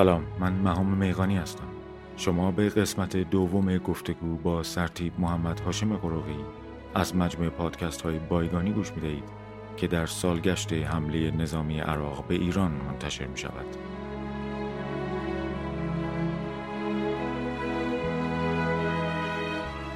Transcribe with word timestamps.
سلام 0.00 0.24
من 0.38 0.52
مهام 0.52 0.86
میغانی 0.86 1.36
هستم 1.36 1.68
شما 2.16 2.50
به 2.50 2.68
قسمت 2.68 3.16
دوم 3.16 3.78
گفتگو 3.78 4.36
با 4.36 4.62
سرتیب 4.62 5.12
محمد 5.18 5.60
هاشم 5.60 5.96
قروقی 5.96 6.36
از 6.94 7.16
مجموع 7.16 7.48
پادکست 7.48 8.02
های 8.02 8.18
بایگانی 8.18 8.70
گوش 8.70 8.92
می 8.92 9.22
که 9.76 9.86
در 9.86 10.06
سالگشت 10.06 10.72
حمله 10.72 11.30
نظامی 11.30 11.80
عراق 11.80 12.26
به 12.26 12.34
ایران 12.34 12.70
منتشر 12.70 13.26
می 13.26 13.38
شود. 13.38 13.66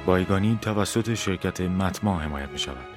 بایگانی 0.05 0.59
توسط 0.61 1.13
شرکت 1.13 1.61
متما 1.61 2.19
حمایت 2.19 2.49
می 2.49 2.59
شود. 2.59 2.87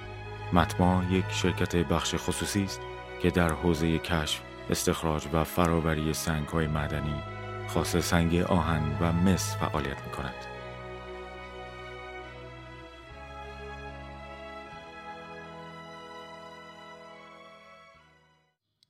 متما 0.53 1.03
یک 1.11 1.25
شرکت 1.31 1.77
بخش 1.77 2.15
خصوصی 2.19 2.65
است 2.65 2.81
که 3.23 3.31
در 3.31 3.53
حوزه 3.53 3.99
کشف 3.99 4.48
استخراج 4.71 5.29
و 5.33 5.45
فراوری 5.45 6.13
سنگ 6.15 6.49
های 6.49 6.67
معدنی 6.67 7.23
خاص 7.69 7.97
سنگ 7.97 8.37
آهن 8.37 8.99
و 9.01 9.13
مس 9.13 9.57
فعالیت 9.57 10.05
می 10.05 10.13
کند. 10.13 10.35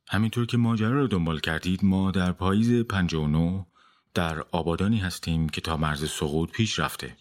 همینطور 0.09 0.47
که 0.47 0.57
ماجرا 0.57 1.01
رو 1.01 1.07
دنبال 1.07 1.41
کردید 1.41 1.85
ما 1.85 2.11
در 2.11 2.33
پاییز 2.33 2.85
59 2.85 3.67
در 4.15 4.41
آبادانی 4.41 4.99
هستیم 4.99 5.49
که 5.49 5.61
تا 5.61 5.77
مرز 5.77 6.11
سقوط 6.11 6.51
پیش 6.51 6.79
رفته. 6.79 7.17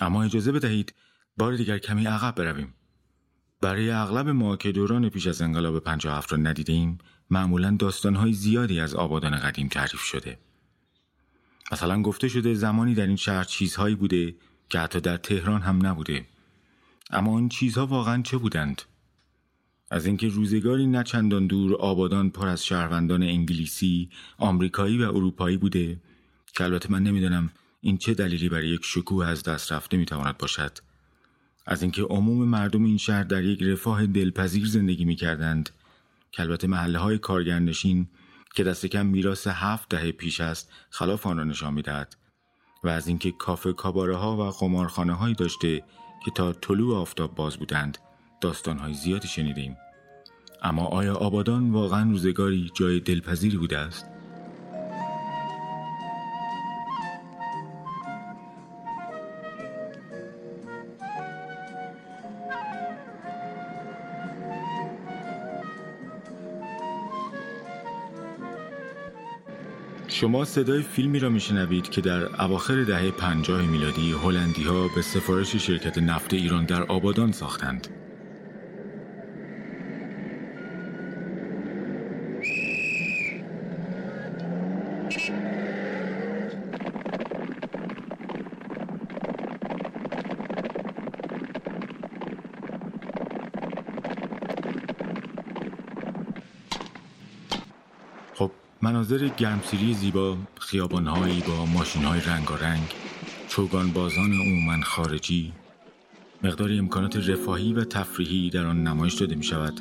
اما 0.00 0.22
اجازه 0.22 0.52
بدهید 0.52 0.94
بار 1.36 1.56
دیگر 1.56 1.78
کمی 1.78 2.06
عقب 2.06 2.34
برویم. 2.34 2.74
برای 3.60 3.90
اغلب 3.90 4.28
ما 4.28 4.56
که 4.56 4.72
دوران 4.72 5.08
پیش 5.08 5.26
از 5.26 5.42
انقلاب 5.42 5.78
57 5.78 6.32
را 6.32 6.38
ندیدیم 6.38 6.98
معمولا 7.30 7.76
داستانهای 7.78 8.32
زیادی 8.32 8.80
از 8.80 8.94
آبادان 8.94 9.36
قدیم 9.36 9.68
تعریف 9.68 10.00
شده. 10.00 10.38
مثلا 11.72 12.02
گفته 12.02 12.28
شده 12.28 12.54
زمانی 12.54 12.94
در 12.94 13.06
این 13.06 13.16
شهر 13.16 13.44
چیزهایی 13.44 13.94
بوده 13.94 14.34
که 14.68 14.78
حتی 14.78 15.00
در 15.00 15.16
تهران 15.16 15.62
هم 15.62 15.86
نبوده. 15.86 16.26
اما 17.10 17.32
آن 17.36 17.48
چیزها 17.48 17.86
واقعا 17.86 18.22
چه 18.22 18.38
بودند؟ 18.38 18.82
از 19.90 20.06
اینکه 20.06 20.28
روزگاری 20.28 20.86
نه 20.86 21.02
چندان 21.02 21.46
دور 21.46 21.74
آبادان 21.74 22.30
پر 22.30 22.48
از 22.48 22.64
شهروندان 22.64 23.22
انگلیسی، 23.22 24.10
آمریکایی 24.38 24.98
و 24.98 25.02
اروپایی 25.02 25.56
بوده 25.56 26.00
که 26.52 26.64
البته 26.64 26.92
من 26.92 27.02
نمی‌دانم 27.02 27.50
این 27.80 27.98
چه 27.98 28.14
دلیلی 28.14 28.48
برای 28.48 28.68
یک 28.68 28.84
شکوه 28.84 29.26
از 29.26 29.42
دست 29.42 29.72
رفته 29.72 29.96
می‌تواند 29.96 30.38
باشد 30.38 30.78
از 31.66 31.82
اینکه 31.82 32.02
عموم 32.02 32.48
مردم 32.48 32.84
این 32.84 32.98
شهر 32.98 33.22
در 33.22 33.44
یک 33.44 33.62
رفاه 33.62 34.06
دلپذیر 34.06 34.66
زندگی 34.66 35.04
می‌کردند 35.04 35.70
که 36.36 36.42
البته 36.42 36.66
محله 36.66 36.98
های 36.98 37.18
کارگرنشین 37.18 38.08
که 38.54 38.64
دست 38.64 38.86
کم 38.86 39.06
میراث 39.06 39.46
هفت 39.46 39.88
دهه 39.88 40.12
پیش 40.12 40.40
است 40.40 40.72
خلاف 40.90 41.26
آن 41.26 41.38
را 41.38 41.44
نشان 41.44 41.74
می‌دهد 41.74 42.16
و 42.84 42.88
از 42.88 43.08
اینکه 43.08 43.32
کافه 43.32 43.72
کاباره 43.72 44.16
ها 44.16 44.36
و 44.36 44.50
خمارخانه 44.50 45.12
هایی 45.12 45.34
داشته 45.34 45.82
که 46.24 46.30
تا 46.30 46.52
طلوع 46.52 46.96
آفتاب 46.96 47.34
باز 47.34 47.56
بودند 47.56 47.98
داستان 48.40 48.78
های 48.78 48.94
زیادی 48.94 49.28
شنیدیم 49.28 49.76
اما 50.62 50.86
آیا 50.86 51.14
آبادان 51.14 51.70
واقعا 51.70 52.10
روزگاری 52.10 52.70
جای 52.74 53.00
دلپذیری 53.00 53.56
بوده 53.56 53.78
است؟ 53.78 54.06
شما 70.20 70.44
صدای 70.44 70.82
فیلمی 70.82 71.18
را 71.18 71.28
میشنوید 71.28 71.90
که 71.90 72.00
در 72.00 72.42
اواخر 72.42 72.84
دهه 72.84 73.10
پنجاه 73.10 73.62
میلادی 73.62 74.12
هلندی 74.12 74.62
ها 74.62 74.88
به 74.94 75.02
سفارش 75.02 75.56
شرکت 75.56 75.98
نفت 75.98 76.34
ایران 76.34 76.64
در 76.64 76.82
آبادان 76.82 77.32
ساختند. 77.32 77.88
مناظر 98.82 99.28
گرمسیری 99.28 99.94
زیبا 99.94 100.36
خیابانهایی 100.60 101.40
با 101.40 101.66
ماشینهای 101.66 102.20
رنگارنگ 102.20 102.94
چوگان 103.48 103.92
بازان 103.92 104.32
عموما 104.32 104.84
خارجی 104.84 105.52
مقداری 106.42 106.78
امکانات 106.78 107.28
رفاهی 107.28 107.72
و 107.72 107.84
تفریحی 107.84 108.50
در 108.50 108.66
آن 108.66 108.82
نمایش 108.82 109.14
داده 109.14 109.34
می 109.34 109.44
شود 109.44 109.80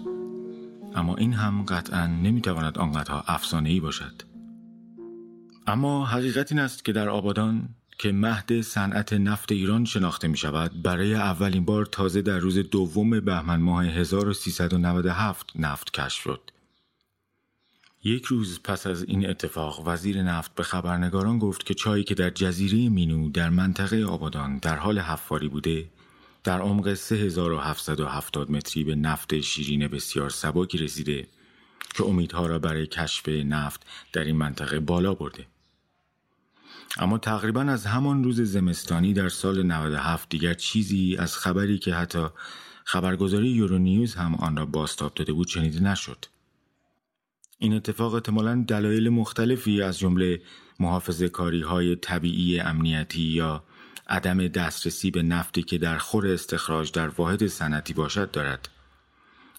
اما 0.96 1.16
این 1.16 1.34
هم 1.34 1.64
قطعا 1.64 2.08
نمی 2.08 2.42
تواند 2.42 2.78
آنقدرها 2.78 3.24
افسانه 3.28 3.70
ای 3.70 3.80
باشد. 3.80 4.22
اما 5.68 6.06
حقیقت 6.06 6.52
این 6.52 6.62
است 6.62 6.86
که 6.86 6.92
در 6.92 7.10
آبادان 7.10 7.70
که 7.98 8.12
مهد 8.12 8.62
صنعت 8.62 9.14
نفت 9.14 9.52
ایران 9.52 9.86
شناخته 9.86 10.28
می 10.28 10.38
شود 10.38 10.82
برای 10.84 11.16
اولین 11.16 11.66
بار 11.66 11.86
تازه 11.86 12.22
در 12.22 12.38
روز 12.38 12.58
دوم 12.58 13.20
بهمن 13.20 13.60
ماه 13.60 13.86
1397 13.86 15.52
نفت 15.56 15.92
کشف 15.92 16.22
شد. 16.22 16.55
یک 18.08 18.26
روز 18.26 18.60
پس 18.64 18.88
از 18.88 19.04
این 19.04 19.30
اتفاق 19.30 19.88
وزیر 19.88 20.24
نفت 20.24 20.56
به 20.56 20.64
خبرنگاران 20.64 21.40
گفت 21.40 21.66
که 21.66 21.74
چایی 21.74 22.04
که 22.04 22.16
در 22.16 22.30
جزیره 22.30 22.90
مینو 22.90 23.30
در 23.30 23.50
منطقه 23.50 24.04
آبادان 24.04 24.58
در 24.58 24.76
حال 24.76 25.00
حفاری 25.00 25.48
بوده 25.48 25.90
در 26.44 26.62
عمق 26.62 26.94
3770 26.94 28.52
متری 28.52 28.84
به 28.84 28.96
نفت 28.96 29.40
شیرین 29.40 29.88
بسیار 29.88 30.30
سباکی 30.30 30.78
رسیده 30.78 31.28
که 31.94 32.04
امیدها 32.04 32.48
را 32.48 32.60
برای 32.60 32.88
کشف 32.88 33.30
نفت 33.30 33.86
در 34.14 34.24
این 34.24 34.36
منطقه 34.36 34.80
بالا 34.80 35.14
برده. 35.14 35.46
اما 36.98 37.18
تقریبا 37.18 37.62
از 37.62 37.86
همان 37.86 38.24
روز 38.24 38.42
زمستانی 38.42 39.14
در 39.14 39.30
سال 39.30 39.64
97 39.64 40.30
دیگر 40.30 40.54
چیزی 40.54 41.18
از 41.20 41.38
خبری 41.38 41.78
که 41.78 41.94
حتی 41.94 42.28
خبرگزاری 42.84 43.50
یورونیوز 43.50 44.16
هم 44.16 44.36
آن 44.36 44.58
را 44.58 44.66
باستاب 44.66 45.14
داده 45.14 45.34
بود 45.34 45.48
شنیده 45.48 45.84
نشد. 45.84 46.26
این 47.58 47.74
اتفاق 47.74 48.14
احتمالا 48.14 48.66
دلایل 48.68 49.10
مختلفی 49.10 49.82
از 49.82 50.00
جمله 50.00 50.42
محافظه 50.80 51.30
کاری 51.30 51.62
های 51.62 51.96
طبیعی 51.96 52.60
امنیتی 52.60 53.22
یا 53.22 53.64
عدم 54.08 54.48
دسترسی 54.48 55.12
به 55.12 55.24
نفتی 55.24 55.64
که 55.64 55.78
در 55.78 55.98
خور 55.98 56.28
استخراج 56.28 56.92
در 56.92 57.08
واحد 57.08 57.48
صنعتی 57.48 57.94
باشد 57.94 58.32
دارد. 58.32 58.70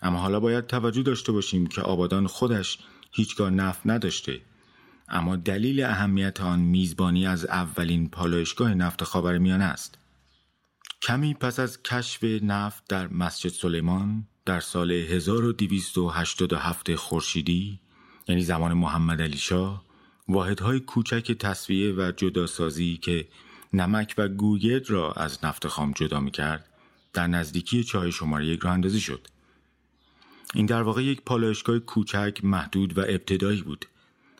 اما 0.03 0.19
حالا 0.19 0.41
باید 0.41 0.67
توجه 0.67 1.03
داشته 1.03 1.33
باشیم 1.33 1.67
که 1.67 1.83
آبادان 1.83 2.27
خودش 2.27 2.79
هیچگاه 3.13 3.51
نفت 3.51 3.81
نداشته. 3.85 4.41
اما 5.09 5.37
دلیل 5.37 5.85
اهمیت 5.85 6.41
آن 6.41 6.61
میزبانی 6.61 7.27
از 7.27 7.45
اولین 7.45 8.09
پالایشگاه 8.09 8.75
نفت 8.75 9.05
خاورمیانه 9.05 9.65
است. 9.65 9.99
کمی 11.03 11.35
پس 11.35 11.61
از 11.61 11.83
کشف 11.83 12.25
نفت 12.25 12.89
در 12.89 13.09
مسجد 13.09 13.51
سلیمان 13.51 14.27
در 14.45 14.61
سال 14.61 14.93
1287 14.93 16.95
خورشیدی 16.95 17.81
یعنی 18.29 18.43
زمان 18.43 18.73
محمد 18.73 19.23
علی 19.23 19.39
شاه 19.39 19.85
واحدهای 20.29 20.81
کوچک 20.81 21.33
تصویه 21.33 21.93
و 21.93 22.13
جداسازی 22.17 22.97
که 22.97 23.29
نمک 23.73 24.15
و 24.19 24.29
گوگرد 24.29 24.91
را 24.91 25.13
از 25.13 25.45
نفت 25.45 25.69
خام 25.69 25.93
جدا 25.93 26.21
می 26.21 26.31
کرد 26.31 26.65
در 27.13 27.27
نزدیکی 27.27 27.85
چای 27.85 28.13
شماره 28.13 28.47
یک 28.47 28.61
شد. 28.99 29.27
این 30.55 30.67
در 30.67 30.83
واقع 30.83 31.05
یک 31.05 31.21
پالایشگاه 31.21 31.79
کوچک 31.79 32.39
محدود 32.43 32.99
و 32.99 33.01
ابتدایی 33.01 33.63
بود 33.63 33.87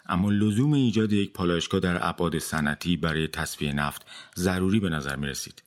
اما 0.09 0.31
لزوم 0.31 0.73
ایجاد 0.73 1.13
یک 1.13 1.33
پالایشگاه 1.33 1.81
در 1.81 2.09
ابعاد 2.09 2.39
صنعتی 2.39 2.97
برای 2.97 3.29
تصفیه 3.29 3.73
نفت 3.73 4.07
ضروری 4.37 4.81
به 4.81 4.89
نظر 4.89 5.17
می 5.17 5.27
رسید. 5.27 5.63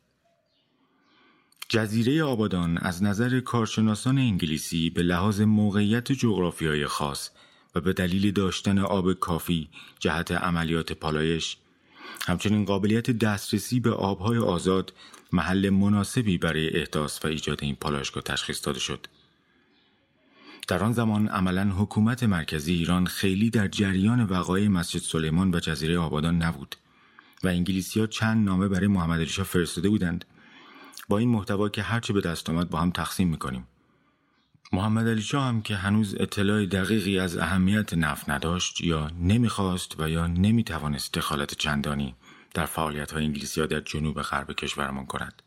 جزیره 1.69 2.23
آبادان 2.23 2.77
از 2.77 3.03
نظر 3.03 3.39
کارشناسان 3.39 4.17
انگلیسی 4.17 4.89
به 4.89 5.01
لحاظ 5.03 5.41
موقعیت 5.41 6.11
جغرافیایی 6.11 6.85
خاص 6.85 7.29
و 7.75 7.81
به 7.81 7.93
دلیل 7.93 8.31
داشتن 8.31 8.79
آب 8.79 9.13
کافی 9.13 9.69
جهت 9.99 10.31
عملیات 10.31 10.93
پالایش 10.93 11.57
همچنین 12.27 12.65
قابلیت 12.65 13.11
دسترسی 13.11 13.79
به 13.79 13.91
آبهای 13.91 14.37
آزاد 14.37 14.93
محل 15.31 15.69
مناسبی 15.69 16.37
برای 16.37 16.77
احداث 16.79 17.25
و 17.25 17.27
ایجاد 17.27 17.63
این 17.63 17.75
پالایشگاه 17.75 18.23
تشخیص 18.23 18.65
داده 18.65 18.79
شد. 18.79 19.07
در 20.67 20.83
آن 20.83 20.93
زمان 20.93 21.27
عملا 21.27 21.63
حکومت 21.63 22.23
مرکزی 22.23 22.73
ایران 22.73 23.05
خیلی 23.05 23.49
در 23.49 23.67
جریان 23.67 24.23
وقایع 24.23 24.67
مسجد 24.67 25.01
سلیمان 25.01 25.55
و 25.55 25.59
جزیره 25.59 25.97
آبادان 25.97 26.41
نبود 26.41 26.75
و 27.43 27.47
انگلیسی 27.47 27.99
ها 27.99 28.07
چند 28.07 28.45
نامه 28.45 28.67
برای 28.67 28.87
محمد 28.87 29.19
علی 29.19 29.29
فرستاده 29.29 29.89
بودند 29.89 30.25
با 31.09 31.17
این 31.17 31.29
محتوا 31.29 31.69
که 31.69 31.81
هرچه 31.81 32.13
به 32.13 32.21
دست 32.21 32.49
آمد 32.49 32.69
با 32.69 32.79
هم 32.79 32.91
تقسیم 32.91 33.27
می‌کنیم 33.27 33.67
محمد 34.71 35.07
علی 35.07 35.21
شاه 35.21 35.43
هم 35.43 35.61
که 35.61 35.75
هنوز 35.75 36.15
اطلاع 36.19 36.65
دقیقی 36.65 37.19
از 37.19 37.37
اهمیت 37.37 37.93
نفت 37.93 38.29
نداشت 38.29 38.81
یا 38.81 39.07
نمی‌خواست 39.19 39.99
و 39.99 40.09
یا 40.09 40.27
نمی‌توانست 40.27 41.13
دخالت 41.13 41.53
چندانی 41.53 42.15
در 42.53 42.65
فعالیت 42.65 43.11
های 43.11 43.25
انگلیسی 43.25 43.61
ها 43.61 43.67
در 43.67 43.79
جنوب 43.79 44.21
غرب 44.21 44.51
کشورمان 44.51 45.05
کند. 45.05 45.41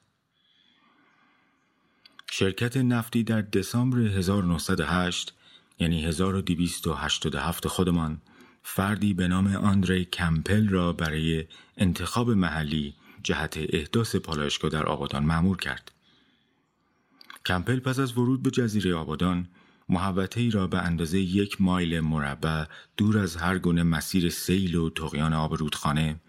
شرکت 2.31 2.77
نفتی 2.77 3.23
در 3.23 3.41
دسامبر 3.41 3.99
1908 3.99 5.35
یعنی 5.79 6.05
1287 6.05 7.69
خودمان 7.69 8.21
فردی 8.63 9.15
به 9.15 9.29
نام 9.29 9.57
آندری 9.57 10.05
کمپل 10.05 10.69
را 10.69 10.93
برای 10.93 11.45
انتخاب 11.77 12.31
محلی 12.31 12.95
جهت 13.23 13.57
احداث 13.57 14.17
پالایشگاه 14.17 14.71
در 14.71 14.87
آبادان 14.87 15.25
معمور 15.25 15.57
کرد. 15.57 15.93
کمپل 17.47 17.81
پس 17.81 17.99
از 17.99 18.19
ورود 18.19 18.43
به 18.43 18.51
جزیره 18.51 18.95
آبادان 18.95 19.49
محوطه 19.89 20.41
ای 20.41 20.51
را 20.51 20.67
به 20.67 20.79
اندازه 20.79 21.21
یک 21.21 21.61
مایل 21.61 22.01
مربع 22.01 22.65
دور 22.97 23.19
از 23.19 23.37
هر 23.37 23.59
گونه 23.59 23.83
مسیر 23.83 24.31
سیل 24.31 24.75
و 24.75 24.91
تقیان 24.91 25.33
آب 25.33 25.55
رودخانه 25.55 26.21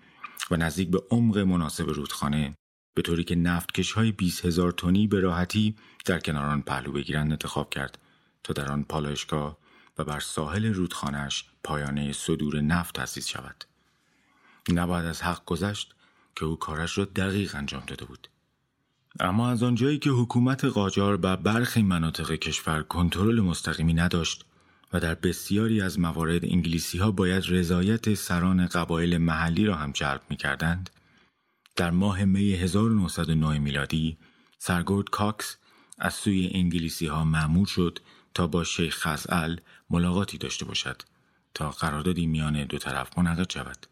و 0.51 0.57
نزدیک 0.57 0.89
به 0.89 1.03
عمق 1.11 1.37
مناسب 1.37 1.89
رودخانه 1.89 2.53
به 2.95 3.01
طوری 3.01 3.23
که 3.23 3.35
نفتکش 3.35 3.91
های 3.91 4.11
20 4.11 4.45
هزار 4.45 4.71
تنی 4.71 5.07
به 5.07 5.19
راحتی 5.19 5.75
در 6.05 6.19
کنار 6.19 6.45
آن 6.45 6.61
پهلو 6.61 6.91
بگیرند 6.91 7.31
انتخاب 7.31 7.69
کرد 7.69 7.97
تا 8.43 8.53
در 8.53 8.71
آن 8.71 8.83
پالایشگاه 8.83 9.57
و 9.97 10.03
بر 10.03 10.19
ساحل 10.19 10.73
رودخانهش 10.73 11.45
پایانه 11.63 12.13
صدور 12.13 12.61
نفت 12.61 12.95
تأسیس 12.95 13.27
شود. 13.27 13.65
نباید 14.69 15.05
از 15.05 15.21
حق 15.21 15.45
گذشت 15.45 15.95
که 16.35 16.45
او 16.45 16.55
کارش 16.55 16.97
را 16.97 17.05
دقیق 17.05 17.55
انجام 17.55 17.83
داده 17.87 18.05
بود. 18.05 18.27
اما 19.19 19.49
از 19.49 19.63
آنجایی 19.63 19.99
که 19.99 20.09
حکومت 20.09 20.65
قاجار 20.65 21.19
و 21.21 21.37
برخی 21.37 21.81
مناطق 21.81 22.31
کشور 22.31 22.83
کنترل 22.83 23.41
مستقیمی 23.41 23.93
نداشت 23.93 24.45
و 24.93 24.99
در 24.99 25.15
بسیاری 25.15 25.81
از 25.81 25.99
موارد 25.99 26.45
انگلیسی 26.45 26.97
ها 26.97 27.11
باید 27.11 27.43
رضایت 27.47 28.13
سران 28.13 28.67
قبایل 28.67 29.17
محلی 29.17 29.65
را 29.65 29.75
هم 29.75 29.91
جلب 29.91 30.21
می 30.29 30.35
کردند، 30.35 30.89
در 31.75 31.91
ماه 31.91 32.25
می 32.25 32.53
1909 32.53 33.59
میلادی 33.59 34.17
سرگرد 34.59 35.09
کاکس 35.09 35.57
از 35.99 36.13
سوی 36.13 36.51
انگلیسی 36.53 37.07
ها 37.07 37.23
معمور 37.23 37.67
شد 37.67 37.99
تا 38.33 38.47
با 38.47 38.63
شیخ 38.63 38.97
خزعل 38.97 39.57
ملاقاتی 39.89 40.37
داشته 40.37 40.65
باشد 40.65 41.01
تا 41.53 41.71
قراردادی 41.71 42.25
میان 42.25 42.63
دو 42.63 42.77
طرف 42.77 43.17
منعقد 43.17 43.51
شود. 43.51 43.87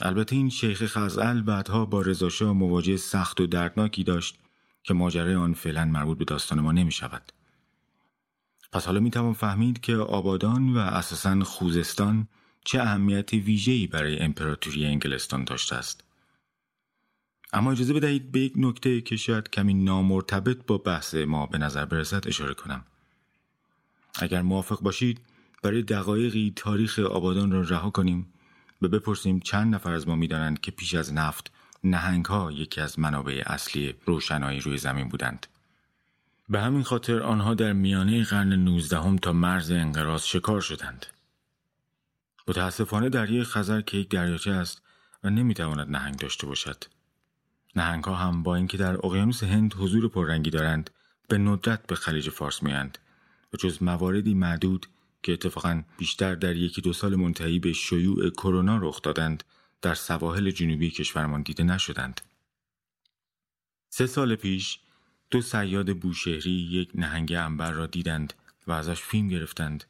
البته 0.00 0.36
این 0.36 0.50
شیخ 0.50 0.86
خزعل 0.86 1.42
بعدها 1.42 1.84
با 1.84 2.02
رضاشاه 2.02 2.52
مواجه 2.52 2.96
سخت 2.96 3.40
و 3.40 3.46
دردناکی 3.46 4.04
داشت 4.04 4.38
که 4.82 4.94
ماجرای 4.94 5.34
آن 5.34 5.54
فعلا 5.54 5.84
مربوط 5.84 6.18
به 6.18 6.24
داستان 6.24 6.60
ما 6.60 6.72
نمی 6.72 6.92
شود. 6.92 7.32
پس 8.72 8.86
حالا 8.86 9.00
می 9.00 9.10
توان 9.10 9.32
فهمید 9.32 9.80
که 9.80 9.96
آبادان 9.96 10.74
و 10.74 10.78
اساسا 10.78 11.44
خوزستان 11.44 12.28
چه 12.64 12.80
اهمیت 12.80 13.32
ویژه‌ای 13.32 13.86
برای 13.86 14.18
امپراتوری 14.18 14.86
انگلستان 14.86 15.44
داشته 15.44 15.76
است. 15.76 16.04
اما 17.52 17.72
اجازه 17.72 17.92
بدهید 17.92 18.32
به 18.32 18.40
یک 18.40 18.52
نکته 18.56 19.00
که 19.00 19.16
شاید 19.16 19.50
کمی 19.50 19.74
نامرتبط 19.74 20.66
با 20.66 20.78
بحث 20.78 21.14
ما 21.14 21.46
به 21.46 21.58
نظر 21.58 21.84
برسد 21.84 22.28
اشاره 22.28 22.54
کنم. 22.54 22.84
اگر 24.14 24.42
موافق 24.42 24.80
باشید 24.80 25.20
برای 25.62 25.82
دقایقی 25.82 26.52
تاریخ 26.56 26.98
آبادان 26.98 27.50
را 27.50 27.60
رها 27.60 27.90
کنیم 27.90 28.33
و 28.82 28.88
بپرسیم 28.88 29.40
چند 29.40 29.74
نفر 29.74 29.92
از 29.92 30.08
ما 30.08 30.14
می‌دانند 30.16 30.60
که 30.60 30.70
پیش 30.70 30.94
از 30.94 31.12
نفت 31.12 31.52
نهنگ 31.84 32.24
ها 32.24 32.52
یکی 32.52 32.80
از 32.80 32.98
منابع 32.98 33.42
اصلی 33.46 33.94
روشنایی 34.06 34.60
روی 34.60 34.78
زمین 34.78 35.08
بودند. 35.08 35.46
به 36.48 36.60
همین 36.60 36.82
خاطر 36.82 37.22
آنها 37.22 37.54
در 37.54 37.72
میانه 37.72 38.24
قرن 38.24 38.52
نوزدهم 38.52 39.16
تا 39.16 39.32
مرز 39.32 39.70
انقراض 39.70 40.24
شکار 40.24 40.60
شدند. 40.60 41.06
متاسفانه 42.48 43.08
دریای 43.08 43.44
خزر 43.44 43.80
که 43.80 43.96
یک 43.96 44.08
دریاچه 44.08 44.50
است 44.50 44.82
و 45.24 45.30
نمی‌تواند 45.30 45.90
نهنگ 45.90 46.16
داشته 46.16 46.46
باشد. 46.46 46.84
نهنگ 47.76 48.04
ها 48.04 48.14
هم 48.14 48.42
با 48.42 48.56
اینکه 48.56 48.76
در 48.76 49.06
اقیانوس 49.06 49.42
هند 49.42 49.74
حضور 49.74 50.08
پررنگی 50.08 50.50
دارند 50.50 50.90
به 51.28 51.38
ندرت 51.38 51.86
به 51.86 51.94
خلیج 51.94 52.30
فارس 52.30 52.62
میاند 52.62 52.98
و 53.54 53.56
جز 53.56 53.82
مواردی 53.82 54.34
معدود 54.34 54.86
که 55.24 55.32
اتفاقا 55.32 55.82
بیشتر 55.98 56.34
در 56.34 56.56
یکی 56.56 56.80
دو 56.80 56.92
سال 56.92 57.16
منتهی 57.16 57.58
به 57.58 57.72
شیوع 57.72 58.30
کرونا 58.30 58.78
رخ 58.82 59.02
دادند 59.02 59.44
در 59.82 59.94
سواحل 59.94 60.50
جنوبی 60.50 60.90
کشورمان 60.90 61.42
دیده 61.42 61.64
نشدند. 61.64 62.20
سه 63.88 64.06
سال 64.06 64.36
پیش 64.36 64.78
دو 65.30 65.40
سیاد 65.40 65.96
بوشهری 65.96 66.50
یک 66.50 66.90
نهنگ 66.94 67.32
انبر 67.32 67.70
را 67.70 67.86
دیدند 67.86 68.32
و 68.66 68.72
ازش 68.72 69.00
فیلم 69.00 69.28
گرفتند 69.28 69.84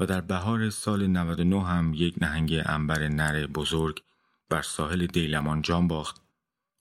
و 0.00 0.06
در 0.06 0.20
بهار 0.20 0.70
سال 0.70 1.06
99 1.06 1.66
هم 1.66 1.94
یک 1.94 2.14
نهنگ 2.20 2.62
انبر 2.66 3.08
نر 3.08 3.46
بزرگ 3.46 4.02
بر 4.48 4.62
ساحل 4.62 5.06
دیلمان 5.06 5.62
جان 5.62 5.88
باخت 5.88 6.22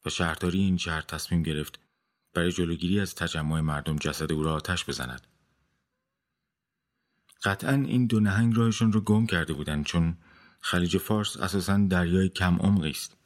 و 0.05 0.09
شهرداری 0.09 0.59
این 0.59 0.77
شهر 0.77 1.01
تصمیم 1.01 1.43
گرفت 1.43 1.79
برای 2.33 2.51
جلوگیری 2.51 2.99
از 2.99 3.15
تجمع 3.15 3.61
مردم 3.61 3.95
جسد 3.95 4.31
او 4.31 4.43
را 4.43 4.53
آتش 4.53 4.85
بزند. 4.85 5.27
قطعا 7.43 7.73
این 7.73 8.05
دو 8.05 8.19
نهنگ 8.19 8.57
راهشون 8.57 8.93
رو 8.93 9.01
گم 9.01 9.25
کرده 9.25 9.53
بودند 9.53 9.85
چون 9.85 10.17
خلیج 10.59 10.97
فارس 10.97 11.37
اساسا 11.37 11.77
دریای 11.77 12.29
کم 12.29 12.55
عمقی 12.55 12.89
است 12.89 13.17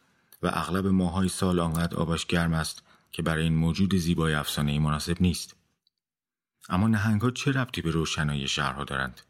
و 0.43 0.47
اغلب 0.53 0.87
ماهای 0.87 1.29
سال 1.29 1.59
آنقدر 1.59 1.97
آبش 1.97 2.25
گرم 2.25 2.53
است 2.53 2.83
که 3.11 3.21
برای 3.21 3.43
این 3.43 3.55
موجود 3.55 3.95
زیبای 3.95 4.33
افسانه 4.33 4.79
مناسب 4.79 5.21
نیست. 5.21 5.55
اما 6.69 6.87
نهنگ 6.87 7.21
ها 7.21 7.31
چه 7.31 7.51
ربطی 7.51 7.81
به 7.81 7.91
روشنایی 7.91 8.47
شهرها 8.47 8.83
دارند؟ 8.83 9.21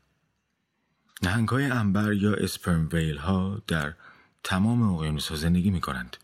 نهنگ 1.22 1.50
های 1.50 1.66
انبر 1.66 2.14
یا 2.14 2.34
اسپرم 2.34 2.90
ویل 2.92 3.18
ها 3.18 3.62
در 3.68 3.94
تمام 4.44 4.82
اقیانوس 4.82 5.28
ها 5.28 5.36
زندگی 5.36 5.72
می 5.72 5.82
کنند. 5.82 6.18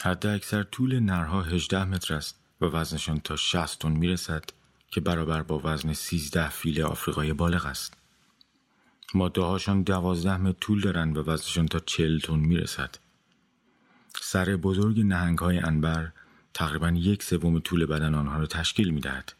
حتی 0.00 0.28
اکثر 0.28 0.62
طول 0.62 1.00
نرها 1.00 1.42
18 1.42 1.84
متر 1.84 2.14
است 2.14 2.40
و 2.60 2.64
وزنشان 2.64 3.20
تا 3.20 3.36
60 3.36 3.78
تن 3.78 3.92
می 3.92 4.08
رسد 4.08 4.44
که 4.90 5.00
برابر 5.00 5.42
با 5.42 5.60
وزن 5.64 5.92
13 5.92 6.48
فیل 6.48 6.82
آفریقای 6.82 7.32
بالغ 7.32 7.66
است. 7.66 7.94
ماده 9.14 9.40
هاشان 9.40 9.82
12 9.82 10.36
متر 10.36 10.58
طول 10.60 10.80
دارند 10.80 11.18
و 11.18 11.22
وزنشان 11.22 11.66
تا 11.66 11.78
40 11.78 12.18
تن 12.18 12.38
می 12.38 12.56
رسد. 12.56 12.94
سر 14.20 14.56
بزرگ 14.56 15.00
نهنگ 15.00 15.38
های 15.38 15.58
انبر 15.58 16.12
تقریبا 16.54 16.88
یک 16.88 17.22
سوم 17.22 17.58
طول 17.58 17.86
بدن 17.86 18.14
آنها 18.14 18.38
را 18.38 18.46
تشکیل 18.46 18.90
می 18.90 19.00
دهد. 19.00 19.32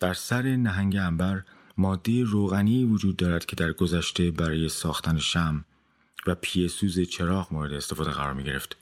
در 0.00 0.14
سر 0.14 0.42
نهنگ 0.42 0.96
انبر 0.96 1.42
ماده 1.76 2.24
روغنی 2.24 2.84
وجود 2.84 3.16
دارد 3.16 3.46
که 3.46 3.56
در 3.56 3.72
گذشته 3.72 4.30
برای 4.30 4.68
ساختن 4.68 5.18
شم 5.18 5.64
و 6.26 6.34
پیسوز 6.34 7.00
چراغ 7.00 7.52
مورد 7.52 7.72
استفاده 7.72 8.10
قرار 8.10 8.34
می 8.34 8.44
گرفت. 8.44 8.76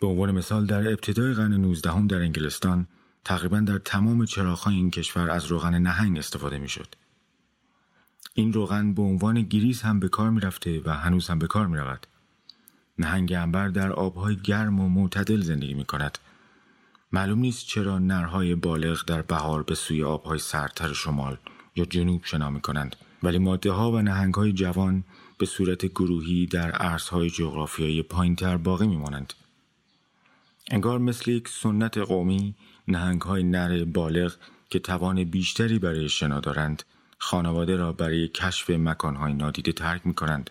به 0.00 0.06
عنوان 0.06 0.30
مثال 0.30 0.66
در 0.66 0.88
ابتدای 0.88 1.34
قرن 1.34 1.52
19 1.52 2.06
در 2.06 2.16
انگلستان 2.16 2.86
تقریبا 3.24 3.60
در 3.60 3.78
تمام 3.78 4.24
چراغهای 4.24 4.74
این 4.74 4.90
کشور 4.90 5.30
از 5.30 5.46
روغن 5.46 5.74
نهنگ 5.74 6.18
استفاده 6.18 6.58
می 6.58 6.68
شد. 6.68 6.94
این 8.34 8.52
روغن 8.52 8.94
به 8.94 9.02
عنوان 9.02 9.42
گریز 9.42 9.82
هم 9.82 10.00
به 10.00 10.08
کار 10.08 10.30
می 10.30 10.40
رفته 10.40 10.82
و 10.84 10.90
هنوز 10.90 11.28
هم 11.28 11.38
به 11.38 11.46
کار 11.46 11.66
می 11.66 11.76
رود. 11.78 12.06
نهنگ 12.98 13.32
انبر 13.32 13.68
در 13.68 13.92
آبهای 13.92 14.36
گرم 14.36 14.80
و 14.80 14.88
معتدل 14.88 15.40
زندگی 15.40 15.74
می 15.74 15.84
کند. 15.84 16.18
معلوم 17.12 17.38
نیست 17.38 17.66
چرا 17.66 17.98
نرهای 17.98 18.54
بالغ 18.54 19.04
در 19.04 19.22
بهار 19.22 19.62
به 19.62 19.74
سوی 19.74 20.04
آبهای 20.04 20.38
سردتر 20.38 20.92
شمال 20.92 21.36
یا 21.76 21.84
جنوب 21.84 22.24
شنا 22.24 22.50
می 22.50 22.60
کنند 22.60 22.96
ولی 23.22 23.38
ماده 23.38 23.72
ها 23.72 23.92
و 23.92 24.02
نهنگ 24.02 24.34
های 24.34 24.52
جوان 24.52 25.04
به 25.38 25.46
صورت 25.46 25.86
گروهی 25.86 26.46
در 26.46 26.70
عرصهای 26.70 27.30
جغرافیایی 27.30 28.02
پایینتر 28.02 28.56
باقی 28.56 28.86
می 28.86 28.96
مانند. 28.96 29.32
انگار 30.70 30.98
مثل 30.98 31.30
یک 31.30 31.48
سنت 31.48 31.98
قومی 31.98 32.54
نهنگ 32.90 33.22
های 33.22 33.42
نر 33.42 33.84
بالغ 33.84 34.34
که 34.70 34.78
توان 34.78 35.24
بیشتری 35.24 35.78
برای 35.78 36.08
شنا 36.08 36.40
دارند 36.40 36.82
خانواده 37.18 37.76
را 37.76 37.92
برای 37.92 38.28
کشف 38.28 38.70
مکانهای 38.70 39.32
نادیده 39.32 39.72
ترک 39.72 40.06
می 40.06 40.14
کنند 40.14 40.50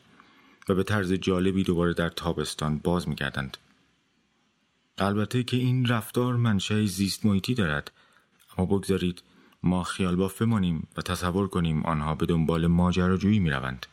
و 0.69 0.75
به 0.75 0.83
طرز 0.83 1.13
جالبی 1.13 1.63
دوباره 1.63 1.93
در 1.93 2.09
تابستان 2.09 2.77
باز 2.77 3.09
می 3.09 3.15
گردند. 3.15 3.57
البته 4.97 5.43
که 5.43 5.57
این 5.57 5.85
رفتار 5.85 6.35
منشه 6.35 6.85
زیست 6.85 7.25
محیطی 7.25 7.53
دارد 7.53 7.91
اما 8.57 8.65
بگذارید 8.65 9.23
ما 9.63 9.83
خیال 9.83 10.15
بافه 10.15 10.45
مانیم 10.45 10.87
و 10.97 11.01
تصور 11.01 11.47
کنیم 11.47 11.83
آنها 11.83 12.15
به 12.15 12.25
دنبال 12.25 12.67
ماجراجویی 12.67 13.39
می 13.39 13.49
روند. 13.49 13.85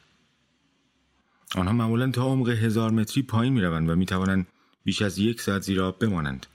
آنها 1.55 1.73
معمولا 1.73 2.11
تا 2.11 2.25
عمق 2.25 2.49
هزار 2.49 2.91
متری 2.91 3.23
پایین 3.23 3.53
می 3.53 3.61
روند 3.61 3.91
و 3.91 3.97
می 3.97 4.07
توانند 4.07 4.47
بیش 4.85 5.03
از 5.03 5.19
یک 5.19 5.41
ساعت 5.41 5.62
زیر 5.62 5.83
آب 5.83 5.99
بمانند. 5.99 6.47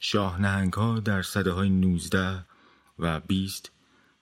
شاه 0.00 0.40
ها 0.74 1.00
در 1.00 1.22
صده 1.22 1.52
های 1.52 1.70
19 1.70 2.44
و 2.98 3.20
20 3.20 3.70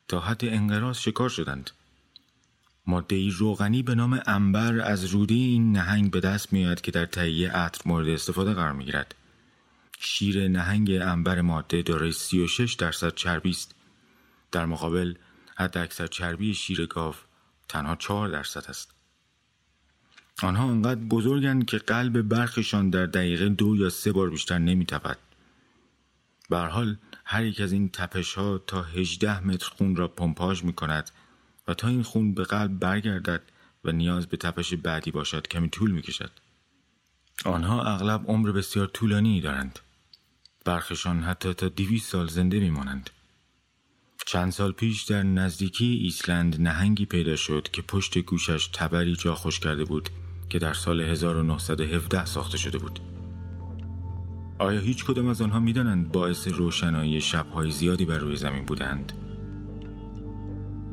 تا 0.08 0.20
حد 0.20 0.44
انقراض 0.44 0.98
شکار 0.98 1.28
شدند. 1.28 1.70
ماده 2.86 3.30
روغنی 3.30 3.82
به 3.82 3.94
نام 3.94 4.20
انبر 4.26 4.80
از 4.80 5.04
رودی 5.04 5.44
این 5.44 5.72
نهنگ 5.72 6.10
به 6.10 6.20
دست 6.20 6.52
میآید 6.52 6.80
که 6.80 6.90
در 6.90 7.06
تهیه 7.06 7.52
عطر 7.52 7.80
مورد 7.86 8.08
استفاده 8.08 8.54
قرار 8.54 8.72
می 8.72 8.84
گیرد. 8.84 9.14
شیر 9.98 10.48
نهنگ 10.48 10.90
انبر 10.90 11.40
ماده 11.40 11.82
دارای 11.82 12.12
36 12.12 12.74
درصد 12.74 13.14
چربی 13.14 13.50
است 13.50 13.74
در 14.52 14.66
مقابل 14.66 15.14
حد 15.56 15.78
اکثر 15.78 16.06
چربی 16.06 16.54
شیر 16.54 16.86
گاو 16.86 17.14
تنها 17.68 17.96
چهار 17.96 18.28
درصد 18.28 18.64
است 18.68 18.94
آنها 20.42 20.70
انقدر 20.70 21.00
بزرگند 21.00 21.66
که 21.66 21.78
قلب 21.78 22.22
برخشان 22.22 22.90
در 22.90 23.06
دقیقه 23.06 23.48
دو 23.48 23.76
یا 23.76 23.90
سه 23.90 24.12
بار 24.12 24.30
بیشتر 24.30 24.58
نمیتپد 24.58 25.18
به 26.50 26.58
حال 26.58 26.96
هر 27.24 27.44
یک 27.44 27.60
از 27.60 27.72
این 27.72 27.88
تپش 27.88 28.34
ها 28.34 28.58
تا 28.58 28.82
18 28.82 29.46
متر 29.46 29.68
خون 29.68 29.96
را 29.96 30.08
پمپاژ 30.08 30.64
می 30.64 30.72
کند 30.72 31.10
و 31.68 31.74
تا 31.74 31.88
این 31.88 32.02
خون 32.02 32.34
به 32.34 32.44
قلب 32.44 32.78
برگردد 32.78 33.42
و 33.84 33.92
نیاز 33.92 34.26
به 34.26 34.36
تپش 34.36 34.74
بعدی 34.74 35.10
باشد 35.10 35.46
کمی 35.48 35.68
طول 35.68 35.90
می 35.90 36.02
کشد. 36.02 36.30
آنها 37.44 37.82
اغلب 37.82 38.24
عمر 38.28 38.52
بسیار 38.52 38.86
طولانی 38.86 39.40
دارند. 39.40 39.78
برخشان 40.64 41.22
حتی 41.22 41.54
تا 41.54 41.68
دیویس 41.68 42.06
سال 42.06 42.28
زنده 42.28 42.60
می 42.60 42.70
مانند. 42.70 43.10
چند 44.26 44.52
سال 44.52 44.72
پیش 44.72 45.02
در 45.02 45.22
نزدیکی 45.22 45.86
ایسلند 45.86 46.60
نهنگی 46.60 47.06
پیدا 47.06 47.36
شد 47.36 47.68
که 47.72 47.82
پشت 47.82 48.18
گوشش 48.18 48.66
تبری 48.72 49.16
جا 49.16 49.34
خوش 49.34 49.60
کرده 49.60 49.84
بود 49.84 50.08
که 50.48 50.58
در 50.58 50.74
سال 50.74 51.00
1917 51.00 52.24
ساخته 52.24 52.58
شده 52.58 52.78
بود. 52.78 53.13
آیا 54.58 54.80
هیچ 54.80 55.04
کدام 55.04 55.28
از 55.28 55.42
آنها 55.42 55.60
می‌دانند 55.60 56.12
باعث 56.12 56.48
روشنایی 56.48 57.20
شبهای 57.20 57.70
زیادی 57.70 58.04
بر 58.04 58.18
روی 58.18 58.36
زمین 58.36 58.64
بودند؟ 58.64 59.12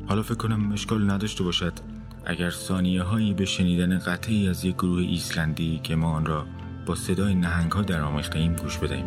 حالا 0.06 0.22
فکر 0.22 0.34
کنم 0.34 0.72
اشکال 0.72 1.10
نداشته 1.10 1.44
باشد 1.44 1.72
اگر 2.26 2.50
ثانیه 2.50 3.02
هایی 3.02 3.34
به 3.34 3.44
شنیدن 3.44 3.98
قطعی 3.98 4.48
از 4.48 4.64
یک 4.64 4.74
گروه 4.74 5.00
ایسلندی 5.00 5.80
که 5.82 5.96
ما 5.96 6.12
آن 6.12 6.26
را 6.26 6.46
با 6.86 6.94
صدای 6.94 7.34
نهنگ 7.34 7.72
ها 7.72 7.82
در 7.82 8.00
آمیخته 8.00 8.38
ایم 8.38 8.56
گوش 8.56 8.78
بدهیم. 8.78 9.06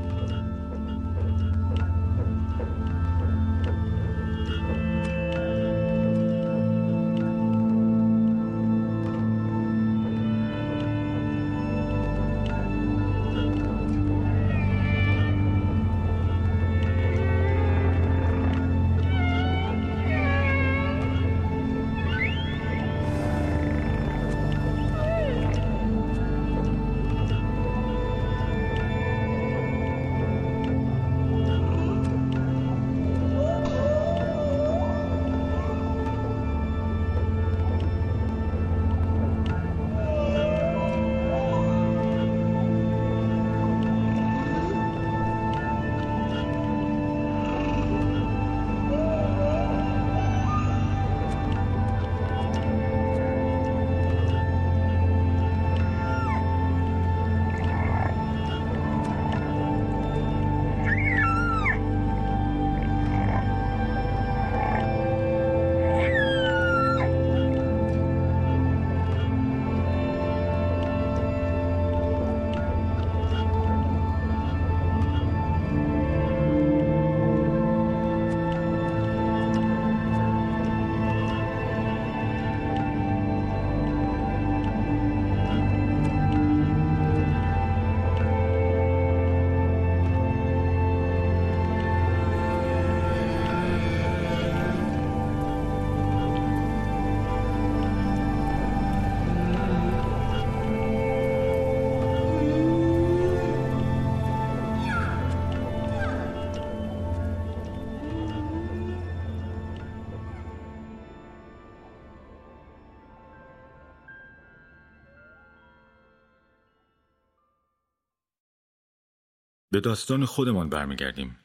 به 119.75 119.82
داستان 119.82 120.25
خودمان 120.25 120.70
برمیگردیم. 120.70 121.36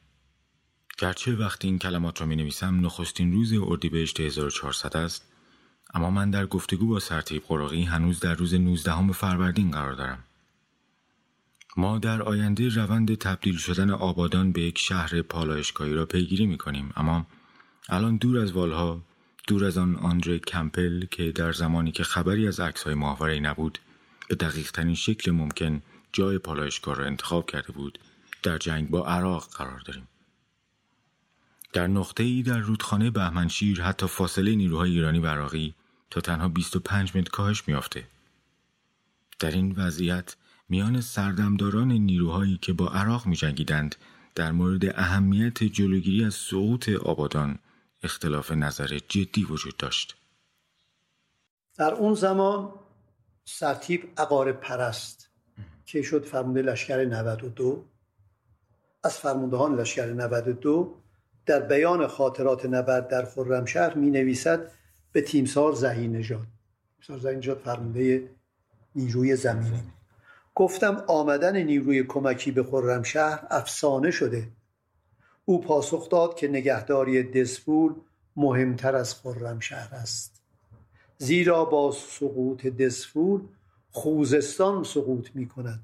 گرچه 0.98 1.36
وقتی 1.36 1.68
این 1.68 1.78
کلمات 1.78 2.20
را 2.20 2.26
می 2.26 2.36
نویسم 2.36 2.86
نخستین 2.86 3.32
روز 3.32 3.52
اردیبهشت 3.52 4.20
1400 4.20 4.96
است 4.96 5.32
اما 5.94 6.10
من 6.10 6.30
در 6.30 6.46
گفتگو 6.46 6.86
با 6.86 7.00
سرتیب 7.00 7.42
قراقی 7.48 7.82
هنوز 7.82 8.20
در 8.20 8.34
روز 8.34 8.54
19 8.54 9.12
فروردین 9.12 9.70
قرار 9.70 9.92
دارم. 9.92 10.24
ما 11.76 11.98
در 11.98 12.22
آینده 12.22 12.68
روند 12.68 13.14
تبدیل 13.14 13.56
شدن 13.56 13.90
آبادان 13.90 14.52
به 14.52 14.60
یک 14.60 14.78
شهر 14.78 15.22
پالایشگاهی 15.22 15.94
را 15.94 16.06
پیگیری 16.06 16.46
می 16.46 16.58
کنیم 16.58 16.92
اما 16.96 17.26
الان 17.88 18.16
دور 18.16 18.38
از 18.38 18.52
والها 18.52 19.00
دور 19.46 19.64
از 19.64 19.78
آن 19.78 19.96
آندره 19.96 20.38
کمپل 20.38 21.04
که 21.10 21.32
در 21.32 21.52
زمانی 21.52 21.92
که 21.92 22.04
خبری 22.04 22.48
از 22.48 22.60
عکس 22.60 22.82
های 22.82 22.94
ماهواره 22.94 23.40
نبود 23.40 23.78
به 24.28 24.34
دقیق 24.34 24.70
ترین 24.70 24.94
شکل 24.94 25.30
ممکن 25.30 25.82
جای 26.12 26.38
پالایشگاه 26.38 26.96
را 26.96 27.04
انتخاب 27.04 27.50
کرده 27.50 27.72
بود 27.72 27.98
در 28.42 28.58
جنگ 28.58 28.90
با 28.90 29.06
عراق 29.06 29.48
قرار 29.48 29.80
داریم. 29.80 30.08
در 31.72 31.86
نقطه 31.86 32.22
ای 32.22 32.42
در 32.42 32.58
رودخانه 32.58 33.10
بهمنشیر 33.10 33.82
حتی 33.82 34.06
فاصله 34.06 34.54
نیروهای 34.54 34.90
ایرانی 34.90 35.18
و 35.18 35.26
عراقی 35.26 35.74
تا 36.10 36.20
تنها 36.20 36.48
25 36.48 37.16
متر 37.16 37.30
کاهش 37.30 37.68
میافته. 37.68 38.04
در 39.38 39.50
این 39.50 39.72
وضعیت 39.76 40.36
میان 40.68 41.00
سردمداران 41.00 41.92
نیروهایی 41.92 42.58
که 42.62 42.72
با 42.72 42.88
عراق 42.88 43.26
می 43.26 43.36
جنگیدند 43.36 43.94
در 44.34 44.52
مورد 44.52 44.98
اهمیت 44.98 45.64
جلوگیری 45.64 46.24
از 46.24 46.34
سقوط 46.34 46.88
آبادان 46.88 47.58
اختلاف 48.02 48.52
نظر 48.52 48.98
جدی 49.08 49.44
وجود 49.44 49.76
داشت. 49.76 50.16
در 51.76 51.94
اون 51.94 52.14
زمان 52.14 52.72
سرتیب 53.44 54.12
عقارب 54.16 54.60
پرست 54.60 55.28
که 55.86 56.02
شد 56.02 56.24
فرمانده 56.24 56.62
لشکر 56.62 57.04
92 57.04 57.84
از 59.04 59.16
فرماندهان 59.16 59.76
لشکر 59.80 60.06
92 60.06 60.94
در 61.46 61.60
بیان 61.60 62.06
خاطرات 62.06 62.66
نبرد 62.66 63.08
در 63.08 63.24
خرمشهر 63.24 63.94
می 63.94 64.10
نویسد 64.10 64.70
به 65.12 65.20
تیمسار 65.22 65.72
زهی 65.72 66.08
نژاد. 66.08 66.46
تیمسار 66.96 67.18
زهی 67.18 67.36
نژاد 67.36 67.58
فرمانده 67.58 68.30
نیروی 68.94 69.36
زمینی 69.36 69.82
گفتم 70.54 71.04
آمدن 71.06 71.56
نیروی 71.56 72.04
کمکی 72.04 72.50
به 72.50 72.62
خرمشهر 72.62 73.46
افسانه 73.50 74.10
شده. 74.10 74.48
او 75.44 75.60
پاسخ 75.60 76.08
داد 76.08 76.36
که 76.36 76.48
نگهداری 76.48 77.22
دسپول 77.22 77.94
مهمتر 78.36 78.96
از 78.96 79.14
خرمشهر 79.14 79.94
است. 79.94 80.42
زیرا 81.18 81.64
با 81.64 81.92
سقوط 81.92 82.66
دسپول 82.66 83.40
خوزستان 83.90 84.84
سقوط 84.84 85.28
می 85.34 85.48
کند 85.48 85.80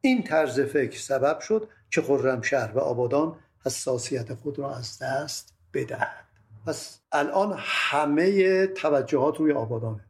این 0.00 0.22
طرز 0.22 0.60
فکر 0.60 0.98
سبب 0.98 1.40
شد 1.40 1.68
که 1.90 2.02
خرمشهر 2.02 2.72
و 2.72 2.78
آبادان 2.78 3.36
حساسیت 3.64 4.34
خود 4.34 4.58
را 4.58 4.76
از 4.76 4.98
دست 5.02 5.54
بدهد. 5.74 6.24
پس 6.66 7.00
الان 7.12 7.54
همه 7.58 8.66
توجهات 8.66 9.36
روی 9.36 9.52
آبادانه. 9.52 10.04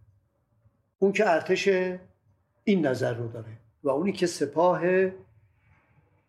اون 0.99 1.13
که 1.13 1.31
ارتش 1.31 1.69
این 2.65 2.87
نظر 2.87 3.15
رو 3.15 3.29
داره 3.29 3.59
و 3.83 3.89
اونی 3.89 4.13
که 4.13 4.27
سپاه 4.27 4.81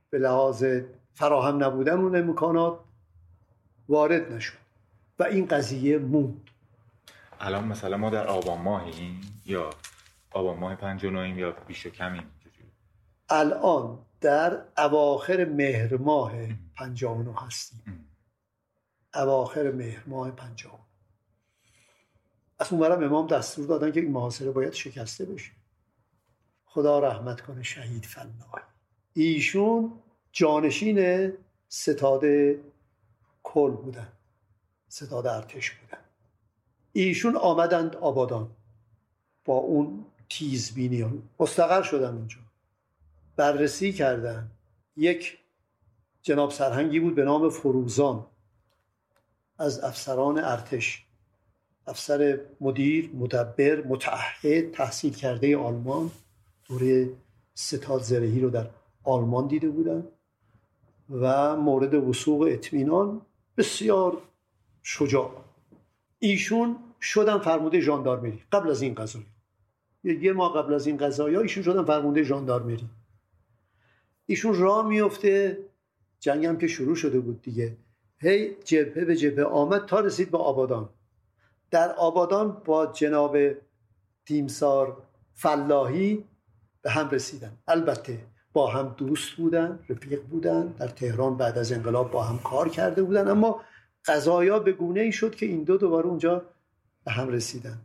به 0.09 0.19
لحاظ 0.19 0.65
فراهم 1.13 1.63
نبودن 1.63 1.99
اون 1.99 2.15
امکانات 2.15 2.79
وارد 3.89 4.31
نشد 4.31 4.57
و 5.19 5.23
این 5.23 5.45
قضیه 5.45 5.97
موند. 5.97 6.49
الان 7.39 7.67
مثلا 7.67 7.97
ما 7.97 8.09
در 8.09 8.27
آبان 8.27 8.61
ماهیم 8.61 9.41
یا 9.45 9.69
آبان 10.31 10.59
ماه 10.59 10.75
پنج 10.75 11.03
یا 11.03 11.51
بیش 11.67 11.85
و 11.85 11.89
کمیم؟ 11.89 12.31
الان 13.29 13.99
در 14.21 14.61
اواخر 14.77 15.45
مهر 15.45 15.97
ماه 15.97 16.33
59 16.75 17.35
هستیم. 17.39 18.05
اواخر 19.13 19.71
مهر 19.71 20.03
ماه 20.07 20.31
پنجاه 20.31 20.87
از 22.59 22.73
اونورم 22.73 23.03
امام 23.03 23.27
دستور 23.27 23.65
دادن 23.65 23.91
که 23.91 23.99
این 23.99 24.11
محاصره 24.11 24.51
باید 24.51 24.73
شکسته 24.73 25.25
بشه. 25.25 25.51
خدا 26.65 26.99
رحمت 26.99 27.41
کنه 27.41 27.63
شهید 27.63 28.05
فلاح 28.05 28.63
ایشون 29.13 29.93
جانشین 30.31 31.31
ستاد 31.67 32.23
کل 33.43 33.71
بودن. 33.71 34.07
ستاد 34.87 35.27
ارتش 35.27 35.71
بودن. 35.71 36.03
ایشون 36.93 37.35
آمدند 37.35 37.95
آبادان. 37.95 38.51
با 39.45 39.53
اون 39.53 40.05
تیزبینی 40.29 41.23
مستقر 41.39 41.81
شدن 41.81 42.13
اونجا. 42.13 42.37
بررسی 43.41 43.93
کردن. 43.93 44.51
یک 44.97 45.37
جناب 46.21 46.51
سرهنگی 46.51 46.99
بود 46.99 47.15
به 47.15 47.23
نام 47.23 47.49
فروزان 47.49 48.25
از 49.57 49.79
افسران 49.79 50.37
ارتش. 50.37 51.05
افسر 51.87 52.39
مدیر 52.61 53.11
مدبر 53.13 53.83
متعهد 53.87 54.71
تحصیل 54.71 55.13
کرده 55.13 55.57
آلمان. 55.57 56.11
دوره 56.69 57.09
ستاد 57.53 58.01
زرهی 58.01 58.39
رو 58.39 58.49
در 58.49 58.67
آلمان 59.03 59.47
دیده 59.47 59.69
بودن. 59.69 60.03
و 61.09 61.55
مورد 61.55 61.93
وسوق 61.93 62.41
اطمینان 62.51 63.21
بسیار 63.57 64.21
شجاع. 64.83 65.31
ایشون 66.19 66.75
شدن 67.01 67.39
فرموده 67.39 67.79
ژاندارمری 67.79 68.43
قبل 68.51 68.69
از 68.69 68.81
این 68.81 68.95
قضایی. 68.95 69.25
یه 70.03 70.33
ماه 70.33 70.53
قبل 70.53 70.73
از 70.73 70.87
این 70.87 70.97
قضایی 70.97 71.35
ایشون 71.35 71.63
شدن 71.63 71.83
فرموده 71.83 72.23
ژاندارمری. 72.23 72.89
ایشون 74.31 74.55
راه 74.55 74.87
میفته 74.87 75.57
جنگ 76.19 76.45
هم 76.45 76.57
که 76.57 76.67
شروع 76.67 76.95
شده 76.95 77.19
بود 77.19 77.41
دیگه. 77.41 77.77
هی 78.21 78.55
جبهه 78.63 79.05
به 79.05 79.15
جبهه 79.15 79.45
آمد 79.45 79.85
تا 79.85 79.99
رسید 79.99 80.31
به 80.31 80.37
آبادان. 80.37 80.89
در 81.71 81.91
آبادان 81.91 82.61
با 82.65 82.85
جناب 82.85 83.37
تیمسار 84.25 84.97
فلاحی 85.33 86.23
به 86.81 86.91
هم 86.91 87.09
رسیدن. 87.09 87.51
البته 87.67 88.17
با 88.53 88.67
هم 88.67 88.95
دوست 88.97 89.31
بودن 89.31 89.79
رفیق 89.89 90.21
بودن. 90.23 90.67
در 90.67 90.87
تهران 90.87 91.37
بعد 91.37 91.57
از 91.57 91.71
انقلاب 91.71 92.11
با 92.11 92.23
هم 92.23 92.39
کار 92.39 92.69
کرده 92.69 93.03
بودن. 93.03 93.27
اما 93.27 93.61
قضایا 94.05 94.59
به 94.59 94.71
گونه 94.71 94.99
ای 94.99 95.11
شد 95.11 95.35
که 95.35 95.45
این 95.45 95.63
دو 95.63 95.77
دوباره 95.77 96.07
اونجا 96.07 96.45
به 97.05 97.11
هم 97.11 97.29
رسیدن. 97.29 97.77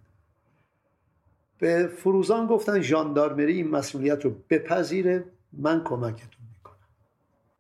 به 1.59 1.87
فروزان 1.87 2.47
گفتن 2.47 2.81
ژاندارمری 2.81 3.53
این 3.53 3.71
مسئولیت 3.71 4.25
رو 4.25 4.31
بپذیره. 4.51 5.25
من 5.57 5.85
کمکتون 5.85 6.47
می‌کنم. 6.57 6.77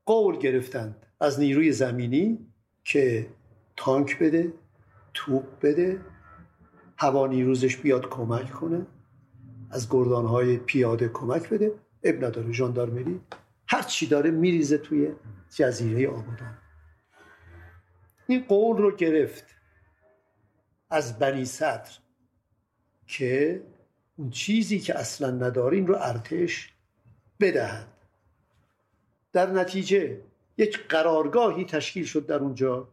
قول 0.06 0.38
گرفتند 0.38 1.06
از 1.20 1.40
نیروی 1.40 1.72
زمینی 1.72 2.46
که 2.84 3.26
تانک 3.76 4.18
بده 4.18 4.52
توپ 5.14 5.44
بده 5.62 6.00
هوا 6.98 7.26
نیروزش 7.26 7.76
بیاد 7.76 8.08
کمک 8.08 8.50
کنه 8.50 8.86
از 9.70 9.90
گردانهای 9.90 10.56
پیاده 10.56 11.08
کمک 11.08 11.48
بده. 11.48 11.72
اب 12.02 12.24
نداره 12.24 12.52
ژاندارمری 12.52 13.20
هر 13.68 13.82
چی 13.82 14.06
داره 14.06 14.30
میریزه 14.30 14.78
توی 14.78 15.12
جزیره 15.50 16.08
آبادان. 16.08 16.58
این 18.26 18.44
قول 18.48 18.76
رو 18.76 18.96
گرفت 18.96 19.44
از 20.90 21.18
بنی 21.18 21.44
صدر 21.44 21.90
که 23.06 23.62
اون 24.16 24.30
چیزی 24.30 24.80
که 24.80 24.98
اصلا 24.98 25.30
نداره 25.30 25.76
این 25.76 25.86
رو 25.86 25.96
ارتش 26.00 26.72
بدهد. 27.40 27.88
در 29.32 29.50
نتیجه 29.50 30.20
یک 30.58 30.86
قرارگاهی 30.88 31.64
تشکیل 31.64 32.04
شد 32.04 32.26
در 32.26 32.38
اونجا 32.38 32.88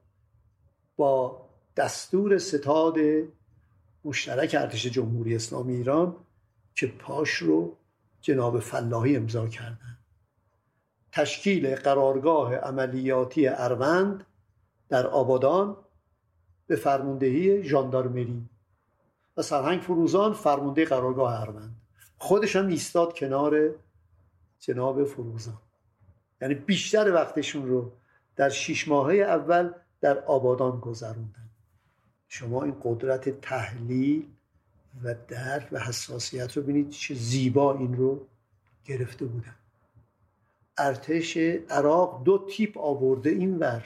با 0.96 1.46
دستور 1.78 2.38
ستاد 2.38 2.98
مشترک 4.06 4.56
ارتش 4.60 4.86
جمهوری 4.86 5.36
اسلامی 5.36 5.76
ایران 5.76 6.16
که 6.76 6.88
پاش 6.88 7.30
رو 7.30 7.78
جناب 8.22 8.60
فلاحی 8.60 9.16
امضا 9.16 9.48
کردن 9.48 9.98
تشکیل 11.12 11.76
قرارگاه 11.76 12.56
عملیاتی 12.56 13.48
اروند 13.48 14.26
در 14.90 15.08
آبادان 15.08 15.78
به 16.68 16.76
فرماندهی 16.76 17.64
ژاندارمری 17.64 18.50
و 19.38 19.42
سرهنگ 19.42 19.82
فروزان 19.82 20.34
فرمانده 20.34 20.86
قرارگاه 20.86 21.42
اروند. 21.42 21.76
خودش 22.18 22.56
هم 22.56 22.68
ایستاد 22.68 23.14
کنار 23.18 23.76
جناب 24.64 25.04
فروزان. 25.04 25.58
یعنی 26.42 26.56
بیشتر 26.56 27.14
وقتشون 27.14 27.68
رو 27.68 27.92
در 28.36 28.50
شیش 28.50 28.88
ماهه 28.88 29.16
اول 29.16 29.72
در 30.02 30.20
آبادان 30.20 30.80
گذروندن. 30.80 31.50
شما 32.28 32.64
این 32.64 32.76
قدرت 32.84 33.42
تحلیل 33.42 34.26
و 35.04 35.16
درک 35.28 35.68
و 35.72 35.80
حساسیت 35.80 36.58
رو 36.58 36.64
ببینید 36.64 36.90
چه 36.90 37.14
زیبا 37.14 37.78
این 37.78 37.98
رو 37.98 38.28
گرفته 38.86 39.26
بودن. 39.26 39.56
ارتش 40.78 41.38
عراق 41.70 42.24
دو 42.24 42.46
تیپ 42.50 42.78
آورده 42.78 43.30
این 43.30 43.60
ور 43.60 43.86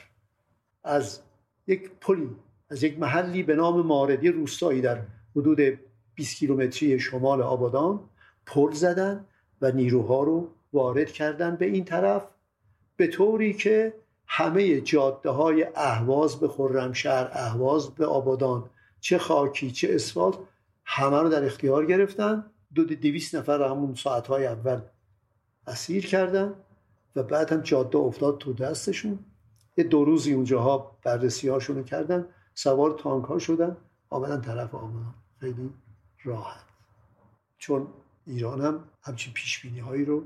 از 0.83 1.19
یک 1.67 1.91
پلی 2.01 2.35
از 2.69 2.83
یک 2.83 2.99
محلی 2.99 3.43
به 3.43 3.55
نام 3.55 3.85
ماردی 3.85 4.29
روستایی 4.29 4.81
در 4.81 5.01
حدود 5.35 5.79
20 6.15 6.35
کیلومتری 6.35 6.99
شمال 6.99 7.41
آبادان 7.41 8.09
پل 8.45 8.71
زدن 8.71 9.25
و 9.61 9.71
نیروها 9.71 10.23
رو 10.23 10.49
وارد 10.77 11.11
کردن 11.11 11.55
به 11.55 11.65
این 11.65 11.85
طرف 11.85 12.27
به 12.95 13.07
طوری 13.07 13.53
که 13.53 13.93
همه 14.27 14.81
جاده 14.81 15.29
های 15.29 15.67
اهواز 15.75 16.39
به 16.39 16.47
خرمشهر 16.47 17.29
اهواز 17.31 17.89
به 17.89 18.05
آبادان 18.05 18.69
چه 18.99 19.17
خاکی 19.17 19.71
چه 19.71 19.95
اسفالت 19.95 20.37
همه 20.85 21.21
رو 21.21 21.29
در 21.29 21.45
اختیار 21.45 21.85
گرفتن. 21.85 22.45
دو 22.75 22.85
دویست 22.85 23.35
نفر 23.35 23.61
همون 23.61 23.95
ساعتهای 23.95 24.45
اول 24.45 24.81
اسیر 25.67 26.07
کردن 26.07 26.53
و 27.15 27.23
بعد 27.23 27.53
هم 27.53 27.61
جاده 27.61 27.97
افتاد 27.97 28.37
تو 28.37 28.53
دستشون. 28.53 29.19
یه 29.77 29.83
دو 29.83 30.05
روزی 30.05 30.33
اونجاها 30.33 30.97
بررسی 31.03 31.49
هاشونو 31.49 31.83
کردن 31.83 32.25
سوار 32.53 32.91
تانک 32.91 33.25
ها 33.25 33.39
شدن 33.39 33.77
آمدن 34.09 34.41
طرف 34.41 34.75
آبادان 34.75 35.13
خیلی 35.39 35.69
راحت. 36.23 36.65
چون 37.57 37.87
ایران 38.25 38.61
هم 38.61 38.83
همچین 39.01 39.33
پیش 39.33 39.65
هایی 39.65 40.05
رو 40.05 40.23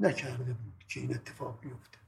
نکرده 0.00 0.52
بود 0.52 0.84
که 0.88 1.00
این 1.00 1.14
اتفاق 1.14 1.60
بیفته. 1.60 1.98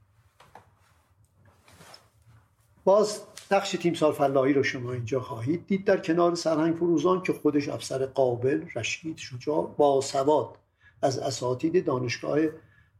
باز 2.83 3.21
نقش 3.51 3.71
تیمسار 3.71 4.13
فلاحی 4.13 4.53
رو 4.53 4.63
شما 4.63 4.91
اینجا 4.91 5.19
خواهید 5.19 5.67
دید. 5.67 5.85
در 5.85 5.97
کنار 5.97 6.35
سرهنگ 6.35 6.75
فروزان 6.75 7.23
که 7.23 7.33
خودش 7.33 7.69
افسر 7.69 8.05
قابل 8.05 8.65
رشید 8.75 9.17
شجاع 9.17 9.75
با 9.77 10.01
سواد 10.01 10.57
از 11.01 11.19
اساتید 11.19 11.85
دانشگاه 11.85 12.39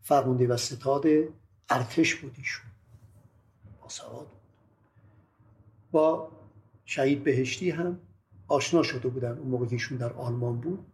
فرمانده 0.02 0.48
و 0.48 0.58
ستاد 0.58 1.06
ارتش 1.70 2.16
بودیشون 2.16 2.66
با 3.82 3.90
سواد 3.90 4.28
با 5.92 6.32
شهید 6.86 7.24
بهشتی 7.24 7.70
هم 7.70 8.00
آشنا 8.48 8.84
شده 8.84 9.10
بودن. 9.10 9.38
اون 9.38 9.48
موقع 9.48 9.66
که 9.66 9.74
ایشون 9.74 9.98
در 9.98 10.14
آلمان 10.14 10.62
بود 10.62 10.86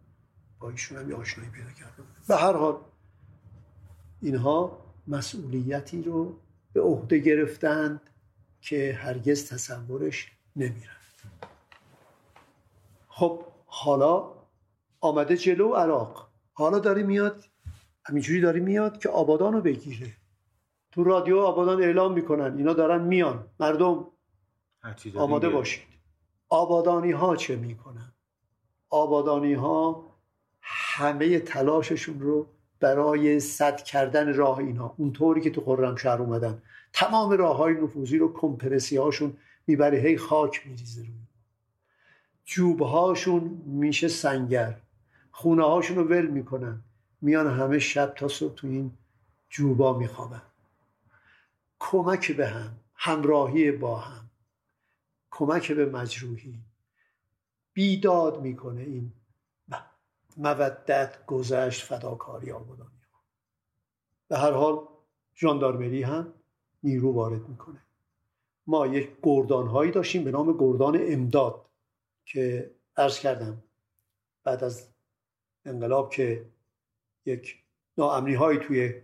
با 0.60 0.70
ایشون 0.70 0.98
هم 0.98 1.10
یه 1.10 1.16
آشنایی 1.16 1.50
پیدا 1.50 1.70
کرده 1.70 2.02
بود. 2.02 2.26
به 2.28 2.36
هر 2.36 2.52
حال 2.52 2.76
اینها 4.22 4.78
مسئولیتی 5.06 6.02
رو 6.02 6.36
به 6.72 6.80
عهده 6.80 7.18
گرفتند 7.18 8.00
که 8.60 8.98
هرگز 9.02 9.48
تصورش 9.48 10.32
نمی‌رفت 10.56 11.22
خب 13.08 13.44
حالا 13.66 14.32
آمده 15.00 15.36
جلو 15.36 15.72
عراق. 15.72 16.28
حالا 16.52 16.78
داره 16.78 17.02
میاد 17.02 17.44
همینجوری 18.04 18.40
داره 18.40 18.60
میاد 18.60 18.98
که 18.98 19.08
آبادان 19.08 19.52
رو 19.52 19.60
بگیره. 19.60 20.12
تو 20.92 21.04
رادیو 21.04 21.38
آبادان 21.38 21.82
اعلام 21.82 22.12
می‌کنن 22.12 22.56
اینا 22.56 22.72
دارن 22.72 23.02
میان. 23.02 23.46
مردم 23.60 24.06
آماده 25.16 25.48
باشید. 25.48 25.88
آبادانی 26.48 27.10
ها 27.10 27.36
چه 27.36 27.56
می‌کنن؟ 27.56 28.12
آبادانی 28.90 29.54
ها 29.54 30.14
همه 30.60 31.38
تلاششون 31.38 32.20
رو 32.20 32.46
برای 32.80 33.40
صد 33.40 33.82
کردن 33.82 34.34
راه 34.34 34.58
اینها 34.58 34.94
اونطوری 34.96 35.40
که 35.40 35.50
تو 35.50 35.96
شهر 35.96 36.22
اومدن. 36.22 36.62
تمام 36.92 37.30
راه 37.30 37.56
های 37.56 37.74
نفوذی 37.74 38.18
رو 38.18 38.32
کمپرسی 38.32 38.96
هاشون 38.96 39.36
می‌بره 39.66 39.98
هی 39.98 40.18
خاک 40.18 40.66
میریزه 40.66 41.00
روی 41.00 41.10
جوب 42.44 42.82
هاشون 42.82 43.62
میشه 43.66 44.08
سنگر. 44.08 44.76
خونه 45.30 45.64
هاشون 45.64 45.96
رو 45.96 46.04
ول 46.04 46.26
می‌کنن. 46.26 46.80
میان 47.20 47.46
همه 47.46 47.78
شب 47.78 48.14
تا 48.16 48.28
صبح 48.28 48.54
تو 48.54 48.66
این 48.66 48.92
جوبا 49.50 49.98
میخوابن. 49.98 50.42
کمک 51.78 52.32
به 52.32 52.46
هم. 52.46 52.76
همراهی 52.94 53.72
با 53.72 53.98
هم. 53.98 54.30
کمک 55.30 55.72
به 55.72 55.86
مجروحی. 55.86 56.54
بیداد 57.72 58.40
می‌کنه 58.40 58.80
این 58.80 59.12
مودت 60.38 61.26
گذشت 61.26 61.84
فداکاری 61.84 62.52
آبادانی 62.52 62.90
به 64.28 64.38
هر 64.38 64.52
حال 64.52 64.78
ژاندارمری 65.36 66.02
هم 66.02 66.32
نیرو 66.82 67.12
وارد 67.12 67.48
می‌کنه. 67.48 67.82
ما 68.66 68.86
یک 68.86 69.10
گردان 69.22 69.66
هایی 69.66 69.90
داشتیم 69.90 70.24
به 70.24 70.30
نام 70.30 70.56
گردان 70.58 70.98
امداد 71.00 71.64
که 72.24 72.70
عرض 72.96 73.18
کردم 73.18 73.62
بعد 74.44 74.64
از 74.64 74.88
انقلاب 75.64 76.10
که 76.10 76.44
یک 77.26 77.56
ناامنی 77.98 78.34
هایی 78.34 78.58
توی 78.58 78.94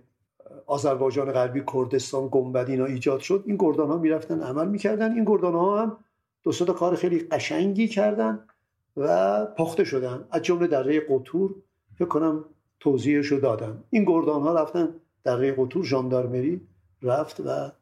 آذربایجان 0.66 1.32
غربی 1.32 1.64
کردستان 1.72 2.28
گنبد 2.32 2.70
اینا 2.70 2.84
ایجاد 2.84 3.20
شد. 3.20 3.44
این 3.46 3.56
گردان 3.56 3.88
ها 3.88 3.98
می‌رفتن 3.98 4.40
عمل 4.40 4.68
می‌کردن. 4.68 5.12
این 5.12 5.24
گردان 5.24 5.54
ها 5.54 5.82
هم 5.82 6.04
دو 6.42 6.72
کار 6.72 6.96
خیلی 6.96 7.18
قشنگی 7.18 7.88
کردن. 7.88 8.48
و 8.96 9.44
پخته 9.46 9.84
شدن. 9.84 10.24
از 10.30 10.42
جمله 10.42 10.66
دره 10.66 11.00
قطور 11.08 11.54
فکر 11.94 12.08
کنم 12.08 12.44
توضیحش 12.80 13.26
رو 13.26 13.40
دادم. 13.40 13.84
این 13.90 14.04
گردان 14.04 14.42
ها 14.42 14.62
رفتن 14.62 14.88
دره 15.24 15.54
قطور 15.58 15.84
ژاندارمری 15.84 16.60
رفت 17.02 17.40
و 17.40 17.72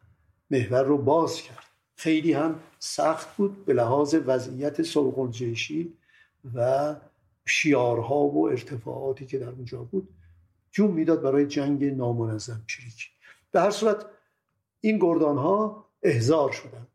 محور 0.51 0.83
رو 0.83 0.99
باز 0.99 1.43
کرد. 1.43 1.65
خیلی 1.97 2.33
هم 2.33 2.61
سخت 2.79 3.37
بود 3.37 3.65
به 3.65 3.73
لحاظ 3.73 4.15
وضعیت 4.27 4.83
سرقنجشی 4.83 5.93
و 6.55 6.97
شیارها 7.47 8.19
و 8.19 8.49
ارتفاعاتی 8.49 9.27
که 9.27 9.39
در 9.39 9.49
اونجا 9.49 9.83
بود. 9.83 10.09
جون 10.71 10.91
می‌داد 10.91 11.23
برای 11.23 11.47
جنگ 11.47 11.85
نامنظم 11.85 12.65
چریکی 12.67 13.09
به 13.51 13.61
هر 13.61 13.71
صورت 13.71 14.07
این 14.81 14.99
گردان 14.99 15.39
ها 15.39 15.87
احضار 16.03 16.53
شدن. 16.53 16.87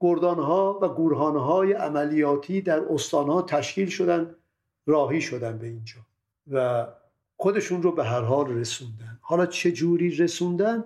گردان 0.00 0.38
ها 0.38 0.78
و 0.82 0.88
گورهان 0.88 1.36
های 1.36 1.72
عملیاتی 1.72 2.60
در 2.60 2.80
استان 2.80 3.28
ها 3.28 3.42
تشکیل 3.42 3.88
شدن 3.88 4.34
راهی 4.86 5.20
شدن 5.20 5.58
به 5.58 5.66
اینجا 5.66 6.00
و 6.50 6.86
خودشون 7.36 7.82
رو 7.82 7.92
به 7.92 8.04
هر 8.04 8.20
حال 8.20 8.50
رسوندن. 8.50 9.18
حالا 9.20 9.46
چه 9.46 9.72
جوری 9.72 10.16
رسوندن؟ 10.16 10.84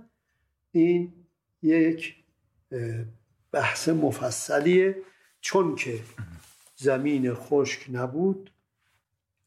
این 0.73 1.13
یک 1.63 2.15
بحث 3.53 3.89
مفصلیه 3.89 4.97
چون 5.41 5.75
که 5.75 6.01
زمین 6.77 7.35
خشک 7.35 7.87
نبود. 7.93 8.51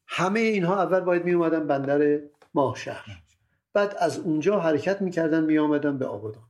همه 0.06 0.40
اینها 0.40 0.82
اول 0.82 1.00
باید 1.00 1.24
می 1.24 1.32
اومدن 1.32 1.66
بندر 1.66 2.20
ماهشهر 2.54 3.22
بعد 3.72 3.96
از 3.98 4.18
اونجا 4.18 4.60
حرکت 4.60 5.02
می‌کردن 5.02 5.44
می 5.44 5.58
آمدن 5.58 5.98
به 5.98 6.06
آبادان. 6.06 6.44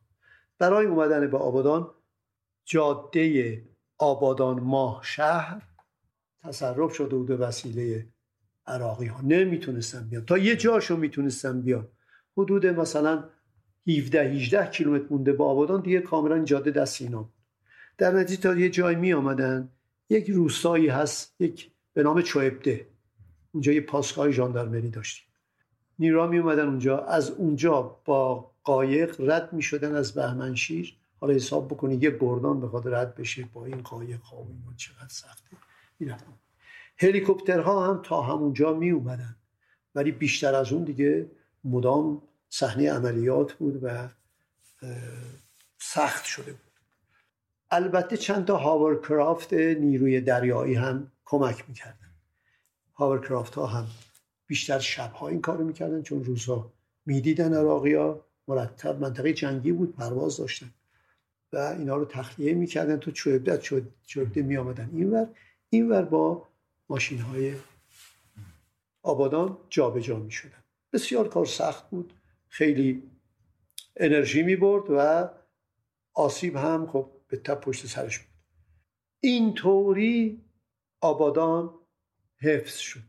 برای 0.59 0.87
اومدن 0.87 1.31
به 1.31 1.39
آبادان 1.39 1.91
جاده 2.69 3.63
آبادان 3.99 4.61
ماه 4.61 5.01
شهر 5.05 5.63
تصرف 6.43 6.95
شده 6.95 7.17
بود 7.17 7.31
وسیله 7.31 8.07
عراقی 8.67 9.07
ها 9.07 9.21
نمی‌تونستن 9.21 10.09
بیان 10.09 10.27
تا 10.27 10.39
یه 10.39 10.57
جاشو 10.57 10.97
می‌تونستن 10.97 11.61
بیان 11.63 11.89
حدود 12.37 12.67
مثلا 12.67 13.25
17 13.89 14.23
18 14.23 14.71
کیلومتر 14.71 15.07
مونده 15.11 15.33
با 15.33 15.45
آبادان 15.45 15.81
دیگه 15.81 16.01
کاملا 16.01 16.45
جاده 16.45 16.71
دست 16.71 16.97
سینا 16.97 17.29
در 17.99 18.11
نتیجه 18.11 18.43
تا 18.43 18.55
یه 18.55 18.71
جای 18.71 18.95
می 18.95 19.13
آمدن 19.13 19.69
یک 20.11 20.31
روستایی 20.31 20.89
هست 20.89 21.35
یک 21.41 21.71
به 21.95 22.03
نام 22.03 22.23
چوبده 22.23 22.87
اونجا 23.53 23.73
یه 23.73 23.81
پاسگاه 23.81 24.31
ژاندارمری 24.31 24.91
داشتیم. 24.91 25.29
نیرا 25.99 26.27
می 26.27 26.39
اومدن 26.39 26.67
اونجا. 26.67 26.99
از 26.99 27.31
اونجا 27.31 27.83
با 28.05 28.51
قایق 28.65 29.21
رد 29.21 29.53
می 29.53 29.63
شدن 29.63 29.95
از 29.95 30.15
بهمنشیر. 30.15 30.99
حالا 31.21 31.35
حساب 31.35 31.69
بکنید 31.69 32.03
یه 32.03 32.11
گردان 32.21 32.61
بخواد 32.61 32.95
رد 32.95 33.15
بشه 33.15 33.49
با 33.53 33.67
این 33.67 33.83
قایق 33.83 34.21
ها 34.21 34.43
و 34.43 34.75
چقدر 34.77 35.09
سخته. 35.09 35.57
می‌رفتن 35.99 36.33
هلیکوپترها 36.99 37.87
هم 37.87 38.03
تا 38.03 38.23
همونجا 38.23 38.75
می 38.75 38.91
اومدن. 38.91 39.37
ولی 39.95 40.13
بیشتر 40.13 40.55
از 40.55 40.73
اون 40.73 40.85
دیگه 40.85 41.31
مدام 41.65 42.23
صحنه 42.49 42.93
عملیات 42.93 43.53
بود 43.53 43.81
و 43.83 44.09
سخت 45.79 46.25
شده 46.25 46.53
بود. 46.53 46.61
البته 47.71 48.17
چند 48.17 48.45
تا 48.45 48.57
هاورکرافت 48.57 49.53
نیروی 49.55 50.21
دریایی 50.21 50.75
هم 50.75 51.13
کمک 51.25 51.69
می‌کردن. 51.69 52.11
هاورکرافت 52.95 53.55
ها 53.55 53.67
هم 53.67 53.87
بیشتر 54.47 54.79
شبها 54.79 55.29
این 55.29 55.41
کارو 55.41 55.65
می‌کردن 55.65 56.03
چون 56.03 56.25
روزها 56.25 56.73
می‌دیدن 57.07 57.55
عراقی 57.55 57.95
ها 57.95 58.25
مرتب 58.49 59.01
منطقه 59.01 59.33
جنگی 59.33 59.73
بود 59.73 59.97
پرواز 59.97 60.37
داشتن. 60.37 60.71
و 61.53 61.57
اینا 61.57 61.97
رو 61.97 62.05
تخلیه 62.05 62.55
می‌کردن 62.55 62.97
تو 62.97 63.11
چوبده 63.11 63.83
چوبده 64.07 64.43
می 64.43 64.57
آمدن 64.57 64.91
اینور 64.93 65.29
اینور 65.71 66.03
با 66.03 66.49
ماشین 66.89 67.19
های 67.19 67.55
آبادان 69.03 69.59
جابجا 69.71 70.01
جا 70.01 70.19
می 70.19 70.31
شدن 70.31 70.63
بسیار 70.93 71.29
کار 71.29 71.47
سخت 71.47 71.91
بود. 71.91 72.13
خیلی 72.49 73.03
انرژی 73.97 74.43
می 74.43 74.57
برد 74.57 74.85
و 74.91 75.29
آسیب 76.15 76.57
هم 76.57 76.87
خب 76.87 77.11
به 77.29 77.37
تب 77.37 77.61
پشت 77.61 77.87
سرش 77.87 78.19
بود. 78.19 78.29
اینطوری 79.21 80.45
آبادان 81.01 81.75
حفظ 82.41 82.77
شد. 82.77 83.01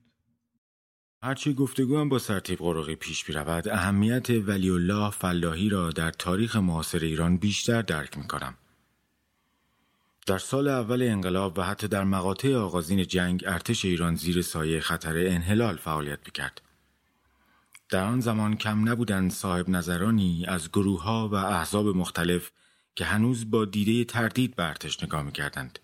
هرچی 1.24 1.54
گفتگو 1.54 2.00
هم 2.00 2.10
با 2.10 2.20
سرتیب 2.20 2.60
قرقی 2.60 2.96
پیش 2.96 3.26
برود 3.26 3.68
اهمیت 3.68 4.30
ولی 4.30 4.70
الله 4.70 5.10
فلاحی 5.10 5.70
را 5.70 5.92
در 5.92 6.12
تاریخ 6.12 6.56
معاصر 6.56 7.00
ایران 7.00 7.38
بیشتر 7.38 7.82
درک 7.82 8.18
می 8.18 8.28
کنم. 8.28 8.56
در 10.28 10.38
سال 10.38 10.68
اول 10.68 11.02
انقلاب 11.04 11.58
و 11.58 11.62
حتی 11.62 11.88
در 11.88 12.04
مقاطع 12.04 12.56
آغازین 12.56 13.04
جنگ 13.04 13.44
ارتش 13.48 13.86
ایران 13.86 14.16
زیر 14.16 14.42
سایه 14.42 14.80
خطر 14.80 15.18
انحلال 15.18 15.78
فعالیت 15.78 16.20
می‌کرد. 16.26 16.62
در 17.90 18.04
آن 18.04 18.20
زمان 18.20 18.58
کم 18.58 18.90
نبودند 18.90 19.32
صاحب 19.32 19.70
نظرانی 19.70 20.46
از 20.48 20.70
گروه 20.70 21.04
ها 21.04 21.30
و 21.30 21.36
احزاب 21.36 21.88
مختلف 21.88 22.52
که 22.96 23.06
هنوز 23.06 23.52
با 23.52 23.66
دیده 23.66 24.04
تردید 24.04 24.56
به 24.56 24.64
ارتش 24.64 25.04
نگاه 25.04 25.24
می‌کردند. 25.24 25.80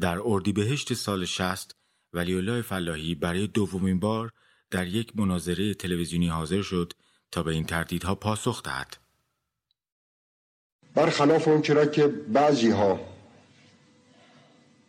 در 0.00 0.18
اردیبهشت 0.24 0.94
سال 0.94 1.24
شست 1.24 1.79
ولی 2.12 2.34
الله 2.34 2.62
فلاحی 2.62 3.14
برای 3.14 3.46
دومین 3.46 4.00
بار 4.00 4.30
در 4.70 4.86
یک 4.86 5.16
مناظره 5.16 5.74
تلویزیونی 5.74 6.28
حاضر 6.28 6.62
شد 6.62 6.92
تا 7.32 7.42
به 7.42 7.52
این 7.52 7.64
تردیدها 7.64 8.14
پاسخ 8.14 8.62
دهد. 8.62 8.96
برخلاف 10.94 11.48
اون 11.48 11.62
چرا 11.62 11.86
که 11.86 12.06
بعضی 12.08 12.70
ها 12.70 13.00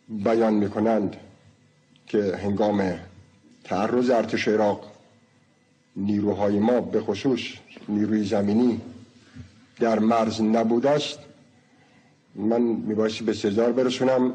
بیان 0.08 0.54
می 0.54 0.70
کنند 0.70 1.16
که 2.06 2.36
هنگام 2.36 2.98
تعرض 3.64 4.10
ارتش 4.10 4.48
عراق 4.48 4.92
نیروهای 5.96 6.58
ما 6.58 6.80
به 6.80 7.00
خصوص 7.00 7.40
نیروی 7.88 8.24
زمینی 8.24 8.80
در 9.80 9.98
مرز 9.98 10.40
نبوده 10.40 10.90
است 10.90 11.18
من 12.34 12.62
میبایستی 12.62 13.24
به 13.24 13.32
سزار 13.32 13.72
برسونم 13.72 14.32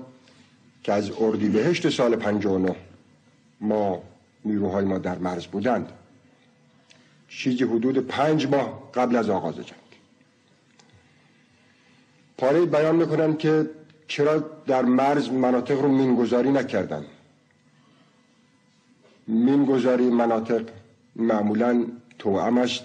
که 0.88 0.94
از 0.94 1.10
بهشت 1.54 1.90
سال 1.90 2.16
59 2.16 2.76
ما 3.62 4.04
نیروهای 4.46 4.86
ما 4.86 4.98
در 4.98 5.18
مرز 5.18 5.46
بودند. 5.46 5.92
چیزی 7.28 7.64
حدود 7.64 7.98
پنج 7.98 8.48
ماه 8.48 8.92
قبل 8.94 9.16
از 9.16 9.30
آغاز 9.30 9.56
جنگ. 9.56 9.88
پاره 12.38 12.66
بیان 12.66 12.96
می‌کنن 12.96 13.38
که 13.38 13.70
چرا 14.08 14.38
در 14.68 14.82
مرز 14.82 15.30
مناطق 15.30 15.82
رو 15.82 15.88
مینگذاری 15.88 16.52
نکردن. 16.52 17.06
مینگذاری 19.28 20.10
مناطق 20.10 20.70
معمولا 21.16 21.86
توأم 22.20 22.58
است 22.58 22.84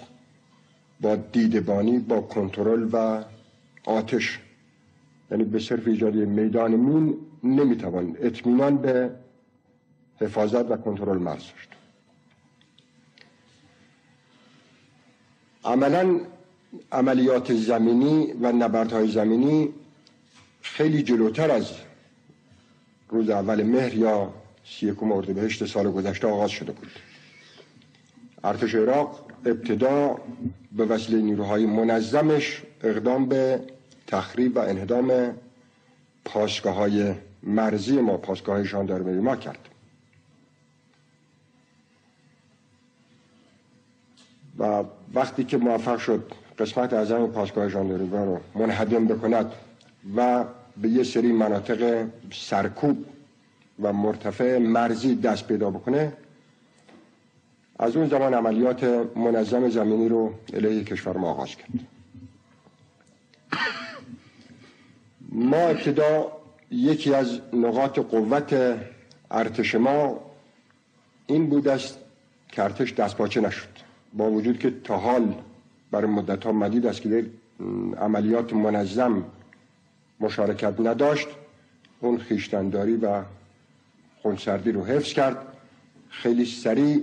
با 1.01 1.15
دیدبانی 1.15 1.99
با 1.99 2.21
کنترل 2.21 2.89
و 2.91 3.23
آتش. 3.85 4.39
یعنی 5.31 5.43
به 5.43 5.59
صرف 5.59 5.87
ایجاد 5.87 6.15
میدان 6.15 6.75
مین 6.75 7.17
نمی‌توان 7.43 8.17
اطمینان 8.19 8.77
به 8.77 9.11
حفاظت 10.21 10.71
و 10.71 10.77
کنترل 10.77 11.17
مرز 11.17 11.39
داشت. 11.39 11.69
عملا 15.65 16.19
عملیات 16.91 17.53
زمینی 17.53 18.33
و 18.41 18.51
نبردهای 18.51 19.11
زمینی 19.11 19.73
خیلی 20.61 21.03
جلوتر 21.03 21.51
از 21.51 21.71
روز 23.09 23.29
اول 23.29 23.63
مهر 23.63 23.93
یا 23.93 24.33
سی 24.65 24.87
یکم 24.87 25.11
اردیبهشت 25.11 25.65
سال 25.65 25.91
گذشته 25.91 26.27
آغاز 26.27 26.51
شده 26.51 26.71
بود. 26.71 26.91
ارتش 28.43 28.75
عراق 28.75 29.25
ابتدا 29.45 30.19
به 30.71 30.85
وسیله 30.85 31.21
نیروهای 31.21 31.65
منظمش 31.65 32.61
اقدام 32.83 33.25
به 33.25 33.61
تخریب 34.07 34.57
و 34.57 34.59
انهدام 34.59 35.33
پاسگاه 36.25 36.75
های 36.75 37.13
مرزی 37.43 38.01
ما 38.01 38.17
پاسگاه 38.17 38.55
های 38.55 38.65
ژاندارمری 38.65 39.19
ما 39.19 39.35
کرد 39.35 39.69
و 44.59 44.83
وقتی 45.13 45.43
که 45.43 45.57
موفق 45.57 45.97
شد 45.97 46.31
قسمت 46.59 46.93
اعظم 46.93 47.27
پاسگاه 47.27 47.69
ژاندارمری 47.69 48.25
رو 48.25 48.39
منهدم 48.55 49.07
بکند 49.07 49.51
و 50.15 50.45
به 50.77 50.89
یه 50.89 51.03
سری 51.03 51.31
مناطق 51.31 52.07
سرکوب 52.31 53.05
و 53.81 53.93
مرتفع 53.93 54.57
مرزی 54.57 55.15
دست 55.15 55.47
پیدا 55.47 55.69
بکنه 55.69 56.13
از 57.79 57.95
اون 57.95 58.09
زمان 58.09 58.33
عملیات 58.33 58.83
منظم 59.15 59.69
زمینی 59.69 60.09
رو 60.09 60.33
علیه 60.53 60.83
کشور 60.83 61.17
ما 61.17 61.29
آغاز 61.29 61.55
کرد. 61.55 61.69
ما 65.29 65.57
ابتدا 65.57 66.42
یکی 66.73 67.13
از 67.13 67.39
نقاط 67.53 67.99
قوت 67.99 68.79
ارتش 69.31 69.75
ما 69.75 70.19
این 71.27 71.49
بود 71.49 71.67
است 71.67 71.97
که 72.47 72.63
ارتش 72.63 72.93
دستپاچه 72.93 73.41
نشد. 73.41 73.67
با 74.13 74.31
وجود 74.31 74.59
که 74.59 74.73
تا 74.83 74.97
حال 74.97 75.35
برای 75.91 76.07
مدت 76.07 76.45
ها 76.45 76.51
مدید 76.51 76.85
است 76.85 77.01
که 77.01 77.09
در 77.09 77.23
عملیات 77.97 78.53
منظم 78.53 79.23
مشارکت 80.19 80.79
نداشت 80.79 81.27
اون 81.99 82.17
خیشتنداری 82.17 82.95
و 82.95 83.21
خونسردی 84.21 84.71
رو 84.71 84.85
حفظ 84.85 85.13
کرد. 85.13 85.37
خیلی 86.09 86.45
سریع 86.45 87.01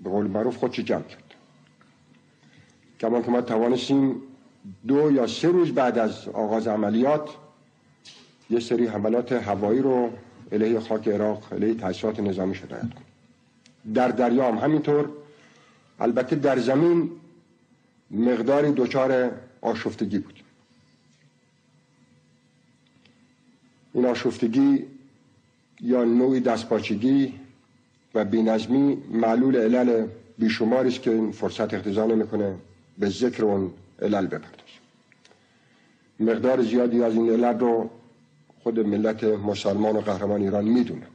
به 0.00 0.10
قول 0.10 0.26
معروف 0.26 0.56
خودش 0.56 0.80
جمع 0.80 1.02
کرد. 1.02 1.34
کمان 3.00 3.22
که 3.22 3.30
ما 3.30 3.40
توانستیم 3.40 4.22
دو 4.86 5.12
یا 5.12 5.26
سه 5.26 5.48
روز 5.48 5.72
بعد 5.72 5.98
از 5.98 6.28
آغاز 6.28 6.66
عملیات 6.66 7.30
یه 8.50 8.60
سری 8.60 8.86
حملات 8.86 9.32
هوایی 9.32 9.80
رو 9.80 10.10
علیه 10.52 10.80
خاک 10.80 11.08
عراق 11.08 11.52
علیه 11.52 11.74
تحصیلات 11.74 12.20
نظامی 12.20 12.54
شدایت 12.54 12.82
کنیم 12.82 13.10
در 13.94 14.08
دریا 14.08 14.48
هم 14.48 14.58
همینطور. 14.58 15.08
البته 16.00 16.36
در 16.36 16.58
زمین 16.58 17.10
مقداری 18.10 18.72
دچار 18.72 19.30
آشفتگی 19.60 20.18
بود. 20.18 20.42
این 23.92 24.06
آشفتگی 24.06 24.84
یا 25.80 26.04
نوعی 26.04 26.40
دستپاچگی 26.40 27.34
و 28.14 28.24
بینظمی 28.24 29.02
معلول 29.10 29.56
علل 29.56 30.06
بیشماری 30.38 30.88
است 30.88 31.02
که 31.02 31.10
این 31.10 31.32
فرصت 31.32 31.74
اقتضا 31.74 32.06
نمی‌کنه. 32.06 32.54
به 32.98 33.08
ذکر 33.08 33.44
اون 33.44 33.70
علل 34.02 34.26
بپردازیم. 34.26 34.80
مقدار 36.20 36.62
زیادی 36.62 37.02
از 37.02 37.14
این 37.14 37.30
علل 37.30 37.58
رو 37.58 37.90
خود 38.62 38.80
ملت 38.80 39.24
مسلمان 39.24 39.96
و 39.96 40.00
قهرمان 40.00 40.42
ایران 40.42 40.64
می‌دونه. 40.64 41.06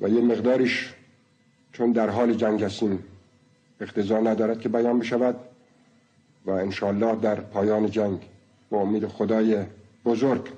و 0.00 0.08
یه 0.08 0.20
مقدارش 0.20 0.94
چون 1.72 1.92
در 1.92 2.10
حال 2.10 2.34
جنگ 2.34 2.62
هستیم 2.62 3.04
اقتضا 3.80 4.20
ندارد 4.20 4.60
که 4.60 4.68
بیان 4.68 4.98
بشود 4.98 5.36
و 6.44 6.50
انشاءالله 6.50 7.16
در 7.20 7.40
پایان 7.40 7.90
جنگ 7.90 8.20
با 8.70 8.80
امید 8.80 9.06
خدای 9.06 9.64
بزرگ 10.04 10.48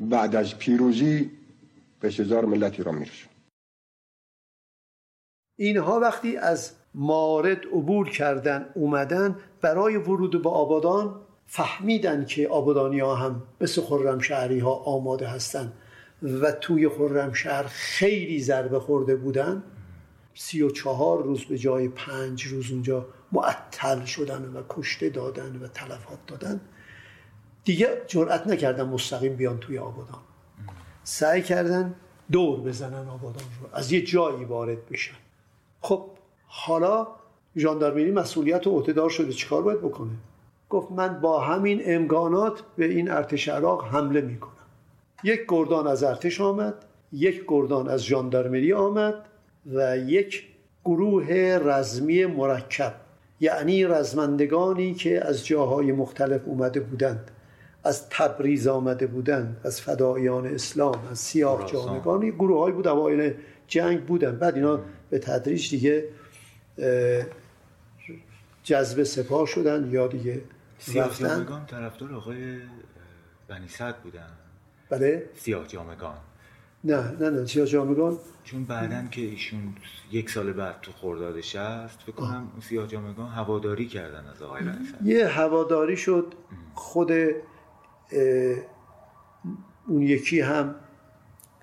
بعد 0.00 0.36
از 0.36 0.58
پیروزی 0.58 1.30
به 2.00 2.10
سزار 2.10 2.44
ملت 2.44 2.78
ایران 2.78 2.94
می‌رسه 2.94 3.26
اینها 5.58 6.00
وقتی 6.00 6.36
از 6.36 6.72
مارد 6.94 7.66
عبور 7.66 8.08
کردن 8.10 8.66
اومدن 8.74 9.36
برای 9.60 9.96
ورود 9.96 10.42
به 10.42 10.50
آبادان 10.50 11.20
فهمیدن 11.46 12.24
که 12.24 12.48
آبادانی 12.48 13.00
ها 13.00 13.14
هم 13.14 13.42
مثل 13.60 13.82
خرمشهری 13.82 14.58
ها 14.58 14.70
آماده 14.70 15.26
هستند 15.26 15.72
و 16.22 16.52
توی 16.52 16.88
خرمشهر 16.88 17.62
خیلی 17.62 18.42
ضربه 18.42 18.80
خورده 18.80 19.16
بودن 19.16 19.62
سی 20.34 20.62
و 20.62 20.70
چهار 20.70 21.22
روز 21.22 21.44
به 21.44 21.58
جای 21.58 21.88
پنج 21.88 22.44
روز 22.44 22.70
اونجا 22.70 23.06
معطل 23.32 24.04
شدن 24.04 24.42
و 24.44 24.62
کشته 24.68 25.08
دادن 25.08 25.56
و 25.56 25.68
تلفات 25.68 26.18
دادن. 26.26 26.60
دیگه 27.64 28.02
جرأت 28.06 28.46
نکردن 28.46 28.88
مستقیم 28.88 29.36
بیان 29.36 29.58
توی 29.58 29.78
آبادان. 29.78 30.20
سعی 31.04 31.42
کردن 31.42 31.94
دور 32.32 32.60
بزنن 32.60 33.08
آبادان 33.08 33.44
رو 33.60 33.68
از 33.72 33.92
یه 33.92 34.02
جایی 34.02 34.44
وارد 34.44 34.86
بشن. 34.86 35.16
خب 35.80 36.10
حالا 36.46 37.08
ژاندارمری 37.56 38.10
مسئولیت 38.10 38.66
و 38.66 38.78
عهدهدار 38.78 39.10
شده 39.10 39.32
چیکار 39.32 39.62
باید 39.62 39.80
بکنه؟ 39.80 40.10
گفت 40.72 40.92
من 40.92 41.20
با 41.20 41.40
همین 41.40 41.82
امکانات 41.84 42.62
به 42.76 42.84
این 42.84 43.10
ارتش 43.10 43.48
عراق 43.48 43.84
حمله 43.84 44.20
می‌کنم. 44.20 44.52
یک 45.24 45.40
گردان 45.48 45.86
از 45.86 46.04
ارتش 46.04 46.40
آمد 46.40 46.74
یک 47.12 47.44
گردان 47.48 47.88
از 47.88 48.04
ژاندارمری 48.04 48.72
آمد 48.72 49.14
و 49.74 49.96
یک 49.98 50.44
گروه 50.84 51.58
رزمی 51.64 52.26
مرکب 52.26 52.94
یعنی 53.40 53.84
رزمندگانی 53.84 54.94
که 54.94 55.26
از 55.26 55.46
جاهای 55.46 55.92
مختلف 55.92 56.40
اومده 56.46 56.80
بودند 56.80 57.30
از 57.84 58.08
تبریز 58.08 58.66
آمده 58.66 59.06
بودند 59.06 59.60
از 59.64 59.80
فدایان 59.80 60.46
اسلام 60.46 61.08
از 61.10 61.18
سیاه 61.18 61.66
جامگان 61.66 62.30
گروه 62.30 62.60
های 62.60 62.72
بود 62.72 62.88
اوایل 62.88 63.34
جنگ 63.66 64.04
بودن 64.04 64.36
بعد 64.36 64.54
اینا 64.54 64.80
به 65.10 65.18
تدریج 65.18 65.70
دیگه 65.70 66.04
جذب 68.64 69.02
سپاه 69.02 69.46
شدن 69.46 69.88
یا 69.90 70.06
دیگه 70.06 70.40
سیاه 70.82 71.18
جامگان 71.18 71.66
طرفدار 71.66 72.14
آقای 72.14 72.60
بنی 73.48 73.66
بودن. 74.02 74.30
بله. 74.90 75.30
سیاه 75.34 75.66
جامگان 75.66 76.16
نه 76.84 77.10
نه 77.20 77.30
نه 77.30 77.46
سیاه 77.46 77.66
جامگان 77.66 78.18
چون 78.44 78.64
بعدن 78.64 79.08
که 79.10 79.20
ایشون 79.20 79.74
یک 80.12 80.30
سال 80.30 80.52
بعد 80.52 80.80
تو 80.80 80.92
خوردادش 80.92 81.56
هست 81.56 82.02
فکر 82.02 82.12
کنم 82.12 82.48
سیاه 82.60 82.86
جامگان 82.86 83.28
هواداری 83.28 83.86
کردن 83.86 84.26
از 84.26 84.42
آقای 84.42 84.62
بنی 84.62 84.88
یه 85.04 85.28
هواداری 85.28 85.96
شد 85.96 86.34
خود 86.74 87.12
اون 89.86 90.02
یکی 90.02 90.40
هم 90.40 90.74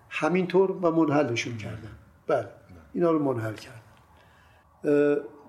همینطور 0.09 0.71
و 0.71 0.91
منحلشون 0.91 1.57
کردن. 1.57 1.91
بله 2.27 2.49
اینا 2.93 3.11
رو 3.11 3.19
منحل 3.19 3.53
کردن. 3.53 3.79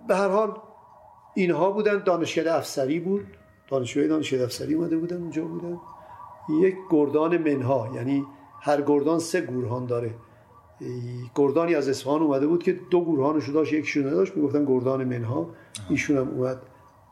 به 0.09 0.16
هر 0.16 0.28
حال 0.28 0.61
اینها 1.35 1.70
بودن 1.70 1.98
دانشکده 1.98 2.54
افسری 2.54 3.00
بود. 3.00 3.26
دانشجوی 3.70 4.09
دانشکده 4.09 4.44
افسری 4.44 4.74
اومده 4.74 4.96
بودن 4.96 5.16
اونجا 5.16 5.44
بودن. 5.44 5.78
یک 6.61 6.74
گردان 6.90 7.37
منها 7.38 7.90
یعنی 7.94 8.24
هر 8.61 8.83
گردان 8.83 9.18
سه 9.18 9.40
گورهان 9.40 9.87
داره. 9.87 10.14
گردانی 11.35 11.74
از 11.74 11.88
اصفهان 11.88 12.22
اومده 12.22 12.46
بود 12.46 12.62
که 12.62 12.80
دو 12.90 13.00
گورهانش 13.00 13.48
داشت 13.48 13.72
یکیشون 13.72 14.06
نداشت. 14.06 14.37
می‌گفتن 14.37 14.64
گردان 14.64 15.04
منها. 15.04 15.50
ایشون 15.90 16.16
هم 16.16 16.28
اومد 16.28 16.62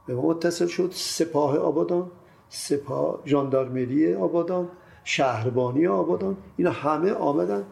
به 0.06 0.14
ما 0.14 0.22
متصل 0.22 0.66
شد. 0.66 0.90
سپاه 0.94 1.56
آبادان 1.58 2.10
سپاه 2.48 3.22
ژاندارمری 3.26 4.14
آبادان 4.14 4.68
شهربانی 5.04 5.86
آبادان 5.86 6.36
اینا 6.56 6.70
همه 6.70 7.12
آمدن. 7.12 7.64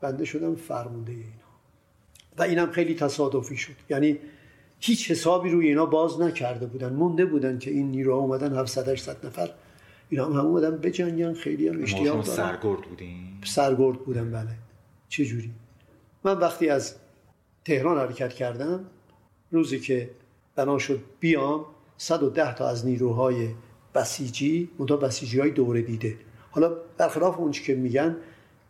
بنده 0.00 0.24
شدم 0.24 0.54
فرمونده 0.54 1.12
اینا. 1.12 1.24
و 2.38 2.42
اینم 2.42 2.70
خیلی 2.70 2.94
تصادفی 2.94 3.56
شد. 3.56 3.74
یعنی 3.90 4.18
هیچ 4.86 5.10
حسابی 5.10 5.50
روی 5.50 5.68
اینا 5.68 5.86
باز 5.86 6.20
نکرده 6.20 6.66
بودن. 6.66 6.92
مونده 6.92 7.24
بودن 7.24 7.58
که 7.58 7.70
این 7.70 7.90
نیروها 7.90 8.18
اومدن 8.18 8.54
700 8.54 8.88
800 8.88 9.26
نفر. 9.26 9.50
اینا 10.08 10.26
هم, 10.26 10.32
هم 10.32 10.46
اومدن 10.46 10.76
بجنگن 10.76 11.34
خیلی 11.34 11.68
هم 11.68 11.82
اشتیاق 11.82 12.24
دارن. 12.24 12.36
سرگرد 12.36 12.82
بودین؟ 12.82 13.16
سرگرد 13.44 13.98
بودن 13.98 14.30
بله. 14.30 14.50
چه 15.08 15.24
جوری 15.24 15.50
من 16.24 16.38
وقتی 16.38 16.68
از 16.68 16.94
تهران 17.64 17.98
حرکت 17.98 18.32
کردم 18.32 18.84
روزی 19.50 19.80
که 19.80 20.10
بنا 20.56 20.78
شد 20.78 21.00
بیام 21.20 21.64
110 21.96 22.54
تا 22.54 22.68
از 22.68 22.86
نیروهای 22.86 23.48
بسیجی 23.94 24.68
منتها 24.78 24.96
بسیجی 24.96 25.40
های 25.40 25.50
دوره 25.50 25.82
دیده. 25.82 26.16
حالا 26.50 26.76
برخلاف 26.98 27.38
اون 27.38 27.50
که 27.50 27.74
میگن 27.74 28.16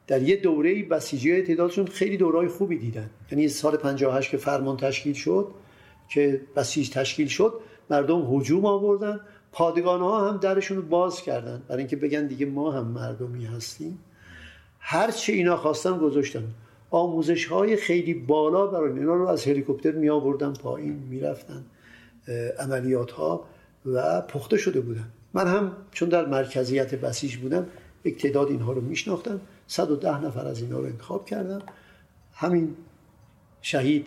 در 0.06 0.22
یه 0.22 0.36
دوره 0.36 0.82
بسیجی 0.82 1.32
های 1.32 1.42
تعدادشون 1.42 1.86
خیلی 1.86 2.16
دوره 2.16 2.48
خوبی 2.48 2.78
دیدن. 2.78 3.10
یعنی 3.30 3.48
سال 3.48 3.76
58 3.76 4.30
که 4.30 4.36
فرمان 4.36 4.76
تشکیل 4.76 5.14
شد 5.14 5.54
که 6.08 6.40
بسیج 6.56 6.90
تشکیل 6.90 7.28
شد 7.28 7.54
مردم 7.90 8.36
هجوم 8.36 8.66
آوردن. 8.66 9.20
پادگان 9.52 10.00
ها 10.00 10.28
هم 10.30 10.36
درشون 10.36 10.76
رو 10.76 10.82
باز 10.82 11.22
کردن. 11.22 11.62
برای 11.68 11.78
اینکه 11.78 11.96
بگن 11.96 12.26
دیگه 12.26 12.46
ما 12.46 12.72
هم 12.72 12.86
مردمی 12.86 13.44
هستیم. 13.44 13.98
هر 14.78 15.10
چه 15.10 15.32
اینا 15.32 15.56
خواستن 15.56 15.98
گذاشتن. 15.98 16.44
آموزش 16.90 17.46
های 17.46 17.76
خیلی 17.76 18.14
بالا 18.14 18.66
برای 18.66 18.92
اینا 18.92 19.14
رو 19.14 19.28
از 19.28 19.46
هلیکوپتر 19.46 19.92
می 19.92 20.08
آوردن 20.08 20.52
پایین 20.52 20.92
می‌رفتن 20.92 21.64
عملیات 22.58 23.10
ها 23.10 23.44
و 23.86 24.20
پخته 24.20 24.56
شده 24.56 24.80
بودن. 24.80 25.08
من 25.34 25.46
هم 25.46 25.76
چون 25.92 26.08
در 26.08 26.26
مرکزیت 26.26 26.94
بسیج 26.94 27.36
بودم 27.36 27.66
یک 28.04 28.22
تعداد 28.22 28.48
اینها 28.48 28.72
رو 28.72 28.80
میشناختم. 28.80 29.40
110 29.66 30.24
نفر 30.24 30.46
از 30.46 30.62
اینها 30.62 30.78
رو 30.78 30.84
انتخاب 30.84 31.26
کردم. 31.26 31.62
همین 32.34 32.76
شهید 33.62 34.06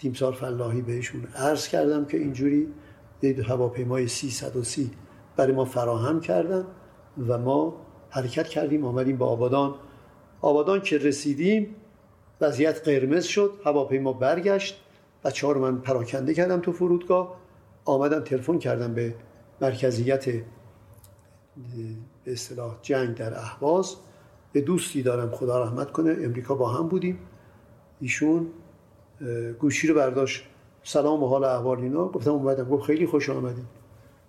تیمسار 0.00 0.32
فلاحی 0.32 0.82
بهشون 0.82 1.24
عرض 1.36 1.68
کردم 1.68 2.04
که 2.04 2.16
اینجوری 2.16 2.68
هواپیمای 3.48 4.08
330 4.08 4.90
برای 5.36 5.52
ما 5.52 5.64
فراهم 5.64 6.20
کردن 6.20 6.64
و 7.28 7.38
ما 7.38 7.86
حرکت 8.10 8.48
کردیم 8.48 8.84
آمدیم 8.84 9.16
به 9.16 9.24
آبادان. 9.24 9.74
آبادان 10.40 10.80
که 10.80 10.98
رسیدیم 10.98 11.76
وضعیت 12.40 12.88
قرمز 12.88 13.24
شد 13.24 13.52
هواپیما 13.64 14.12
برگشت 14.12 14.80
بچه 15.24 15.46
ها 15.46 15.52
رو 15.52 15.60
من 15.60 15.78
پراکنده 15.78 16.34
کردم 16.34 16.60
تو 16.60 16.72
فرودگاه. 16.72 17.36
آمدم 17.84 18.20
تلفن 18.20 18.58
کردم 18.58 18.94
به 18.94 19.14
مرکزیت 19.60 20.24
به 22.24 22.32
اصطلاح 22.32 22.78
جنگ 22.82 23.14
در 23.14 23.38
اهواز. 23.38 23.96
به 24.52 24.60
دوستی 24.60 25.02
دارم 25.02 25.30
خدا 25.30 25.64
رحمت 25.64 25.92
کنه 25.92 26.16
امریکا 26.20 26.54
با 26.54 26.68
هم 26.68 26.88
بودیم. 26.88 27.18
ایشون 28.00 28.46
گوشی 29.58 29.88
رو 29.88 29.94
برداشت. 29.94 30.44
سلام 30.82 31.22
و 31.22 31.26
حال 31.26 31.44
احوال 31.44 31.80
اینا. 31.80 32.08
گفتم 32.08 32.30
اومدم. 32.30 32.64
گفت 32.64 32.84
خیلی 32.84 33.06
خوش 33.06 33.30
آمدید 33.30 33.64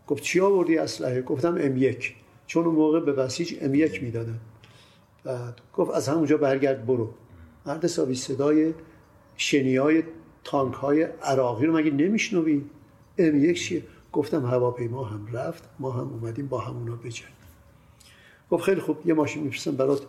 گفت 0.08 0.24
چی 0.24 0.40
آوردی 0.40 0.78
اسلحه؟ 0.78 1.22
گفتم 1.22 1.58
ام 1.60 1.78
یک. 1.78 2.16
چون 2.48 2.66
اون 2.66 2.76
موقع 2.76 3.00
به 3.00 3.14
بسیج 3.14 3.56
ام 3.62 3.76
یک 3.76 4.04
می‌دادن. 4.04 4.40
بعد 5.24 5.62
گفت 5.74 5.92
از 5.92 6.08
همونجا 6.08 6.38
برگرد 6.38 6.86
برو. 6.86 7.10
مرد 7.66 7.86
حسابی 7.86 8.16
صدای 8.16 8.74
شنی 9.38 9.76
های 9.76 10.04
تانک 10.44 10.74
های 10.74 11.04
عراقی 11.04 11.66
رو 11.66 11.78
مگه 11.78 11.92
نمیشنوی؟ 11.92 12.66
ام 13.18 13.44
یک 13.46 13.64
چیه؟ 13.64 13.84
گفتم 14.14 14.46
هواپیما 14.46 15.04
هم 15.04 15.28
رفت. 15.34 15.70
ما 15.80 15.92
هم 15.92 16.10
اومدیم 16.14 16.48
با 16.48 16.60
همونا 16.60 16.96
بجنگیم. 16.96 17.36
گفت 18.52 18.64
خیلی 18.64 18.82
خوب. 18.82 18.98
یه 19.06 19.14
ماشین 19.14 19.44
میفرستم 19.44 19.72
برات. 19.72 20.02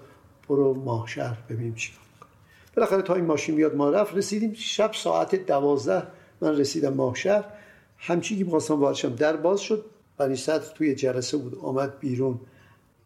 برو 0.48 0.74
ماه 0.74 1.06
شهر 1.06 1.38
ببینیم 1.48 1.74
چی 1.74 1.92
بالاخره 2.76 3.02
تا 3.02 3.14
این 3.14 3.24
ماشین 3.24 3.54
میاد 3.54 3.76
ما 3.76 3.90
رفت 3.90 4.16
رسیدیم 4.16 4.52
شب 4.52 4.92
ساعت 4.92 5.46
دوازده 5.46 6.06
من 6.40 6.56
رسیدم 6.56 6.94
ماه 6.94 7.14
شهر 7.14 7.44
همچی 7.98 8.38
که 8.38 8.44
می‌خواستم 8.44 8.80
وارشم 8.80 9.14
در 9.14 9.36
باز 9.36 9.60
شد 9.60 9.84
بنی 10.16 10.36
توی 10.74 10.94
جلسه 10.94 11.36
بود 11.36 11.58
آمد 11.58 11.98
بیرون. 11.98 12.40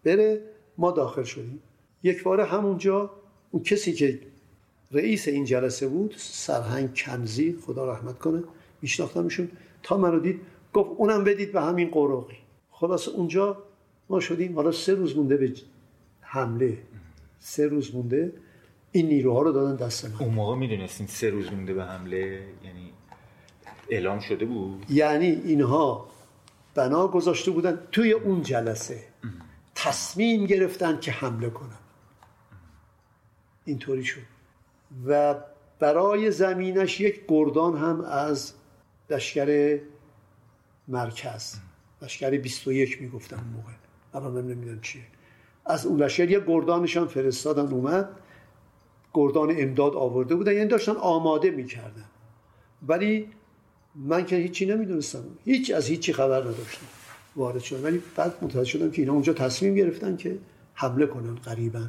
بره 0.04 0.40
ما 0.78 0.90
داخل 0.90 1.22
شدیم. 1.22 1.62
یک 2.02 2.22
بار 2.22 2.40
همونجا 2.40 3.10
اون 3.50 3.62
کسی 3.62 3.92
که 3.92 4.20
رئیس 4.92 5.28
این 5.28 5.44
جلسه 5.44 5.88
بود 5.88 6.14
سرهنگ 6.18 6.98
کنزی 7.04 7.58
خدا 7.66 7.92
رحمت 7.92 8.18
کنه 8.18 8.42
میشناختمشون. 8.82 9.48
تا 9.82 9.96
منو 9.96 10.20
دید 10.20 10.40
گفت 10.72 10.90
اونم 10.96 11.24
بدید 11.24 11.52
به 11.52 11.60
همین 11.60 11.90
قروقی 11.90 12.36
خلاص 12.70 13.08
اونجا 13.08 13.62
ما 14.08 14.20
شدیم. 14.20 14.54
حالا 14.54 14.72
سه 14.72 14.94
روز 14.94 15.16
مونده 15.16 15.36
به 15.36 15.52
حمله. 16.20 16.78
سه 17.38 17.66
روز 17.66 17.94
مونده. 17.94 18.32
این 18.96 19.08
نیروها 19.08 19.42
رو 19.42 19.52
دادن 19.52 19.76
دست 19.76 20.04
من. 20.04 20.16
اون 20.20 20.34
موقع 20.34 20.56
می‌دونستین 20.56 21.06
سه 21.06 21.30
روز 21.30 21.52
مونده 21.52 21.74
به 21.74 21.84
حمله 21.84 22.18
یعنی 22.64 22.92
اعلام 23.88 24.20
شده 24.20 24.44
بود؟ 24.44 24.86
یعنی 24.90 25.26
اینها 25.26 26.08
بنا 26.74 27.08
گذاشته 27.08 27.50
بودن 27.50 27.78
توی 27.92 28.12
اون 28.12 28.42
جلسه. 28.42 29.04
تصمیم 29.74 30.46
گرفتن 30.46 31.00
که 31.00 31.12
حمله 31.12 31.50
کنن. 31.50 31.78
اینطوری 33.64 34.04
شد. 34.04 34.20
و 35.06 35.34
برای 35.78 36.30
زمینش 36.30 37.00
یک 37.00 37.20
گردان 37.28 37.76
هم 37.76 38.00
از 38.00 38.52
لشکر 39.10 39.78
مرکز. 40.88 41.56
لشکر 42.02 42.30
21 42.30 43.02
می‌گفتن 43.02 43.36
اون 43.36 43.46
موقع. 43.46 43.72
الان 44.14 44.32
من 44.42 44.50
نمی‌دونم 44.50 44.80
چیه. 44.80 45.02
از 45.66 45.86
اون 45.86 46.02
لشکر 46.02 46.30
یه 46.30 46.40
گردانش 46.40 46.96
هم 46.96 47.06
فرستادن 47.06 47.72
اومد. 47.72 48.08
گردان 49.16 49.54
امداد 49.58 49.94
آورده 49.94 50.34
بودن. 50.34 50.52
یعنی 50.52 50.68
داشتن 50.68 50.92
آماده 50.92 51.50
می‌کردن. 51.50 52.04
ولی 52.88 53.28
من 53.94 54.26
که 54.26 54.36
هیچی 54.36 54.66
نمی‌دونستم. 54.66 55.24
هیچ 55.44 55.70
از 55.70 55.86
هیچی 55.86 56.12
خبر 56.12 56.40
نداشتم. 56.40 56.86
وارد 57.36 57.58
شدم. 57.58 57.84
ولی 57.84 58.02
بعد 58.16 58.44
متوجه 58.44 58.70
شدم 58.70 58.90
که 58.90 59.02
اینا 59.02 59.12
اونجا 59.12 59.32
تصمیم 59.32 59.74
گرفتن 59.74 60.16
که 60.16 60.38
حمله 60.74 61.06
کنن 61.06 61.34
قریبا. 61.34 61.88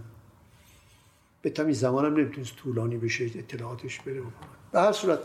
به 1.41 1.49
تمی 1.49 1.73
زمانم 1.73 2.17
نمی‌تونست 2.17 2.55
طولانی 2.55 2.97
بشه 2.97 3.25
اطلاعاتش 3.25 3.99
بره. 3.99 4.21
به 4.71 4.79
هر 4.79 4.91
صورت 4.91 5.19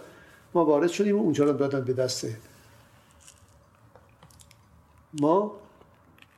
ما 0.55 0.65
وارد 0.65 0.91
شدیم 0.91 1.19
و 1.19 1.23
اونجا 1.23 1.45
رو 1.45 1.53
دادن 1.53 1.85
به 1.85 1.93
دست. 1.93 2.27
ما 5.21 5.53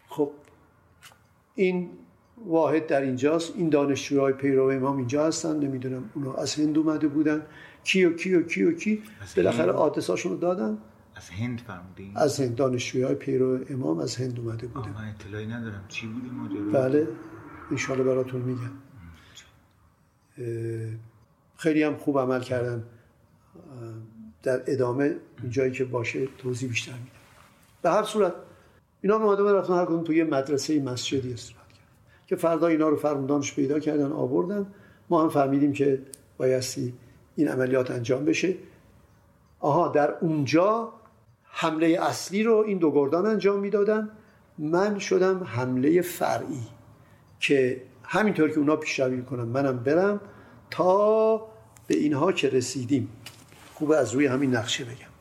خب 0.09 0.31
این 1.55 1.91
واحد 2.47 2.87
در 2.87 3.01
اینجاست. 3.01 3.53
این 3.57 3.69
دانشجوهای 3.69 4.33
پیرو 4.33 4.71
امام 4.71 4.97
اینجا 4.97 5.27
هستن. 5.27 5.57
نمی‌دونم 5.59 6.11
اونا 6.15 6.35
از 6.35 6.55
هند 6.55 6.79
اومده 6.79 7.09
بودن. 7.09 7.43
کی 7.85 8.05
و 8.05 8.17
کی 8.17 8.35
و 8.35 8.43
کی؟ 8.43 8.65
و 8.65 8.73
کی 8.73 9.03
بالاخره 9.37 9.73
آدرساشون 9.73 10.33
رو 10.33 10.39
دادن. 10.39 10.79
از 11.17 11.31
هند 11.31 11.61
فرمودین؟ 11.61 12.17
از 12.17 12.41
هند. 12.41 12.55
دانشجوهای 12.55 13.15
پیرو 13.15 13.61
امام 13.71 13.99
از 13.99 14.17
هند 14.17 14.41
اومده 14.41 14.67
بودن. 14.67 14.91
من 14.91 15.15
اطلاعی 15.19 15.47
ندارم. 15.47 15.85
چی 15.89 16.07
بودی 16.07 16.31
ماجرا؟ 16.31 16.83
بله. 16.83 17.09
انشالله 17.71 18.05
براتون 18.05 18.41
میگم. 18.41 18.71
خیلی 21.57 21.83
هم 21.83 21.97
خوب 21.97 22.19
عمل 22.19 22.41
کردن. 22.41 22.85
در 24.43 24.63
ادامه 24.67 25.17
جایی 25.49 25.73
که 25.73 25.85
باشه 25.85 26.29
توضیح 26.39 26.69
بیشتر 26.69 26.93
میدم. 26.93 27.05
به 27.83 27.91
هر 27.91 28.03
صورت 28.03 28.35
اینا 29.01 29.17
اومده 29.17 29.53
رفتن 29.53 29.75
هر 29.75 29.85
کدوم 29.85 30.05
توی 30.05 30.23
مدرسه 30.23 30.83
مسجدی 30.83 31.35
کرد 31.35 31.64
که 32.27 32.37
فردا 32.37 32.67
اینا 32.67 32.89
رو 32.89 32.97
فرماندانش 32.97 33.55
پیدا 33.55 33.79
کردن 33.79 34.13
آوردن. 34.13 34.67
ما 35.11 35.23
هم 35.23 35.29
فهمیدیم 35.29 35.73
که 35.73 36.03
بایستی 36.39 36.95
این 37.37 37.49
عملیات 37.49 37.91
انجام 37.91 38.25
بشه. 38.25 38.55
آها 39.61 39.89
در 39.89 40.11
اونجا 40.21 40.93
حمله 41.45 41.99
اصلی 42.03 42.43
رو 42.43 42.57
این 42.57 42.79
دو 42.79 42.93
گردان 42.93 43.27
انجام 43.27 43.61
می‌دادن. 43.61 44.11
من 44.59 44.99
شدم 44.99 45.45
حمله 45.45 46.01
فرعی 46.01 46.63
که 47.41 47.83
همینطور 48.03 48.51
که 48.51 48.59
اونا 48.59 48.77
پیشروی 48.77 49.23
کنم 49.23 49.49
منم 49.49 49.79
برم 49.79 50.21
تا 50.71 51.37
به 51.87 51.97
اینها 51.97 52.33
که 52.33 52.49
رسیدیم. 52.49 53.09
خوب 53.75 53.91
از 53.93 54.13
روی 54.13 54.27
همین 54.27 54.57
نقشه 54.57 54.85
بگم. 54.85 55.15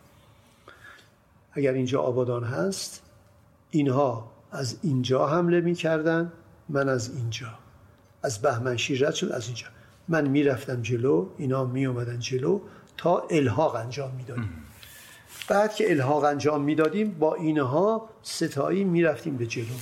اگر 1.52 1.74
اینجا 1.74 2.02
آبادان 2.02 2.44
هست 2.44 3.04
اینها 3.72 4.32
از 4.52 4.78
اینجا 4.82 5.28
حمله 5.28 5.62
می‌کردن. 5.62 6.32
من 6.74 6.90
از 6.90 7.16
اینجا. 7.16 7.48
از 8.24 8.42
بهمنشیر 8.42 9.08
رد 9.08 9.14
شد 9.14 9.32
از 9.32 9.46
اینجا. 9.46 9.68
من 10.08 10.28
می‌رفتم 10.28 10.82
جلو 10.82 11.30
اینا 11.38 11.66
می 11.66 11.86
اومدن 11.86 12.20
جلو 12.20 12.62
تا 12.98 13.28
الحاق 13.32 13.76
انجام 13.76 14.12
می‌دادیم. 14.16 14.64
بعد 15.48 15.76
که 15.76 15.92
الحاق 15.92 16.24
انجام 16.24 16.62
می‌دادیم 16.62 17.12
با 17.12 17.36
اینها 17.36 18.10
ستایی 18.24 18.84
می‌رفتیم 18.84 19.38
به 19.38 19.48
جلو. 19.48 19.76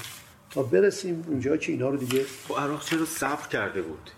تا 0.50 0.64
برسیم 0.64 1.24
اونجا 1.28 1.58
که 1.58 1.72
اینا 1.72 1.90
رو 1.90 1.98
دیگه 1.98 2.26
خب 2.48 2.60
عراق 2.60 2.84
چرا 2.84 3.06
صبر 3.06 3.48
کرده 3.48 3.82
بود؟ 3.82 4.10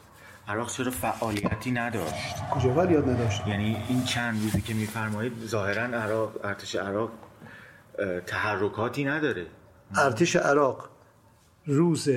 عراق 0.48 0.72
چرا 0.72 0.92
فعالیتی 0.92 1.72
نداشت؟ 1.72 2.36
کجا 2.52 2.74
فعالیت 2.74 3.08
نداشت؟ 3.08 3.48
یعنی 3.48 3.78
این 3.90 4.04
چند 4.04 4.44
روزی 4.44 4.62
که 4.62 4.74
میفرمایید 4.74 5.34
ظاهرا 5.46 5.84
عراق 5.84 6.46
ارتش 6.46 6.76
عراق 6.76 7.12
تحرکاتی 8.28 9.04
نداره. 9.04 9.46
ارتش 9.96 10.36
عراق 10.36 10.90
روز 11.66 12.10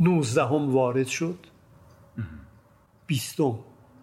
19 0.00 0.44
هم 0.44 0.72
وارد 0.72 1.06
شد. 1.06 1.46
بیستم. 3.06 3.58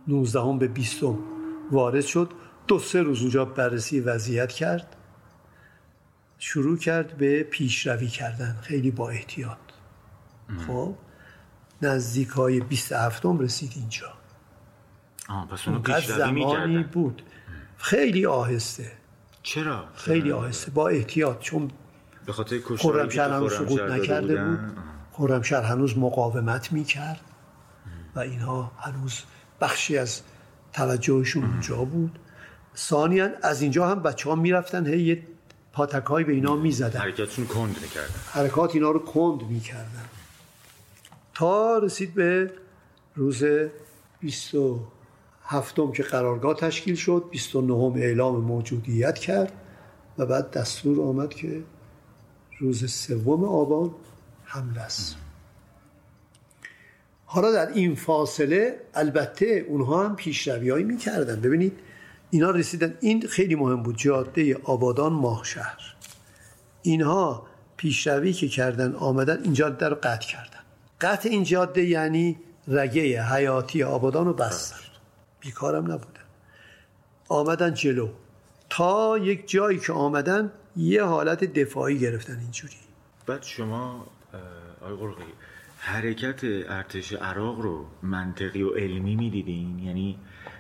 19 0.08 0.42
هم 0.42 0.60
به 0.60 0.68
بیستم 0.68 1.18
وارد 1.72 2.06
شد. 2.06 2.32
دو 2.68 2.80
سه 2.80 3.02
روز 3.02 3.22
اونجا 3.22 3.46
بررسی 3.46 4.00
وضعیت 4.00 4.52
کرد. 4.52 4.96
شروع 6.40 6.78
کرد 6.78 7.18
به 7.18 7.44
پیشروی 7.44 8.08
کردن. 8.08 8.58
خیلی 8.62 8.92
با 8.92 9.10
احتیاط. 9.10 9.58
خب. 10.68 10.96
نزدیک 11.82 12.28
های 12.28 12.60
27 12.60 13.26
رسید 13.26 13.74
اینجا. 13.76 14.14
آه 15.30 15.48
پس 15.48 15.68
اونو 15.68 16.00
زمانی 16.18 16.84
بود. 16.84 17.24
خیلی 17.78 18.26
آهسته. 18.26 18.92
چرا؟ 19.44 19.84
خیلی 19.94 20.32
آهسته. 20.32 20.72
با 20.72 20.90
احتیاط. 20.90 21.40
چون 21.40 21.72
به 22.30 22.34
خاطر 22.34 22.60
خرمشهر 22.78 23.30
هنوز 23.30 23.54
سقوط 23.54 23.82
نکرده 23.82 24.44
بود. 24.44 24.60
خرمشهر 25.12 25.62
هنوز 25.62 25.98
مقاومت 25.98 26.72
می‌کرد 26.72 27.22
و 28.16 28.20
اینها 28.20 28.72
هنوز 28.78 29.24
بخشی 29.62 29.98
از 29.98 30.22
توجهشون 30.74 31.44
اونجا 31.44 31.76
بود. 31.76 32.20
ثانیا 32.78 33.30
از 33.42 33.62
اینجا 33.62 33.88
هم 33.88 34.04
بچه 34.04 34.30
ها 34.30 34.36
می‌رفتن 34.36 34.88
هی 34.88 35.02
یه 35.02 35.24
پاتک 35.74 36.06
های 36.06 36.24
به 36.24 36.34
اینا 36.34 36.56
می‌زدن. 36.56 37.00
حرکاتشون 37.00 37.46
کند 37.46 37.78
می‌کردن. 37.82 38.14
حرکات 38.32 38.76
اینا 38.76 38.92
رو 38.92 39.00
کند 39.00 39.44
می‌کردن. 39.44 40.06
تا 41.34 41.78
رسید 41.78 42.14
به 42.14 42.52
روز 43.16 43.44
27 44.20 45.76
که 45.96 46.04
قرارگاه 46.04 46.56
تشکیل 46.56 46.96
شد 46.96 47.24
29 47.32 47.74
اعلام 47.74 48.42
موجودیت 48.42 49.18
کرد 49.18 49.52
و 50.18 50.26
بعد 50.26 50.52
دستور 50.52 51.02
آمد 51.02 51.30
که 51.30 51.64
روز 52.60 52.92
سوم 52.92 53.44
آبان 53.44 53.92
حمله 54.44 54.82
است. 54.82 55.16
حالا 57.26 57.52
در 57.52 57.68
این 57.68 57.96
فاصله 57.96 58.82
البته 58.94 59.66
اونها 59.68 60.06
هم 60.06 60.16
پیشروی 60.16 60.84
می‌کردن. 60.84 61.42
ببینید 61.42 61.80
اینا 62.30 62.50
رسیدن. 62.50 62.98
این 63.00 63.28
خیلی 63.28 63.56
مهم 63.56 63.84
بود. 63.84 63.98
جاده 63.98 64.58
آبادان 64.64 65.14
ماهشهر 65.14 65.96
اینها 66.82 67.48
پیشروی 67.78 68.34
که 68.34 68.48
کردن 68.48 68.96
آمدن 68.96 69.44
این 69.44 69.54
جاده 69.54 69.90
رو 69.90 69.96
قطع 69.96 70.28
کردن. 70.28 70.60
قطع 71.02 71.30
این 71.30 71.44
جاده 71.44 71.84
یعنی 71.84 72.38
رگه 72.68 73.24
حیاتی 73.24 73.84
آبادان 73.84 74.26
رو 74.26 74.34
بستن. 74.34 74.78
بیکارم 75.40 75.84
نبودن. 75.84 76.20
آمدن 77.28 77.74
جلو. 77.74 78.10
تا 78.70 79.18
یک 79.18 79.50
جایی 79.50 79.80
که 79.80 79.94
آمدن 79.94 80.52
یه 80.80 81.04
حالت 81.04 81.44
دفاعی 81.44 82.00
گرفتن 82.00 82.40
اینجوری. 82.40 82.74
بعد 83.28 83.44
شما 83.44 84.08
آقای 84.82 84.96
قرقی 84.96 85.24
حرکت 85.78 86.40
ارتش 86.44 87.14
عراق 87.14 87.60
رو 87.60 87.86
منطقی 88.04 88.62
و 88.62 88.70
علمی 88.70 89.16
می‌دیدین؟ 89.16 89.80
یعنی 89.80 90.20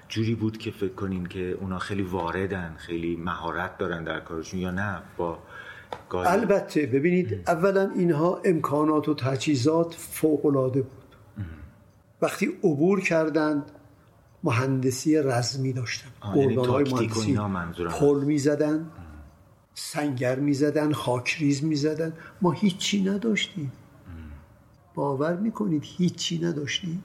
جوری 0.09 0.35
بود 0.35 0.57
که 0.57 0.71
فکر 0.71 0.93
کنین 0.93 1.25
که 1.25 1.57
اونا 1.61 1.79
خیلی 1.79 2.01
واردن 2.01 2.75
خیلی 2.77 3.15
مهارت 3.15 3.77
دارن 3.77 4.03
در 4.03 4.19
کارشون 4.19 4.59
یا 4.59 4.71
نه؟ 4.71 5.01
با 5.17 5.39
البته 6.11 6.85
ببینید 6.85 7.41
اولا 7.47 7.91
اینها 7.95 8.41
امکانات 8.45 9.09
و 9.09 9.13
تجهیزات 9.13 9.93
فوق 9.93 10.45
العاده 10.45 10.81
بود 10.81 11.03
وقتی 12.21 12.45
عبور 12.63 13.01
کردند 13.01 13.71
مهندسی 14.43 15.17
رزمی 15.17 15.73
داشتن. 15.73 16.09
یعنی 16.35 16.55
های 16.55 16.83
مهندسی. 16.83 17.37
پل 17.99 18.23
می‌زدن. 18.25 18.91
سنگر 19.79 20.39
می‌زدن 20.39 20.93
خاکریز 20.93 21.63
می‌زدن. 21.63 22.13
ما 22.41 22.51
هیچی 22.51 23.03
نداشتیم. 23.03 23.71
باور 24.95 25.35
می‌کنید 25.35 25.83
هیچی 25.85 26.39
نداشتیم؟ 26.39 27.03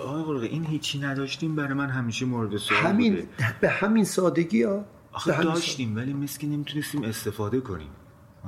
آقای 0.00 0.48
این 0.48 0.66
هیچی 0.66 0.98
نداشتیم 0.98 1.56
برای 1.56 1.74
من 1.74 1.90
همیشه 1.90 2.26
مورد 2.26 2.56
سوال 2.56 2.80
همین 2.80 3.22
به 3.60 3.68
همین 3.68 4.04
سادگی 4.04 4.62
ها. 4.62 4.84
آخه 5.12 5.42
داشتیم 5.42 5.96
ولی 5.96 6.12
مسکی 6.12 6.46
نمی‌تونستیم 6.46 7.04
استفاده 7.04 7.60
کنیم. 7.60 7.88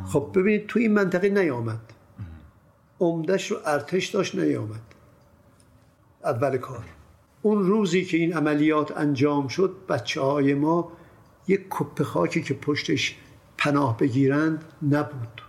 خب 0.07 0.31
ببینید 0.35 0.67
تو 0.67 0.79
این 0.79 0.95
منطقه 0.95 1.29
نیامد. 1.29 1.81
عمدش 3.01 3.51
رو 3.51 3.57
ارتش 3.65 4.07
داشت 4.07 4.35
نیامد. 4.35 4.81
اول 6.25 6.57
کار. 6.57 6.85
اون 7.43 7.67
روزی 7.67 8.05
که 8.05 8.17
این 8.17 8.33
عملیات 8.33 8.97
انجام 8.97 9.49
شد 9.49 9.77
بچه 9.89 10.21
های 10.21 10.55
ما 10.55 10.93
یک 11.49 11.67
کپ 11.71 12.03
خاکی 12.03 12.43
که 12.43 12.55
پشتش 12.55 13.17
پناه 13.59 13.97
بگیرند 13.97 14.65
نبود. 14.83 15.43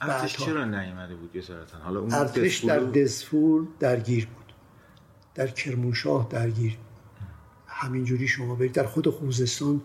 ارتش 0.00 0.36
چرا 0.36 0.64
نیامده 0.64 1.14
بود 1.14 1.44
حالا 1.84 2.00
اون 2.00 2.14
ارتش 2.14 2.64
در 2.64 2.78
دزفور 2.78 3.66
درگیر 3.78 4.26
بود. 4.26 4.52
در 5.34 5.46
کرمانشاه 5.46 6.26
درگیر. 6.30 6.76
همینجوری 7.66 8.28
شما 8.28 8.54
برید 8.54 8.72
در 8.72 8.86
خود 8.86 9.08
خوزستان 9.08 9.80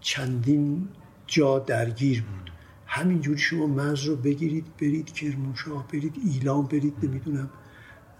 چندین 0.00 0.88
جا 1.26 1.58
درگیر 1.58 2.22
بود. 2.22 2.50
همینجوری 2.86 3.38
شما 3.38 3.66
مرز 3.66 4.04
رو 4.04 4.16
بگیرید 4.16 4.76
برید 4.76 5.12
کرمانشاه 5.12 5.88
برید 5.88 6.14
ایلام 6.24 6.66
برید 6.66 6.94
نمی‌دونم 7.02 7.50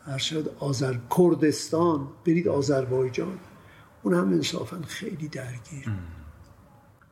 ارشد 0.06 0.54
آذر 0.58 0.94
کردستان 1.18 2.08
برید 2.26 2.48
آذربایجان. 2.48 3.38
اون 4.02 4.14
هم 4.14 4.32
انصافا 4.32 4.82
خیلی 4.86 5.28
درگیر 5.28 5.90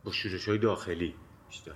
با 0.04 0.12
شورش 0.12 0.48
های 0.48 0.58
داخلی 0.58 1.14
بیشتر. 1.48 1.72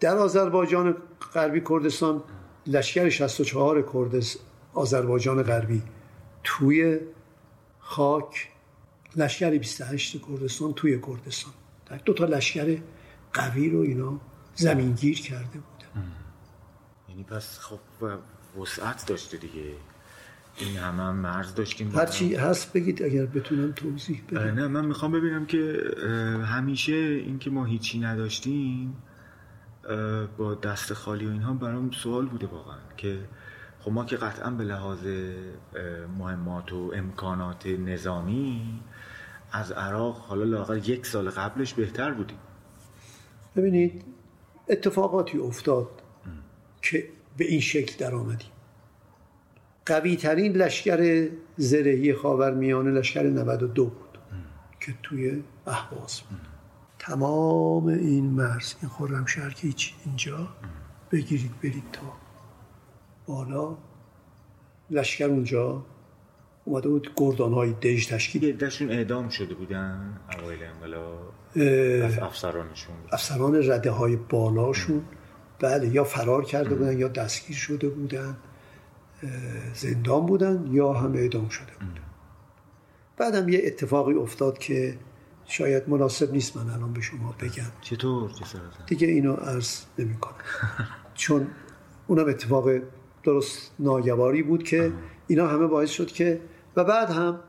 در 0.00 0.16
آذربایجان 0.16 0.96
غربی 1.34 1.60
کردستان 1.60 2.22
لشکر 2.66 3.08
64 3.08 3.82
کردس 3.92 4.36
آذربایجان 4.74 5.42
غربی 5.42 5.82
توی 6.44 7.00
خاک 7.80 8.48
لشکر 9.16 9.50
28 9.50 10.16
کردستان 10.28 10.72
توی 10.72 11.00
کردستان. 11.00 11.52
در 11.86 11.96
دو 11.96 12.12
تا 12.12 12.24
لشکر 12.24 12.78
قوی 13.32 13.70
رو 13.70 13.80
اینا 13.80 14.20
زمینگیر 14.54 15.20
کرده 15.22 15.58
بودن. 15.58 16.12
یعنی 17.08 17.22
پس 17.24 17.58
خب 17.58 17.78
وسعت 18.60 19.06
داشته 19.06 19.36
دیگه. 19.36 19.74
این 20.58 20.76
همه 20.76 21.02
هم 21.02 21.16
مرز 21.16 21.54
داشتیم. 21.54 21.96
هرچی 21.96 22.34
هست 22.34 22.72
بگید 22.72 23.02
اگر 23.02 23.26
بتونم 23.26 23.72
توضیح 23.72 24.22
بدم. 24.30 24.40
نه 24.40 24.68
من 24.68 24.84
می‌خوام 24.84 25.12
ببینم 25.12 25.46
که 25.46 25.82
همیشه 26.44 26.92
اینکه 26.92 27.50
ما 27.50 27.64
هیچی 27.64 28.00
نداشتیم 28.00 28.96
با 30.36 30.54
دست 30.54 30.92
خالی 30.92 31.26
و 31.26 31.30
اینها 31.30 31.52
برام 31.52 31.90
سوال 31.90 32.26
بوده 32.26 32.46
واقعا 32.46 32.78
که 32.96 33.18
خب 33.80 33.92
ما 33.92 34.04
که 34.04 34.16
قطعا 34.16 34.50
به 34.50 34.64
لحاظ 34.64 35.06
مهمات 36.18 36.72
و 36.72 36.92
امکانات 36.94 37.66
نظامی 37.66 38.80
از 39.52 39.72
عراق 39.72 40.18
حالا 40.18 40.44
لاغر 40.44 40.76
یک 40.76 41.06
سال 41.06 41.30
قبلش 41.30 41.74
بهتر 41.74 42.10
بودیم. 42.10 42.38
ببینید 43.56 44.04
اتفاقاتی 44.68 45.38
افتاد 45.38 45.88
که 46.82 47.08
به 47.36 47.44
این 47.44 47.60
شکل 47.60 47.96
در 47.98 48.14
آمدیم 48.14 48.51
قوی 49.86 50.16
ترین 50.16 50.52
لشکر 50.52 51.28
زرهی 51.56 52.14
خاورمیانه 52.14 52.90
لشکر 52.90 53.22
92 53.22 53.84
بود 53.84 54.18
که 54.80 54.94
توی 55.02 55.42
اهواز 55.66 56.20
بود. 56.20 56.40
تمام 56.98 57.86
این 57.86 58.24
مرز 58.24 58.74
این 58.80 58.88
خورم 58.88 59.26
شرکیچ 59.26 59.94
اینجا 60.06 60.48
بگیرید 61.12 61.60
برید 61.62 61.84
تا 61.92 62.12
بالا. 63.26 63.76
لشکر 64.90 65.26
اونجا 65.26 65.84
اومده 66.64 66.88
بود 66.88 67.10
گردان 67.16 67.52
های 67.52 67.72
دژ 67.72 68.06
تشکیل 68.06 68.56
دشون 68.56 68.90
اعدام 68.90 69.28
شده 69.28 69.54
بودن؟ 69.54 70.20
اوایل 70.38 70.62
انقلاب؟ 70.62 71.32
افسرانشون؟ 72.22 72.94
افسران 73.12 73.70
رده 73.70 73.90
های 73.90 74.16
بالاشون. 74.16 75.04
بله 75.58 75.88
یا 75.88 76.04
فرار 76.04 76.44
کرده 76.44 76.74
بودن 76.74 76.98
یا 76.98 77.08
دستگیر 77.08 77.56
شده 77.56 77.88
بودن. 77.88 78.36
زندان 79.74 80.26
بودن 80.26 80.68
یا 80.70 80.92
هم 80.92 81.12
اعدام 81.14 81.48
شده 81.48 81.72
بودن. 81.80 82.02
بعدم 83.16 83.48
یه 83.48 83.60
اتفاقی 83.64 84.14
افتاد 84.14 84.58
که 84.58 84.98
شاید 85.44 85.88
مناسب 85.88 86.32
نیست 86.32 86.56
من 86.56 86.70
الان 86.70 86.92
به 86.92 87.00
شما 87.00 87.34
بگم. 87.40 87.72
چطور؟ 87.80 88.30
دیگه 88.86 89.06
اینو 89.06 89.32
عرض 89.32 89.80
نمی 89.98 90.14
کنم 90.14 90.34
چون 91.14 91.46
اونم 92.06 92.28
اتفاق 92.28 92.68
درست 93.24 93.72
ناگواری 93.78 94.42
بود 94.42 94.62
که 94.62 94.92
اینا 95.26 95.46
همه 95.46 95.66
باعث 95.66 95.90
شد 95.90 96.06
که 96.06 96.40
و 96.76 96.84
بعد 96.84 97.10
هم 97.10 97.40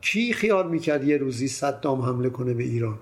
کی 0.00 0.32
خیال 0.32 0.68
می‌کرد 0.70 1.04
یه 1.04 1.16
روزی 1.16 1.48
صدام 1.48 2.00
حمله 2.00 2.30
کنه 2.30 2.54
به 2.54 2.62
ایران؟ 2.62 2.98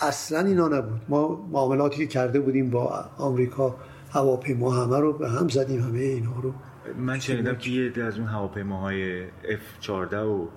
اصلا 0.00 0.46
اینا 0.46 0.68
نبود. 0.68 1.00
ما 1.08 1.48
معاملاتی 1.52 1.98
که 1.98 2.06
کرده 2.06 2.40
بودیم 2.40 2.70
با 2.70 3.04
آمریکا 3.18 3.76
هواپیما 4.10 4.70
همه 4.70 4.98
رو 4.98 5.12
به 5.12 5.28
هم 5.28 5.48
زدیم 5.48 5.82
همه 5.82 5.98
اینا 5.98 6.40
رو. 6.42 6.54
من 6.98 7.18
شنیدم 7.18 7.56
که 7.56 7.70
یه 7.70 8.04
از 8.04 8.18
اون 8.18 8.26
هواپیماهای 8.26 9.26
F14 9.26 10.14
و 10.14 10.48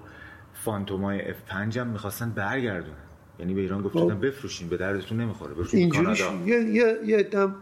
فانتومای 0.53 1.21
F5 1.33 1.77
هم 1.77 1.87
می‌خواستن 1.87 2.29
برگردونن. 2.29 2.95
یعنی 3.39 3.53
به 3.53 3.61
ایران 3.61 3.81
گفتن 3.81 3.99
خب. 3.99 4.25
بفروشین 4.25 4.69
به 4.69 4.77
دردتون 4.77 5.21
نمی‌خوره 5.21 5.53
اینجوری 5.73 6.15
یه 6.45 6.63
یه 6.63 6.97
یه 7.05 7.23
دم 7.23 7.55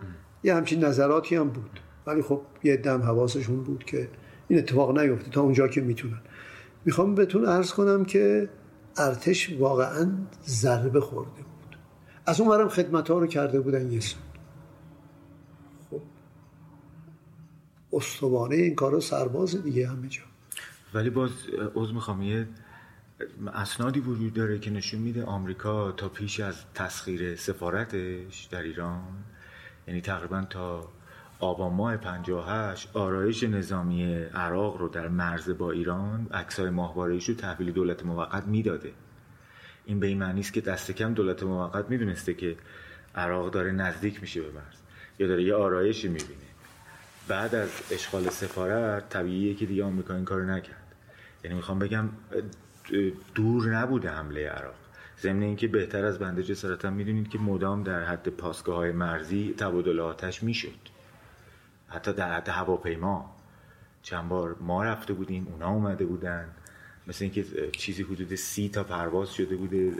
یه 0.43 0.55
همچین 0.55 0.83
نظراتی 0.83 1.35
هم 1.35 1.49
بود. 1.49 1.79
ولی 2.07 2.21
خب 2.21 2.41
یه 2.63 2.77
دم 2.77 3.01
حواسشون 3.01 3.63
بود 3.63 3.83
که 3.83 4.09
این 4.47 4.59
اتفاق 4.59 4.99
نیفته 4.99 5.31
تا 5.31 5.41
اونجا 5.41 5.67
که 5.67 5.81
می‌تونن. 5.81 6.21
می‌خوام 6.85 7.15
بهتون 7.15 7.45
عرض 7.45 7.73
کنم 7.73 8.05
که 8.05 8.49
ارتش 8.97 9.53
واقعا 9.59 10.11
ضربه 10.45 10.99
خورده 10.99 11.31
بود. 11.31 11.77
از 12.25 12.41
اون 12.41 12.49
برم 12.49 12.69
خدمت 12.69 13.11
ها 13.11 13.19
رو 13.19 13.27
کرده 13.27 13.59
بودن 13.59 13.91
یه 13.91 13.99
سال 13.99 14.21
استوانه 17.93 18.55
این 18.55 18.75
کارا 18.75 18.99
سرباز 18.99 19.63
دیگه 19.63 19.87
همه 19.87 20.07
جا. 20.07 20.21
ولی 20.93 21.09
باز 21.09 21.31
عوض 21.75 21.91
می‌خوام 21.93 22.21
یه 22.21 22.47
اسنادی 23.53 23.99
وجود 23.99 24.33
داره 24.33 24.59
که 24.59 24.71
نشون 24.71 25.01
میده 25.01 25.23
آمریکا 25.23 25.91
تا 25.91 26.09
پیش 26.09 26.39
از 26.39 26.55
تسخیر 26.73 27.35
سفارتش 27.35 28.47
در 28.51 28.61
ایران 28.61 29.01
یعنی 29.87 30.01
تقریبا 30.01 30.45
تا 30.49 30.89
آبان 31.39 31.73
ماه 31.73 31.97
58 31.97 32.89
آرایش 32.93 33.43
نظامی 33.43 34.15
عراق 34.15 34.77
رو 34.77 34.87
در 34.87 35.07
مرز 35.07 35.49
با 35.49 35.71
ایران 35.71 36.27
عکسای 36.31 36.69
ماهواره‌ایش 36.69 37.29
رو 37.29 37.35
تحویل 37.35 37.71
دولت 37.71 38.05
موقت 38.05 38.47
می‌داده. 38.47 38.91
این 39.85 39.99
به 39.99 40.07
این 40.07 40.17
معنی 40.17 40.39
است 40.39 40.53
که 40.53 40.61
دست 40.61 40.91
کم 40.91 41.13
دولت 41.13 41.43
موقت 41.43 41.89
می‌دونسته 41.89 42.33
که 42.33 42.57
عراق 43.15 43.51
داره 43.51 43.71
نزدیک 43.71 44.21
میشه 44.21 44.41
به 44.41 44.51
مرز 44.51 44.77
یا 45.19 45.27
داره 45.27 45.43
یه 45.43 45.55
آرایشی 45.55 46.07
می‌بینه. 46.07 46.48
بعد 47.29 47.55
از 47.55 47.69
اشغال 47.91 48.29
سفارت 48.29 49.09
طبیعیه 49.09 49.55
که 49.55 49.65
دیگه 49.65 49.83
آمریکا 49.83 50.15
این 50.15 50.25
کارو 50.25 50.45
نکرد. 50.45 50.95
یعنی 51.43 51.55
می‌خوام 51.55 51.79
بگم 51.79 52.09
دور 53.35 53.75
نبوده 53.75 54.09
حمله 54.09 54.49
عراق. 54.49 54.75
ضمن 55.21 55.41
اینکه 55.41 55.67
بهتر 55.67 56.05
از 56.05 56.19
بنده 56.19 56.43
جسارتا 56.43 56.89
می‌دونید 56.89 57.29
که 57.29 57.39
مدام 57.39 57.83
در 57.83 58.03
حد 58.03 58.29
پاسگاه 58.29 58.75
های 58.75 58.91
مرزی 58.91 59.55
تبادل 59.57 59.99
آتش 59.99 60.43
می‌شد. 60.43 60.79
حتی 61.87 62.13
در 62.13 62.37
حد 62.37 62.49
هواپیما. 62.49 63.35
چند 64.01 64.29
بار 64.29 64.55
ما 64.61 64.83
رفته 64.83 65.13
بودیم 65.13 65.47
اونا 65.51 65.69
اومده 65.69 66.05
بودن. 66.05 66.49
مثل 67.07 67.23
اینکه 67.23 67.45
چیزی 67.71 68.03
حدود 68.03 68.35
سی 68.35 68.69
تا 68.69 68.83
پرواز 68.83 69.33
شده 69.33 69.55
بوده. 69.55 69.91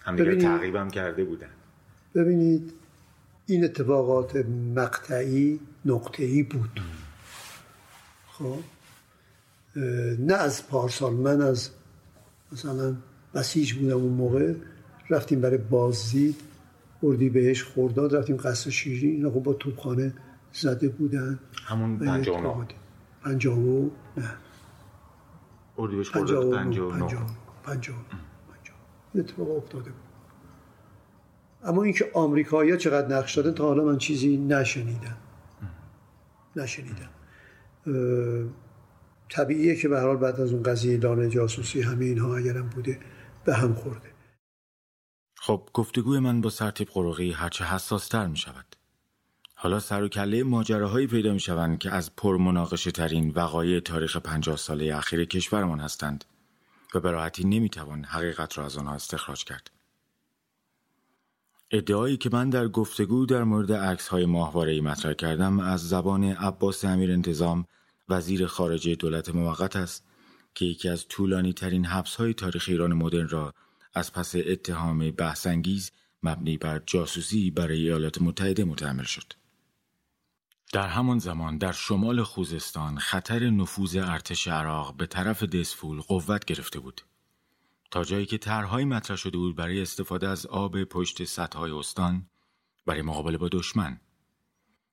همدیگه 0.00 0.36
تعقیب 0.36 0.76
هم 0.76 0.90
کرده 0.90 1.24
بودن. 1.24 1.50
ببینید 2.14 2.72
این 3.46 3.64
اتفاقات 3.64 4.36
مقطعی 4.76 5.60
نقطه‌ای 5.84 6.42
بود. 6.42 6.80
خب 8.26 8.58
نه 10.18 10.34
از 10.34 10.68
پارسال 10.68 11.14
من 11.14 11.40
از 11.40 11.70
مثلا 12.52 12.96
بسیج 13.34 13.72
بودم 13.72 13.96
اون 13.96 14.12
موقع 14.12 14.54
رفتیم 15.10 15.40
برای 15.40 15.58
بازدید 15.58 16.36
اردی 17.02 17.30
بهش 17.30 17.62
خورداد 17.62 18.16
رفتیم 18.16 18.36
قصر 18.36 18.70
شیرین 18.70 19.10
اینا 19.10 19.30
خب 19.30 19.42
با 19.42 19.52
توپخانه 19.52 20.14
زده 20.52 20.88
بودن. 20.88 21.38
همون 21.64 21.98
پنجاه 21.98 22.66
پنجاه 23.22 23.58
نه. 23.58 23.90
اردیبهشت 25.78 26.12
خورداد 26.12 26.54
پنجاه 26.54 26.98
پنجاه 26.98 27.26
پنجاه 27.64 27.96
اتفاق 29.14 29.56
افتاده 29.56 29.90
بود. 29.90 30.00
اما 31.64 31.82
اینکه 31.82 32.10
آمریکایی‌ها 32.14 32.76
چقدر 32.76 33.18
نقش 33.18 33.38
دادن 33.38 33.54
تا 33.54 33.64
حالا 33.64 33.84
من 33.84 33.98
چیزی 33.98 34.36
نشنیدم. 34.36 35.16
نشنیدم. 36.56 37.10
طبیعیه 39.28 39.76
که 39.76 39.88
به 39.88 40.00
حال 40.00 40.16
بعد 40.16 40.40
از 40.40 40.52
اون 40.52 40.62
قضیه 40.62 40.96
دانه 40.96 41.28
جاسوسی 41.28 41.80
همه 41.80 42.04
اینها 42.04 42.36
اگرم 42.36 42.68
بوده 42.68 43.00
به 43.44 43.54
هم 43.54 43.74
خورده. 43.74 44.10
خب 45.34 45.68
گفتگوی 45.74 46.18
من 46.18 46.40
با 46.40 46.50
سرتیب 46.50 46.88
قروقی 46.88 47.32
هرچه 47.32 47.64
حساستر 47.64 48.26
می 48.26 48.36
شود 48.36 48.76
حالا 49.54 49.80
سر 49.80 50.02
و 50.02 50.08
کله 50.08 50.42
ماجراهایی 50.42 51.06
پیدا 51.06 51.32
می 51.32 51.40
شوند 51.40 51.78
که 51.78 51.90
از 51.90 52.16
پرمناقشه 52.16 52.90
ترین 52.90 53.30
وقایع 53.30 53.80
تاریخ 53.80 54.16
پنجاه 54.16 54.56
ساله 54.56 54.96
اخیر 54.96 55.24
کشورمان 55.24 55.80
هستند 55.80 56.24
و 56.94 57.00
به 57.00 57.10
راحتی 57.10 57.44
نمی 57.44 57.68
توان 57.68 58.04
حقیقت 58.04 58.58
را 58.58 58.64
از 58.64 58.76
آنها 58.76 58.94
استخراج 58.94 59.44
کرد. 59.44 59.70
ادعایی 61.72 62.16
که 62.16 62.30
من 62.32 62.50
در 62.50 62.68
گفتگو 62.68 63.26
در 63.26 63.44
مورد 63.44 63.72
عکس 63.72 64.08
های 64.08 64.26
ماهواره 64.26 64.80
مطرح 64.80 65.12
کردم 65.12 65.60
از 65.60 65.88
زبان 65.88 66.24
عباس 66.24 66.84
امیر 66.84 67.12
انتظام 67.12 67.64
وزیر 68.08 68.46
خارجه 68.46 68.94
دولت 68.94 69.34
موقت 69.34 69.76
است 69.76 70.06
که 70.54 70.64
یکی 70.64 70.88
از 70.88 71.08
طولانی 71.08 71.52
ترین 71.52 71.84
حبس 71.84 72.14
های 72.14 72.34
تاریخ 72.34 72.64
ایران 72.68 72.92
مدرن 72.92 73.28
را 73.28 73.54
از 73.94 74.12
پس 74.12 74.34
اتهام 74.36 75.10
بحثانگیز 75.10 75.90
مبنی 76.22 76.56
بر 76.56 76.82
جاسوسی 76.86 77.50
برای 77.50 77.78
ایالات 77.78 78.22
متحده 78.22 78.64
متحمل 78.64 79.04
شد. 79.04 79.32
در 80.72 80.88
همان 80.88 81.18
زمان 81.18 81.58
در 81.58 81.72
شمال 81.72 82.22
خوزستان 82.22 82.98
خطر 82.98 83.50
نفوذ 83.50 83.96
ارتش 83.96 84.48
عراق 84.48 84.96
به 84.96 85.06
طرف 85.06 85.42
دسفول 85.42 86.00
قوت 86.00 86.44
گرفته 86.44 86.80
بود. 86.80 87.00
تا 87.90 88.04
جایی 88.04 88.26
که 88.26 88.38
طرحهایی 88.38 88.86
مطرح 88.86 89.16
شده 89.16 89.38
بود 89.38 89.56
برای 89.56 89.82
استفاده 89.82 90.28
از 90.28 90.46
آب 90.46 90.84
پشت 90.84 91.24
سطح 91.24 91.60
استان 91.60 92.26
برای 92.86 93.02
مقابله 93.02 93.38
با 93.38 93.48
دشمن. 93.52 94.00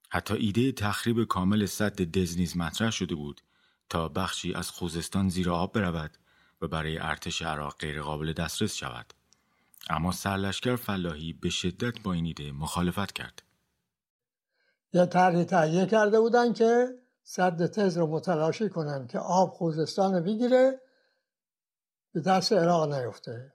حتی 0.09 0.33
ایده 0.33 0.71
تخریب 0.71 1.23
کامل 1.23 1.65
سد 1.65 2.01
دز 2.01 2.37
نیز 2.37 2.57
مطرح 2.57 2.91
شده 2.91 3.15
بود 3.15 3.41
تا 3.89 4.09
بخشی 4.09 4.53
از 4.53 4.69
خوزستان 4.69 5.29
زیر 5.29 5.49
آب 5.49 5.73
برود 5.73 6.17
و 6.61 6.67
برای 6.67 6.97
ارتش 6.97 7.41
عراق 7.41 7.75
غیرقابل 7.79 8.33
دسترس 8.33 8.75
شود. 8.75 9.13
اما 9.89 10.11
سرلشکر 10.11 10.75
فلاحی 10.75 11.33
به 11.33 11.49
شدت 11.49 12.01
با 12.01 12.13
این 12.13 12.25
ایده 12.25 12.51
مخالفت 12.51 13.11
کرد. 13.11 13.43
یه 14.93 15.05
طرحی 15.05 15.45
تهیه 15.45 15.85
کرده 15.85 16.19
بودن 16.19 16.53
که 16.53 16.87
سد 17.23 17.65
تز 17.65 17.97
رو 17.97 18.07
متلاشی 18.07 18.69
کنن 18.69 19.07
که 19.07 19.19
آب 19.19 19.49
خوزستان 19.49 20.13
رو 20.15 20.21
بگیره 20.21 20.81
به 22.13 22.21
دست 22.21 22.53
عراق 22.53 22.93
نیفته. 22.93 23.53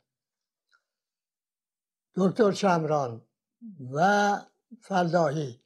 دکتر 2.15 2.53
چمران 2.53 3.23
و 3.93 4.39
فلاحی 4.81 5.61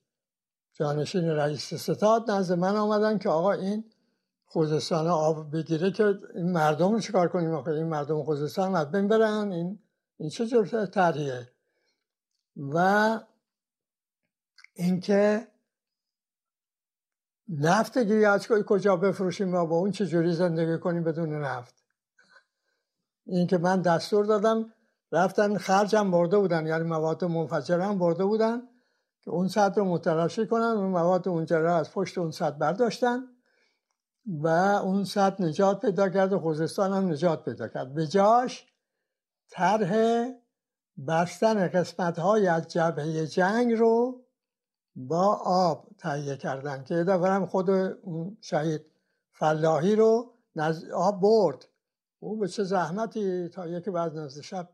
جانشین 0.72 1.28
رئیس 1.28 1.74
ستاد 1.74 2.30
نزد 2.30 2.58
من 2.58 2.76
آمدن 2.76 3.18
که 3.18 3.28
آقا 3.28 3.52
این 3.52 3.84
خوزستان 4.44 5.06
آب 5.06 5.56
بگیره 5.56 5.90
که 5.90 6.18
این 6.34 6.52
مردم 6.52 6.92
رو 6.92 7.00
چیکار 7.00 7.28
کنیم 7.28 7.54
آقا 7.54 7.70
این 7.70 7.86
مردم 7.86 8.22
خوزستان 8.22 8.74
از 8.74 8.90
بین 8.90 9.08
برن. 9.08 9.52
این 9.52 9.78
این 10.18 10.30
چه 10.30 10.46
جور 10.46 10.86
طرحیه؟ 10.86 11.52
و 12.56 13.20
اینکه 14.74 15.48
نفت 17.48 17.98
دیگه 17.98 18.38
کجا 18.66 18.96
بفروشیم 18.96 19.54
و 19.54 19.66
با 19.66 19.76
اون 19.76 19.90
چجوری 19.90 20.32
زندگی 20.32 20.78
کنیم 20.78 21.04
بدون 21.04 21.44
نفت. 21.44 21.75
این 23.26 23.46
که 23.46 23.58
من 23.58 23.82
دستور 23.82 24.24
دادم 24.24 24.72
رفتن 25.12 25.58
خرجم 25.58 26.10
برده 26.10 26.38
بودن 26.38 26.66
یعنی 26.66 26.84
مواد 26.84 27.24
منفجره 27.24 27.84
هم 27.84 27.98
برده 27.98 28.24
بودن 28.24 28.62
که 29.20 29.30
اون 29.30 29.48
سطح 29.48 29.74
رو 29.74 29.84
متلاشی 29.84 30.46
کنن 30.46 30.62
اون 30.62 30.90
مواد 30.90 31.28
اونجا 31.28 31.76
از 31.76 31.90
پشت 31.90 32.18
اون 32.18 32.30
سطح 32.30 32.56
برداشتن 32.56 33.22
و 34.26 34.46
اون 34.82 35.04
سطح 35.04 35.42
نجات 35.42 35.80
پیدا 35.80 36.08
کرد 36.08 36.32
و 36.32 36.38
خوزستان 36.38 36.92
هم 36.92 37.08
نجات 37.08 37.44
پیدا 37.44 37.68
کرد. 37.68 37.94
به 37.94 38.06
جاش 38.06 38.66
طرح 39.50 40.26
بستن 41.08 41.68
قسمت 41.68 42.18
های 42.18 42.46
از 42.46 42.68
جبهه 42.68 43.26
جنگ 43.26 43.72
رو 43.72 44.24
با 44.96 45.34
آب 45.44 45.88
تهیه 45.98 46.36
کردن 46.36 46.84
که 46.84 46.94
دفعه 46.94 47.46
خود 47.46 47.70
شهید 48.40 48.86
فلاحی 49.32 49.96
رو 49.96 50.34
نز... 50.56 50.90
آب 50.90 51.20
برد. 51.20 51.68
او 52.18 52.38
به 52.38 52.46
زحمتی 52.46 53.48
تا 53.48 53.68
یکی 53.68 53.90
بعد 53.90 54.16
نزد 54.16 54.40
شب 54.40 54.68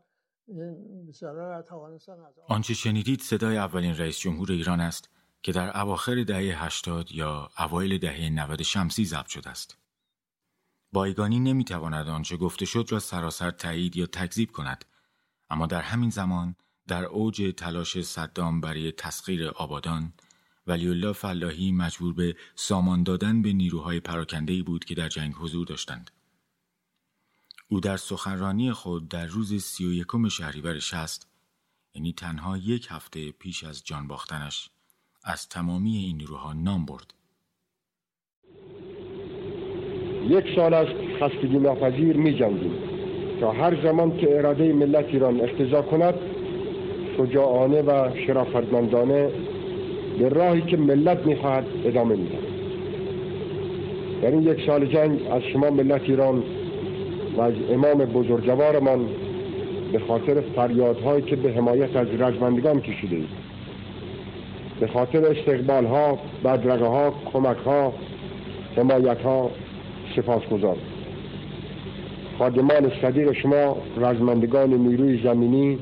آنچه 2.47 2.73
شنیدید 2.73 3.21
صدای 3.21 3.57
اولین 3.57 3.97
رئیس 3.97 4.19
جمهور 4.19 4.51
ایران 4.51 4.79
است 4.79 5.09
که 5.41 5.51
در 5.51 5.77
اواخر 5.77 6.23
دهه 6.23 6.65
80 6.65 7.11
یا 7.11 7.49
اوایل 7.59 7.97
دهه 7.97 8.29
90 8.29 8.61
شمسی 8.61 9.05
ضبط 9.05 9.27
شده 9.27 9.49
است. 9.49 9.77
بایگانی 10.91 11.39
نمی‌تواند 11.39 12.07
آنچه 12.07 12.37
گفته 12.37 12.65
شد 12.65 12.87
را 12.89 12.99
سراسر 12.99 13.51
تایید 13.51 13.95
یا 13.97 14.05
تکذیب 14.05 14.51
کند 14.51 14.85
اما 15.49 15.65
در 15.67 15.81
همین 15.81 16.09
زمان 16.09 16.55
در 16.87 17.05
اوج 17.05 17.53
تلاش 17.57 18.01
صدام 18.01 18.61
برای 18.61 18.91
تسخیر 18.91 19.47
آبادان 19.47 20.13
ولی 20.67 20.87
الله 20.87 21.13
فلاحی 21.13 21.71
مجبور 21.71 22.13
به 22.13 22.35
سامان 22.55 23.03
دادن 23.03 23.41
به 23.41 23.53
نیروهای 23.53 23.99
پراکنده 23.99 24.63
بود 24.63 24.85
که 24.85 24.95
در 24.95 25.09
جنگ 25.09 25.33
حضور 25.33 25.67
داشتند. 25.67 26.11
او 27.73 27.79
در 27.79 27.97
سخنرانی 27.97 28.71
خود 28.71 29.09
در 29.09 29.25
روز 29.25 29.63
سی 29.63 29.85
و 29.85 29.93
یکم 29.93 30.27
شهریور 30.27 30.79
شست 30.79 31.27
یعنی 31.95 32.13
تنها 32.17 32.57
یک 32.57 32.87
هفته 32.89 33.31
پیش 33.31 33.63
از 33.63 33.83
جان 33.85 34.07
باختنش 34.07 34.69
از 35.23 35.49
تمامی 35.49 35.97
این 35.97 36.17
نیروها 36.17 36.53
نام 36.53 36.85
برد. 36.85 37.13
یک 40.29 40.55
سال 40.55 40.73
از 40.73 40.87
خستگی 41.19 41.59
ناپذیر 41.59 42.17
می 42.17 42.39
جنگیم 42.39 42.73
تا 43.39 43.51
هر 43.51 43.83
زمان 43.83 44.17
که 44.17 44.37
اراده 44.37 44.73
ملت 44.73 45.05
ایران 45.05 45.41
اختزا 45.41 45.81
کند 45.81 46.15
شجاعانه 47.17 47.81
و 47.81 48.11
شرافتمندانه 48.27 49.31
به 50.19 50.29
راهی 50.29 50.61
که 50.61 50.77
ملت 50.77 51.25
می‌خواهد 51.25 51.65
ادامه 51.85 52.15
میدن 52.15 52.43
در 54.21 54.31
این 54.31 54.43
یک 54.43 54.65
سال 54.65 54.85
جنگ 54.85 55.31
از 55.31 55.41
شما 55.53 55.69
ملت 55.69 56.01
ایران 56.01 56.43
و 57.37 57.41
از 57.41 57.53
امام 57.71 57.97
بزرگوارمان 57.97 59.09
به 59.91 59.99
خاطر 59.99 60.41
فریادهایی 60.55 61.21
که 61.21 61.35
به 61.35 61.53
حمایت 61.53 61.95
از 61.95 62.07
رجمندگان 62.07 62.81
کشیده 62.81 63.15
اید 63.15 63.29
به 64.79 64.87
خاطر 64.87 65.25
استقبال 65.25 65.85
ها 65.85 66.19
بدرقه 66.43 66.85
ها 66.85 67.13
کمک 67.33 67.57
ها 67.57 67.93
حمایت 68.75 69.21
ها 69.21 69.51
سپاس 70.15 70.43
گذار 70.43 70.77
خادمان 72.37 72.91
صدیق 73.01 73.31
شما 73.31 73.77
رزمندگان 73.97 74.73
نیروی 74.73 75.23
زمینی 75.23 75.79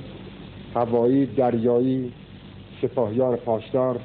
هوایی 0.76 1.26
دریایی 1.26 2.12
سپاهیان 2.82 3.36
پاسدار 3.36 4.00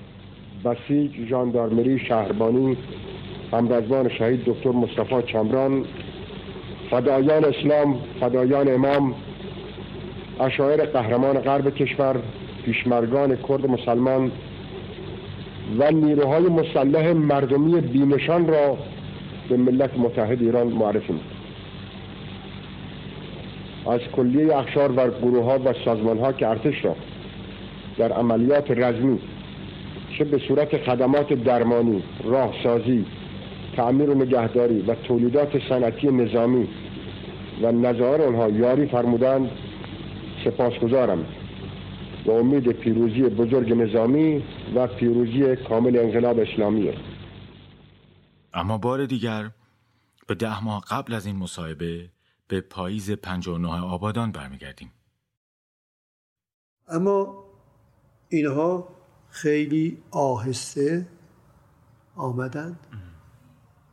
بسیج 0.64 1.28
ژاندارمری 1.28 1.98
شهربانی 1.98 2.76
همرزبان 3.52 4.08
شهید 4.08 4.44
دکتر 4.44 4.70
مصطفی 4.70 5.22
چمران 5.32 5.84
فدایان 6.90 7.44
اسلام 7.44 7.98
فدایان 8.20 8.74
امام 8.74 9.14
اشاعر 10.40 10.84
قهرمان 10.84 11.38
غرب 11.38 11.74
کشور 11.74 12.16
پیشمرگان 12.64 13.36
کرد 13.48 13.66
مسلمان 13.66 14.32
و 15.78 15.90
نیروهای 15.90 16.42
مسلح 16.42 17.12
مردمی 17.12 17.80
بینشان 17.80 18.46
را 18.46 18.78
به 19.48 19.56
ملت 19.56 19.98
متحد 19.98 20.42
ایران 20.42 20.66
معرفی 20.66 21.20
از 23.90 24.00
کلیه 24.00 24.56
اخشار 24.56 24.92
و 24.96 25.10
گروه 25.10 25.44
ها 25.44 25.58
و 25.58 25.74
سازمان 25.84 26.18
ها 26.18 26.32
که 26.32 26.48
ارتش 26.48 26.84
را 26.84 26.96
در 27.98 28.12
عملیات 28.12 28.70
رزمی 28.70 29.18
چه 30.18 30.24
به 30.24 30.38
صورت 30.38 30.76
خدمات 30.76 31.32
درمانی، 31.32 32.02
راهسازی، 32.24 33.06
تعمیر 33.76 34.10
و 34.10 34.14
نگهداری 34.14 34.82
و 34.82 34.94
تولیدات 34.94 35.48
صنعتی 35.68 36.06
نظامی 36.06 36.68
و 37.62 37.72
نظار 37.72 38.22
آنها 38.22 38.48
یاری 38.48 38.86
فرمودند 38.86 39.50
سپاسگزارم. 40.44 41.26
و 42.26 42.30
امید 42.30 42.68
پیروزی 42.72 43.22
بزرگ 43.22 43.72
نظامی 43.72 44.44
و 44.74 44.86
پیروزی 44.86 45.56
کامل 45.56 45.98
انقلاب 45.98 46.38
اسلامی. 46.38 46.92
اما 48.54 48.78
بار 48.78 49.06
دیگر 49.06 49.50
به 50.26 50.34
ده 50.34 50.64
ماه 50.64 50.84
قبل 50.90 51.14
از 51.14 51.26
این 51.26 51.36
مصاحبه 51.36 52.10
به 52.48 52.60
پاییز 52.60 53.10
59 53.10 53.68
آبادان 53.68 54.32
برمیگردیم. 54.32 54.92
اما 56.88 57.44
اینها 58.28 58.88
خیلی 59.30 59.98
آهسته 60.10 61.06
آمدند. 62.16 62.78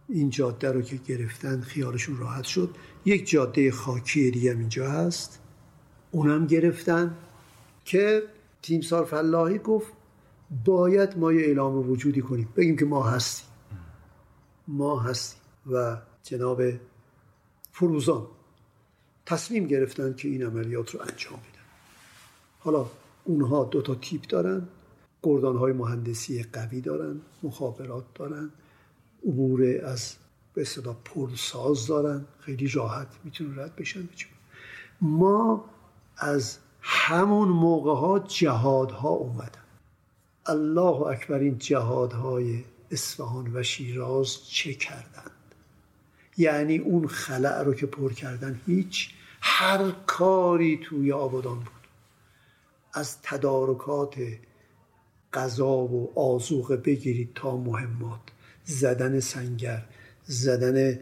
این 0.10 0.30
جاده 0.30 0.72
رو 0.72 0.82
که 0.82 0.96
گرفتن 0.96 1.62
خیالشون 1.62 2.18
راحت 2.18 2.44
شد. 2.44 2.76
یک 3.06 3.30
جاده 3.30 3.72
خاکی 3.72 4.32
دیگه 4.32 4.52
اینجا 4.52 4.90
هست. 4.90 5.40
اونم 6.12 6.48
گرفتن 6.48 7.18
که 7.86 8.24
تیمسار 8.62 9.06
فلاحی 9.06 9.58
گفت 9.58 9.94
باید 10.66 11.18
ما 11.18 11.34
یه 11.34 11.46
اعلام 11.46 11.90
وجودی 11.90 12.22
کنیم. 12.22 12.50
بگیم 12.56 12.78
که 12.78 12.86
ما 12.86 13.04
هستیم. 13.04 13.48
ما 14.68 15.00
هستیم. 15.00 15.40
و 15.72 15.98
جناب 16.24 16.62
فروزان 17.72 18.28
تصمیم 19.26 19.68
گرفتن 19.68 20.14
که 20.14 20.28
این 20.28 20.44
عملیات 20.44 20.92
رو 20.92 21.02
انجام 21.02 21.40
بدن. 21.40 21.66
حالا 22.60 22.86
اونها 23.24 23.64
دو 23.64 23.82
تا 23.82 23.96
تیپ 23.96 24.28
دارن. 24.28 24.68
گردان 25.24 25.58
های 25.58 25.74
مهندسی 25.74 26.44
قوی 26.44 26.82
دارن. 26.82 27.22
مخابرات 27.44 28.04
دارن. 28.16 28.52
عبور 29.28 29.86
از 29.86 30.16
به 30.54 30.64
صدا 30.64 30.94
پرساز 30.94 31.88
دارن 31.88 32.26
خیلی 32.40 32.68
راحت 32.68 33.08
می‌تونن 33.24 33.60
رد 33.60 33.76
بشن. 33.76 34.10
ما 35.02 35.66
از 36.18 36.58
همون 36.82 37.48
موقع 37.48 37.94
ها 37.94 38.20
جهاد 38.20 38.92
ها 38.92 39.10
اومدن 39.10 39.64
الله 40.46 41.02
اکبر 41.02 41.40
این 41.40 41.58
جهادهای 41.58 42.64
اصفهان 42.92 43.52
و 43.54 43.64
شیراز 43.64 44.50
چه 44.50 44.74
کردند؟ 44.74 45.32
یعنی 46.38 46.78
اون 46.78 47.08
خلع 47.08 47.62
رو 47.62 47.74
که 47.74 47.86
پر 47.86 48.14
کردن 48.14 48.62
هیچ 48.66 49.10
هر 49.42 49.92
کاری 49.92 50.80
توی 50.84 51.12
آبادان 51.12 51.60
بود. 51.60 51.88
از 52.94 53.22
تدارکات 53.22 54.16
غذا 55.34 55.78
و 55.78 56.20
آزوقه 56.20 56.78
بگیرید 56.78 57.34
تا 57.36 57.58
مهمات. 57.58 58.20
زدن 58.66 59.20
سنگر 59.20 59.84
زدن 60.26 61.00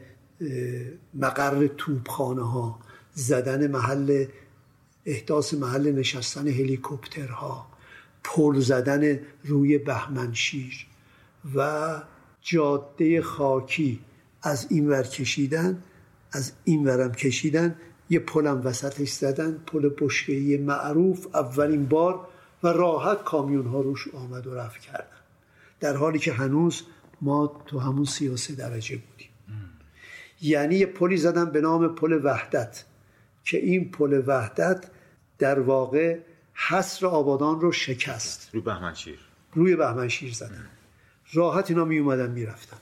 مقر 1.13 1.67
توپخانه 1.67 2.51
ها 2.51 2.79
زدن 3.13 3.67
محل 3.67 4.25
احداث 5.05 5.53
محل 5.53 5.91
نشستن 5.91 6.47
هلیکوپترها 6.47 7.67
پل 8.23 8.59
زدن 8.59 9.19
روی 9.43 9.77
بهمنشیر 9.77 10.85
و 11.55 12.01
جاده 12.41 13.21
خاکی. 13.21 13.99
از 14.43 14.67
این 14.69 14.89
ور 14.89 15.03
کشیدن 15.03 15.83
از 16.31 16.51
این 16.63 16.87
ورم 16.87 17.11
کشیدن 17.11 17.75
یه 18.09 18.19
پلم 18.19 18.61
وسطش 18.63 19.11
زدن 19.11 19.51
پل 19.67 19.89
بشکهی 19.99 20.57
معروف 20.57 21.35
اولین 21.35 21.85
بار 21.85 22.27
و 22.63 22.67
راحت 22.67 23.23
کامیون 23.23 23.65
ها 23.65 23.81
روش 23.81 24.07
آمد 24.13 24.47
و 24.47 24.55
رفت 24.55 24.79
کردن. 24.79 25.05
در 25.79 25.95
حالی 25.95 26.19
که 26.19 26.33
هنوز 26.33 26.83
ما 27.21 27.61
تو 27.65 27.79
همون 27.79 28.05
33 28.05 28.55
درجه 28.55 28.97
بودیم. 28.97 29.29
یعنی 30.41 30.75
یه 30.75 30.85
پلی 30.85 31.17
زدن 31.17 31.45
به 31.45 31.61
نام 31.61 31.95
پل 31.95 32.19
وحدت 32.23 32.85
که 33.43 33.57
این 33.57 33.91
پل 33.91 34.23
وحدت 34.27 34.85
در 35.37 35.59
واقع 35.59 36.19
حصر 36.53 37.05
آبادان 37.05 37.61
رو 37.61 37.71
شکست. 37.71 38.49
روی 38.53 38.61
بهمنشیر 38.61 39.19
روی 39.53 39.75
بهمنشیر 39.75 40.33
زدن. 40.33 40.67
راحت 41.33 41.71
اینا 41.71 41.85
می 41.85 41.97
اومدن 41.97 42.31
می‌رفتن 42.31 42.77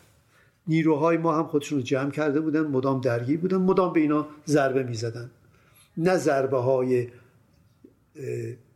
نیروهای 0.68 1.18
ما 1.18 1.38
هم 1.38 1.48
خودشون 1.48 1.78
رو 1.78 1.84
جمع 1.84 2.12
کرده 2.12 2.42
بودن 2.42 2.62
مدام 2.62 3.02
درگیر 3.02 3.40
بودن 3.40 3.58
مدام 3.58 3.94
به 3.94 4.00
اینا 4.00 4.28
ضربه 4.48 4.84
می 4.84 4.94
زدن. 4.94 5.32
نه 5.98 6.18
ضربه 6.18 6.58
های 6.58 7.08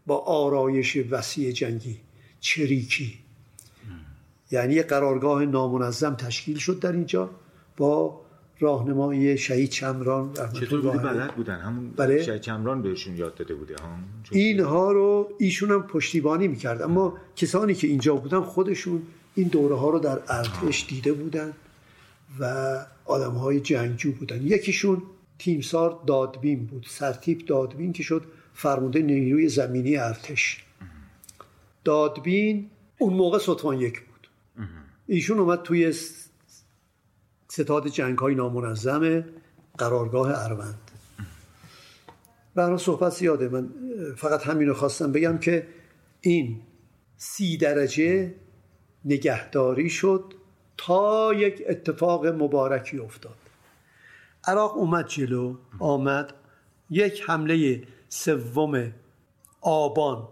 با 0.05 0.17
آرایش 0.17 0.97
وسیع 1.09 1.51
جنگی 1.51 1.99
چریکی. 2.39 3.22
یعنی 4.53 4.73
یه 4.73 4.83
قرارگاه 4.83 5.45
نامنظم 5.45 6.15
تشکیل 6.15 6.57
شد 6.57 6.79
در 6.79 6.91
اینجا 6.91 7.29
با 7.77 8.21
راهنمایی 8.59 9.37
شهید 9.37 9.69
چمران 9.69 10.33
چطور 10.53 10.81
بودی؟ 10.81 10.97
بلد 10.97 11.35
بودن. 11.35 11.59
همون 11.59 11.89
بله؟ 11.89 12.23
شهید 12.23 12.41
چمران 12.41 12.81
بهشون 12.81 13.17
یاد 13.17 13.35
داده 13.35 13.55
بوده 13.55 13.75
هم 13.83 14.03
اینها 14.31 14.91
رو 14.91 15.29
ایشون 15.39 15.71
هم 15.71 15.83
پشتیبانی 15.83 16.47
می‌کرد. 16.47 16.81
اما 16.81 17.17
کسانی 17.35 17.75
که 17.75 17.87
اینجا 17.87 18.15
بودن 18.15 18.41
خودشون 18.41 19.01
این 19.35 19.47
دوره 19.47 19.75
ها 19.75 19.89
رو 19.89 19.99
در 19.99 20.19
ارتش 20.27 20.85
دیده 20.89 21.13
بودن 21.13 21.53
و 22.39 22.75
آدم 23.05 23.31
های 23.31 23.59
جنگجو 23.59 24.11
بودن. 24.11 24.41
یکیشون 24.47 25.01
تیمسار 25.39 25.99
دادبین 26.07 26.65
بود. 26.65 26.85
سرتیپ 26.89 27.45
دادبین 27.45 27.93
که 27.93 28.03
شد 28.03 28.23
فرمانده 28.53 29.01
نیروی 29.01 29.49
زمینی 29.49 29.97
ارتش. 29.97 30.63
دادبین 31.83 32.69
اون 32.97 33.13
موقع 33.13 33.37
ستوان 33.37 33.79
یک 33.79 33.99
بود. 33.99 34.12
ایشون 35.07 35.39
اومد 35.39 35.61
توی 35.61 35.93
ستاد 37.47 37.87
جنگ 37.87 38.17
های 38.17 38.35
نامنظم 38.35 39.25
قرارگاه 39.77 40.45
اروند. 40.45 40.91
برای 42.55 42.77
صحبت 42.77 43.11
زیاده. 43.11 43.49
من 43.49 43.69
فقط 44.17 44.43
همین 44.43 44.67
رو 44.67 44.73
خواستم 44.73 45.11
بگم 45.11 45.37
که 45.37 45.67
این 46.21 46.61
سی 47.17 47.57
درجه 47.57 48.35
نگهداری 49.05 49.89
شد 49.89 50.33
تا 50.77 51.33
یک 51.33 51.63
اتفاق 51.67 52.25
مبارکی 52.25 52.99
افتاد. 52.99 53.37
عراق 54.47 54.77
اومد 54.77 55.07
جلو 55.07 55.57
آمد 55.79 56.33
یک 56.89 57.23
حمله 57.27 57.83
سوم 58.09 58.93
آبان 59.61 60.27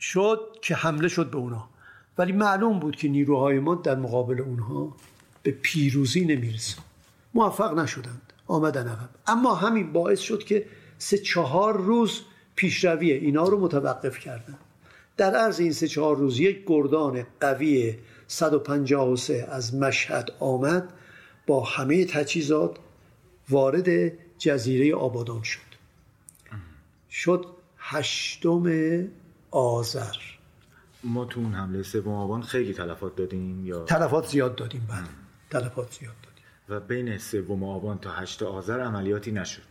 شد 0.00 0.40
که 0.62 0.74
حمله 0.74 1.08
شد 1.08 1.30
به 1.30 1.36
اونا. 1.36 1.68
ولی 2.18 2.32
معلوم 2.32 2.78
بود 2.78 2.96
که 2.96 3.08
نیروهای 3.08 3.58
ما 3.58 3.74
در 3.74 3.96
مقابل 3.96 4.40
اونها 4.40 4.96
به 5.42 5.50
پیروزی 5.50 6.24
نمی‌رسن. 6.24 6.82
موفق 7.34 7.78
نشدند 7.78 8.32
آمدن 8.46 8.88
عقب. 8.88 9.08
اما 9.26 9.54
همین 9.54 9.92
باعث 9.92 10.20
شد 10.20 10.44
که 10.44 10.66
سه 10.98 11.18
چهار 11.18 11.76
روز 11.76 12.20
پیشروی 12.56 13.12
اینا 13.12 13.44
رو 13.44 13.60
متوقف 13.60 14.18
کردن. 14.18 14.58
در 15.16 15.34
عرض 15.34 15.60
این 15.60 15.72
سه 15.72 15.88
چهار 15.88 16.16
روز 16.16 16.40
یک 16.40 16.62
گردان 16.66 17.26
قوی 17.40 17.94
153 18.28 19.48
از 19.50 19.74
مشهد 19.74 20.30
آمد 20.40 20.92
با 21.46 21.60
همه 21.64 22.04
تجهیزات 22.04 22.76
وارد 23.50 24.12
جزیره 24.38 24.94
آبادان 24.94 25.42
شد. 25.42 25.60
شد 27.10 27.46
هشتم 27.78 28.64
آذر. 29.50 30.33
ما 31.04 31.24
تو 31.24 31.40
اون 31.40 31.54
حمله 31.54 31.82
سوم 31.82 32.12
آبان 32.12 32.42
خیلی 32.42 32.74
تلفات 32.74 33.16
دادیم 33.16 33.66
یا؟ 33.66 33.84
تلفات 33.84 34.26
زیاد 34.26 34.56
دادیم 34.56 34.86
بله. 34.90 35.04
تلفات 35.50 35.92
زیاد 36.00 36.14
دادیم. 36.22 36.44
و 36.68 36.80
بین 36.80 37.18
سوم 37.18 37.64
آبان 37.64 37.98
تا 37.98 38.10
هشت 38.10 38.42
آذر 38.42 38.80
عملیاتی 38.80 39.32
نشد. 39.32 39.62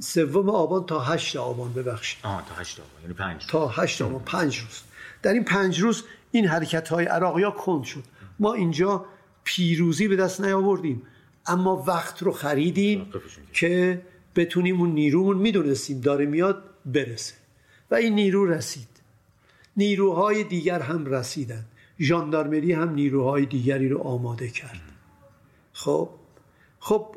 سوم 0.00 0.50
آبان 0.50 0.86
تا 0.86 1.00
هشت 1.00 1.36
آبان 1.36 1.72
ببخشید. 1.72 2.20
آه 2.22 2.46
تا 2.48 2.54
هشت 2.54 2.80
آبان 2.80 3.02
یعنی 3.02 3.14
پنج. 3.14 3.46
تا 3.46 3.68
هشت 3.68 4.02
آبان 4.02 4.22
پنج 4.24 4.58
روز. 4.58 4.82
در 5.22 5.32
این 5.32 5.44
پنج 5.44 5.80
روز 5.80 6.04
این 6.30 6.46
حرکت 6.46 6.88
های 6.88 7.04
عراقی 7.04 7.42
ها 7.42 7.50
کند 7.50 7.84
شد. 7.84 8.04
ما 8.38 8.54
اینجا 8.54 9.04
پیروزی 9.44 10.08
به 10.08 10.16
دست 10.16 10.40
نیاوردیم 10.40 11.02
اما 11.46 11.84
وقت 11.86 12.22
رو 12.22 12.32
خریدیم 12.32 13.12
که 13.52 14.02
بتونیم 14.36 14.80
اون 14.80 14.90
نیرومون 14.90 15.36
می‌دونستیم 15.36 16.00
داره 16.00 16.26
میاد 16.26 16.62
برسه. 16.86 17.34
و 17.90 17.94
این 17.94 18.14
نیرو 18.14 18.46
رسید. 18.46 18.91
نیروهای 19.76 20.44
دیگر 20.44 20.80
هم 20.80 21.06
رسیدن 21.06 21.64
ژاندارمری 22.00 22.72
هم 22.72 22.94
نیروهای 22.94 23.46
دیگری 23.46 23.88
رو 23.88 23.98
آماده 23.98 24.48
کرد. 24.48 24.80
خب 25.72 26.08
خب 26.78 27.16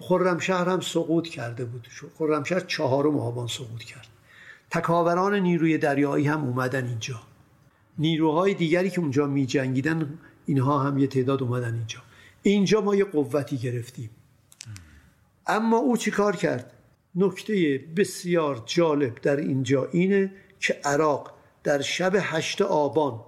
خرمشهر 0.00 0.68
هم 0.68 0.80
سقوط 0.80 1.28
کرده 1.28 1.64
بود. 1.64 1.88
خرمشهر 2.18 2.60
چهارم 2.60 3.18
آبان 3.18 3.46
سقوط 3.46 3.82
کرد. 3.82 4.06
تکاوران 4.70 5.34
نیروی 5.34 5.78
دریایی 5.78 6.26
هم 6.26 6.44
اومدن 6.44 6.86
اینجا. 6.86 7.20
نیروهای 7.98 8.54
دیگری 8.54 8.90
که 8.90 9.00
اونجا 9.00 9.26
می 9.26 9.46
جنگیدن 9.46 10.18
اینها 10.46 10.78
هم 10.78 10.98
یه 10.98 11.06
تعداد 11.06 11.42
اومدن 11.42 11.74
اینجا. 11.74 11.98
اینجا 12.42 12.80
ما 12.80 12.94
یه 12.94 13.04
قوتی 13.04 13.58
گرفتیم. 13.58 14.10
اما 15.46 15.76
او 15.76 15.96
چی 15.96 16.10
کار 16.10 16.36
کرد؟ 16.36 16.72
نکته 17.14 17.84
بسیار 17.96 18.62
جالب 18.66 19.20
در 19.20 19.36
اینجا 19.36 19.88
اینه 19.92 20.32
که 20.60 20.80
عراق 20.84 21.33
در 21.64 21.82
شب 21.82 22.12
هشت 22.20 22.62
آبان 22.62 23.24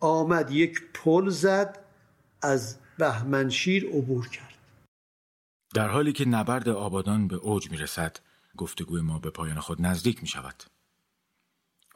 آمد 0.00 0.50
یک 0.50 0.82
پل 0.94 1.28
زد 1.28 1.84
از 2.42 2.78
بهمنشیر 2.98 3.86
عبور 3.86 4.28
کرد 4.28 4.54
در 5.74 5.88
حالی 5.88 6.12
که 6.12 6.24
نبرد 6.24 6.68
آبادان 6.68 7.28
به 7.28 7.36
اوج 7.36 7.70
می 7.70 7.76
رسد 7.76 8.16
گفتگوی 8.56 9.00
ما 9.00 9.18
به 9.18 9.30
پایان 9.30 9.60
خود 9.60 9.82
نزدیک 9.82 10.22
می 10.22 10.28
شود 10.28 10.62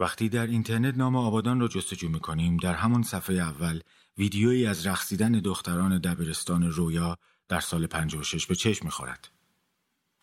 وقتی 0.01 0.29
در 0.29 0.47
اینترنت 0.47 0.97
نام 0.97 1.17
آبادان 1.17 1.61
را 1.61 1.69
جستجو 1.69 2.09
می 2.09 2.21
کنیم 2.21 2.57
در 2.57 2.75
همان 2.75 3.03
صفحه 3.03 3.37
اول 3.37 3.81
ویدیویی 4.19 4.67
از 4.67 4.87
رقصیدن 4.87 5.33
دختران 5.33 5.99
دبیرستان 5.99 6.71
رویا 6.71 7.17
در 7.49 7.61
سال 7.61 7.87
56 7.87 8.47
به 8.47 8.55
چشم 8.55 8.85
می 8.85 8.91
خورد. 8.91 9.29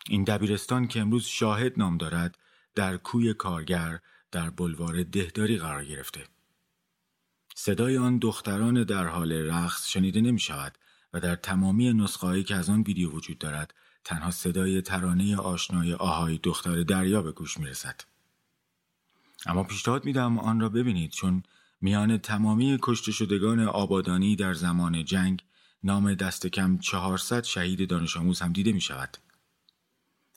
این 0.08 0.24
دبیرستان 0.24 0.88
که 0.88 1.00
امروز 1.00 1.24
شاهد 1.24 1.72
نام 1.76 1.96
دارد 1.96 2.38
در 2.74 2.96
کوی 2.96 3.34
کارگر 3.34 3.98
در 4.34 4.50
بلوار 4.50 5.02
دهداری 5.02 5.58
قرار 5.58 5.84
گرفته. 5.84 6.24
صدای 7.54 7.98
آن 7.98 8.18
دختران 8.18 8.84
در 8.84 9.06
حال 9.06 9.32
رقص 9.32 9.88
شنیده 9.88 10.20
نمی 10.20 10.40
شود 10.40 10.78
و 11.12 11.20
در 11.20 11.36
تمامی 11.36 11.92
نسخه‌ای 11.92 12.42
که 12.42 12.54
از 12.54 12.70
آن 12.70 12.82
ویدیو 12.82 13.10
وجود 13.10 13.38
دارد 13.38 13.74
تنها 14.04 14.30
صدای 14.30 14.82
ترانه 14.82 15.36
آشنای 15.36 15.94
آهای 15.94 16.38
دختر 16.38 16.82
دریا 16.82 17.22
به 17.22 17.32
گوش 17.32 17.58
می 17.58 17.66
رسد. 17.66 18.00
اما 19.46 19.64
پیشنهاد 19.64 20.04
میدم 20.04 20.38
آن 20.38 20.60
را 20.60 20.68
ببینید 20.68 21.10
چون 21.10 21.42
میان 21.80 22.18
تمامی 22.18 22.78
کشته 22.82 23.12
شدگان 23.12 23.60
آبادانی 23.60 24.36
در 24.36 24.54
زمان 24.54 25.04
جنگ 25.04 25.44
نام 25.84 26.14
دست 26.14 26.46
کم 26.46 26.78
400 26.78 27.44
شهید 27.44 27.90
دانش 27.90 28.16
آموز 28.16 28.40
هم 28.40 28.52
دیده 28.52 28.72
می 28.72 28.80
شود. 28.80 29.18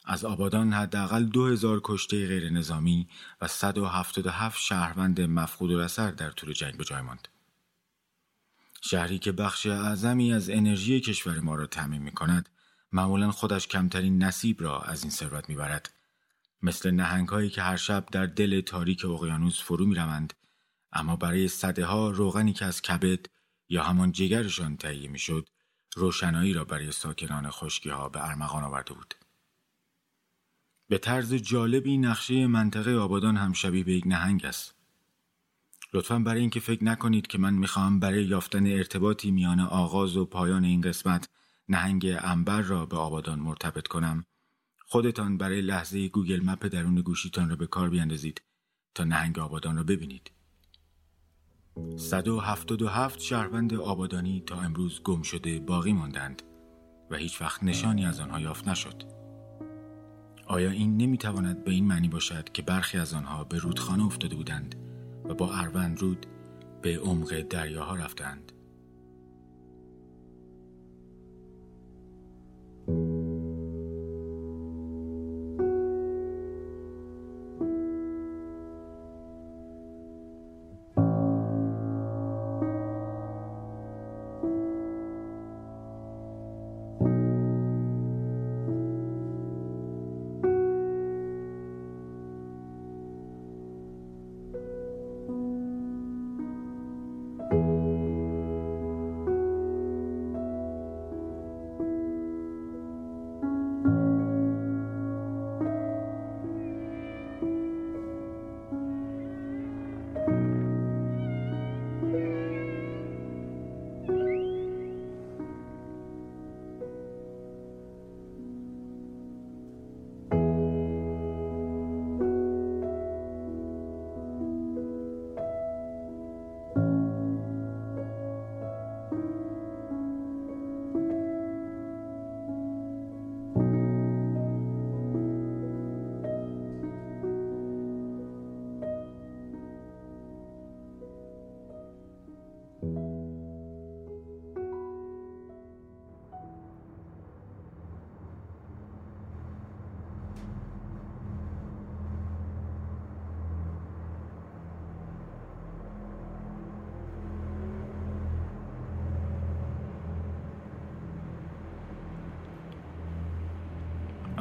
از 0.09 0.25
آبادان 0.25 0.73
حداقل 0.73 1.23
2000 1.23 1.81
کشته 1.83 2.27
غیر 2.27 2.49
نظامی 2.49 3.07
و 3.41 3.47
177 3.47 4.61
شهروند 4.61 5.21
مفقود 5.21 5.71
و 5.71 5.87
در 6.11 6.31
طول 6.31 6.53
جنگ 6.53 6.77
به 6.77 6.83
جای 6.83 7.01
ماند. 7.01 7.27
شهری 8.81 9.19
که 9.19 9.31
بخش 9.31 9.65
اعظمی 9.65 10.33
از 10.33 10.49
انرژی 10.49 11.01
کشور 11.01 11.39
ما 11.39 11.55
را 11.55 11.65
تعمین 11.65 12.01
می 12.01 12.11
کند 12.11 12.49
معمولا 12.91 13.31
خودش 13.31 13.67
کمترین 13.67 14.23
نصیب 14.23 14.61
را 14.61 14.81
از 14.81 15.03
این 15.03 15.11
ثروت 15.11 15.49
می‌برد 15.49 15.93
مثل 16.61 16.91
نهنگهایی 16.91 17.49
که 17.49 17.61
هر 17.61 17.77
شب 17.77 18.05
در 18.11 18.25
دل 18.25 18.61
تاریک 18.61 19.05
اقیانوس 19.05 19.61
فرو 19.61 19.85
می 19.85 19.95
روند 19.95 20.33
اما 20.93 21.15
برای 21.15 21.47
صده 21.47 21.85
ها 21.85 22.09
روغنی 22.09 22.53
که 22.53 22.65
از 22.65 22.81
کبد 22.81 23.25
یا 23.69 23.83
همان 23.83 24.11
جگرشان 24.11 24.77
تهیه 24.77 25.09
می‌شد 25.09 25.49
روشنایی 25.95 26.53
را 26.53 26.63
برای 26.63 26.91
ساکنان 26.91 27.49
خشکی 27.49 27.89
ها 27.89 28.09
به 28.09 28.27
ارمغان 28.27 28.63
آورده 28.63 28.93
بود 28.93 29.15
به 30.89 30.97
طرز 30.97 31.33
جالبی 31.33 31.97
نقشه 31.97 32.47
منطقه 32.47 32.95
آبادان 32.95 33.37
هم 33.37 33.53
شبیه 33.53 33.83
به 33.83 33.93
یک 33.93 34.07
نهنگ 34.07 34.45
است 34.45 34.75
لطفا 35.93 36.19
برای 36.19 36.41
اینکه 36.41 36.59
فکر 36.59 36.83
نکنید 36.83 37.27
که 37.27 37.37
من 37.37 37.53
می‌خواهم 37.53 37.99
برای 37.99 38.25
یافتن 38.25 38.67
ارتباطی 38.67 39.31
میان 39.31 39.59
آغاز 39.59 40.17
و 40.17 40.25
پایان 40.25 40.63
این 40.63 40.81
قسمت 40.81 41.29
نهنگ 41.69 42.17
انبر 42.19 42.61
را 42.61 42.85
به 42.85 42.97
آبادان 42.97 43.39
مرتبط 43.39 43.87
کنم 43.87 44.25
خودتان 44.85 45.37
برای 45.37 45.61
لحظه 45.61 46.07
گوگل 46.07 46.43
مپ 46.45 46.65
درون 46.65 47.01
گوشیتان 47.01 47.49
را 47.49 47.55
به 47.55 47.67
کار 47.67 47.89
بیاندازید 47.89 48.41
تا 48.95 49.03
نهنگ 49.03 49.39
آبادان 49.39 49.77
را 49.77 49.83
ببینید 49.83 50.31
177 51.97 53.19
شهروند 53.19 53.73
آبادانی 53.73 54.43
تا 54.45 54.61
امروز 54.61 55.03
گم 55.03 55.21
شده 55.21 55.59
باقی 55.59 55.93
ماندند 55.93 56.41
و 57.09 57.15
هیچ 57.15 57.41
وقت 57.41 57.63
نشانی 57.63 58.05
از 58.05 58.19
آنها 58.19 58.39
یافت 58.39 58.67
نشد. 58.67 59.16
آیا 60.47 60.71
این 60.71 60.97
نمی‌تواند 60.97 61.63
به 61.63 61.71
این 61.71 61.85
معنی 61.85 62.07
باشد 62.07 62.51
که 62.51 62.61
برخی 62.61 62.97
از 62.97 63.13
آنها 63.13 63.43
به 63.43 63.57
رودخانه 63.57 64.05
افتاده 64.05 64.35
بودند 64.35 64.75
و 65.29 65.33
با 65.33 65.53
اروند 65.53 66.01
رود 66.01 66.25
به 66.81 66.99
عمق 66.99 67.41
دریاها 67.41 67.95
رفتند؟ 67.95 68.51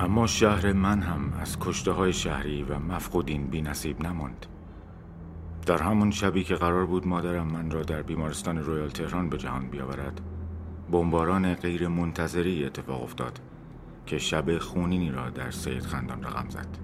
اما 0.07 0.27
شهر 0.27 0.73
من 0.73 1.03
هم 1.03 1.33
از 1.41 1.59
کشته 1.61 1.93
های 1.93 2.13
شهری 2.13 2.63
و 2.63 2.79
مفقودین 2.79 3.47
بی 3.47 3.63
نصیب 3.63 4.03
نماند. 4.03 4.47
در 5.67 5.83
همون 5.83 6.11
شبی 6.11 6.45
که 6.45 6.55
قرار 6.55 6.87
بود 6.87 7.07
مادرم 7.07 7.47
من 7.47 7.71
را 7.71 7.83
در 7.83 8.03
بیمارستان 8.03 8.59
رویال 8.59 8.89
تهران 8.89 9.29
به 9.29 9.39
جهان 9.39 9.69
بیاورد 9.69 10.21
بمباران 10.91 11.55
غیر 11.55 11.89
منتظری 11.89 12.65
اتفاق 12.65 13.03
افتاد 13.03 13.41
که 14.07 14.19
شب 14.19 14.59
خونینی 14.59 15.11
را 15.11 15.31
در 15.31 15.51
سید 15.51 15.83
خندان 15.83 16.23
رقم 16.25 16.49
زد. 16.49 16.79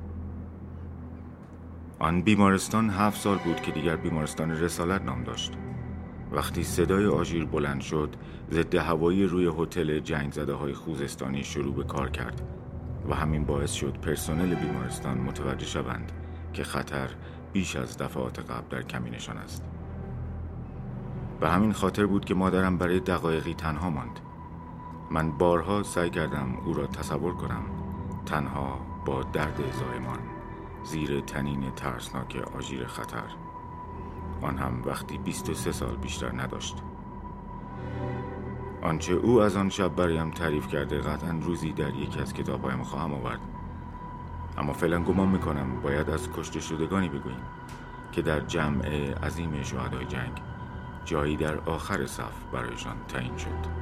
آن 1.98 2.22
بیمارستان 2.22 2.90
هفت 2.90 3.20
سال 3.20 3.38
بود 3.38 3.60
که 3.60 3.70
دیگر 3.70 3.96
بیمارستان 3.96 4.50
رسالت 4.50 5.02
نام 5.02 5.24
داشت. 5.24 5.52
وقتی 6.32 6.62
صدای 6.62 7.06
آژیر 7.06 7.44
بلند 7.44 7.80
شد 7.80 8.16
ضد 8.50 8.74
هوایی 8.74 9.26
روی 9.26 9.50
هتل 9.58 10.00
جنگ 10.00 10.32
زده 10.32 10.52
های 10.52 10.72
خوزستانی 10.72 11.44
شروع 11.44 11.74
به 11.74 11.84
کار 11.84 12.10
کرد. 12.10 12.61
و 13.08 13.14
همین 13.14 13.44
باعث 13.44 13.72
شد 13.72 13.98
پرسنل 14.02 14.54
بیمارستان 14.54 15.18
متوجه 15.18 15.66
شوند 15.66 16.12
که 16.52 16.64
خطر 16.64 17.10
بیش 17.52 17.76
از 17.76 17.98
دفعات 17.98 18.38
قبل 18.38 18.68
در 18.70 18.82
کمینشان 18.82 19.36
است. 19.36 19.64
به 21.40 21.50
همین 21.50 21.72
خاطر 21.72 22.06
بود 22.06 22.24
که 22.24 22.34
مادرم 22.34 22.78
برای 22.78 23.00
دقایقی 23.00 23.54
تنها 23.54 23.90
ماند. 23.90 24.20
من 25.10 25.38
بارها 25.38 25.82
سعی 25.82 26.10
کردم 26.10 26.56
او 26.66 26.74
را 26.74 26.86
تصور 26.86 27.34
کنم. 27.34 27.62
تنها 28.26 28.80
با 29.06 29.22
درد 29.22 29.56
زایمان 29.72 30.18
زیر 30.84 31.20
تنین 31.20 31.70
ترسناک 31.70 32.36
آژیر 32.56 32.86
خطر. 32.86 33.24
آن 34.42 34.58
هم 34.58 34.82
وقتی 34.84 35.18
23 35.18 35.72
سال 35.72 35.96
بیشتر 35.96 36.42
نداشت. 36.42 36.82
آنچه 38.82 39.12
او 39.12 39.40
از 39.40 39.56
آن 39.56 39.68
شب 39.68 39.96
برایم 39.96 40.30
تعریف 40.30 40.68
کرده 40.68 40.98
قطعا 40.98 41.38
روزی 41.42 41.72
در 41.72 41.94
یکی 41.94 42.20
از 42.20 42.34
کتابهایم 42.34 42.82
خواهم 42.82 43.14
آورد. 43.14 43.40
اما 44.58 44.72
فعلا 44.72 45.02
گمان 45.02 45.28
می‌کنم 45.28 45.80
باید 45.80 46.10
از 46.10 46.28
کشته 46.32 46.60
شدگانی 46.60 47.08
بگوییم 47.08 47.42
که 48.12 48.22
در 48.22 48.40
جمع 48.40 48.86
عظیم 49.26 49.62
شهدای 49.62 50.04
جنگ 50.04 50.32
جایی 51.04 51.36
در 51.36 51.58
آخر 51.58 52.06
صف 52.06 52.44
برایشان 52.52 52.96
تعیین 53.08 53.36
شد. 53.36 53.81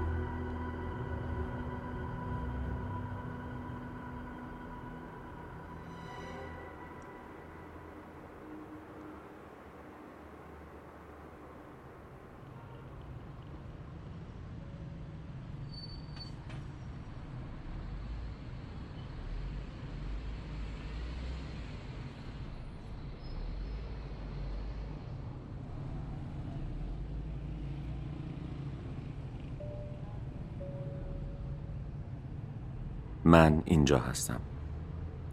من 33.30 33.62
اینجا 33.64 33.98
هستم. 33.98 34.40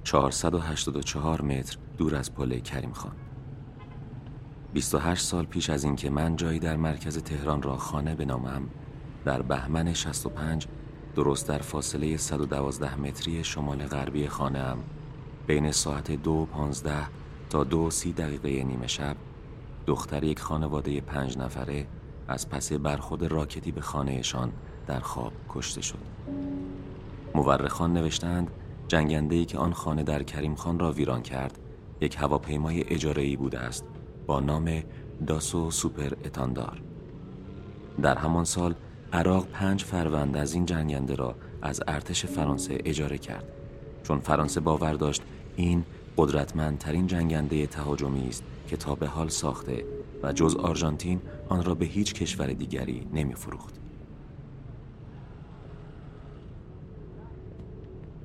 484 0.04 1.42
متر 1.42 1.78
دور 1.98 2.16
از 2.16 2.34
پل 2.34 2.60
کریم 2.60 2.94
خان. 2.94 3.12
28 4.74 5.24
سال 5.26 5.46
پیش 5.46 5.70
از 5.70 5.84
اینکه 5.84 6.10
من 6.10 6.36
جایی 6.36 6.60
در 6.60 6.76
مرکز 6.76 7.18
تهران 7.18 7.62
را 7.62 7.78
خانه 7.78 8.16
بنامم 8.16 8.64
در 9.26 9.42
بهمن 9.42 9.94
65 9.94 10.68
درست 11.16 11.48
در 11.48 11.58
فاصله 11.58 12.18
112 12.18 12.96
متری 12.96 13.44
شمال 13.44 13.86
غربی 13.86 14.28
خانه 14.28 14.60
ام 14.60 14.78
بین 15.48 15.72
ساعت 15.72 16.12
دو 16.12 16.48
پانزده 16.52 17.08
تا 17.50 17.64
دو 17.64 17.90
سی 17.90 18.14
دقیقه 18.14 18.64
نیمه 18.64 18.88
شب 18.88 19.16
دختر 19.86 20.24
یک 20.24 20.40
خانواده 20.40 21.02
پنج 21.02 21.38
نفره 21.38 21.88
از 22.28 22.50
پس 22.50 22.74
برخود 22.74 23.24
راکتی 23.24 23.72
به 23.72 23.82
خانهشان 23.82 24.52
در 24.88 25.00
خواب 25.00 25.34
کشته 25.50 25.82
شد. 25.82 26.17
مورخان 27.38 27.94
نوشتند 27.94 28.52
جنگنده 28.88 29.46
که 29.46 29.58
آن 29.58 29.74
خانه 29.74 30.04
در 30.04 30.24
کریم 30.24 30.56
خان 30.56 30.80
را 30.80 30.92
ویران 30.92 31.22
کرد 31.22 31.60
یک 32.02 32.16
هواپیمای 32.20 32.84
اجاره‌ای 32.94 33.36
بوده 33.36 33.60
است 33.60 33.86
با 34.26 34.40
نام 34.40 34.84
داسو 35.28 35.72
سوپر 35.72 36.14
اتاندار 36.26 36.82
در 38.02 38.18
همان 38.18 38.46
سال 38.46 38.76
عراق 39.14 39.48
پنج 39.48 39.84
فروند 39.84 40.38
از 40.38 40.54
این 40.54 40.66
جنگنده 40.66 41.16
را 41.16 41.36
از 41.62 41.82
ارتش 41.88 42.26
فرانسه 42.26 42.78
اجاره 42.86 43.18
کرد 43.18 43.46
چون 44.04 44.20
فرانسه 44.20 44.60
باور 44.60 44.94
داشت 44.94 45.22
این 45.56 45.84
قدرتمندترین 46.18 47.08
جنگنده 47.08 47.68
تهاجمی 47.68 48.28
است 48.28 48.44
که 48.68 48.78
تا 48.78 48.96
به 48.96 49.08
حال 49.08 49.30
ساخته 49.30 49.86
و 50.24 50.34
جز 50.34 50.56
آرژانتین 50.56 51.22
آن 51.50 51.64
را 51.64 51.76
به 51.76 51.86
هیچ 51.86 52.14
کشور 52.14 52.48
دیگری 52.48 53.08
نمی 53.14 53.36
فروخت. 53.36 53.87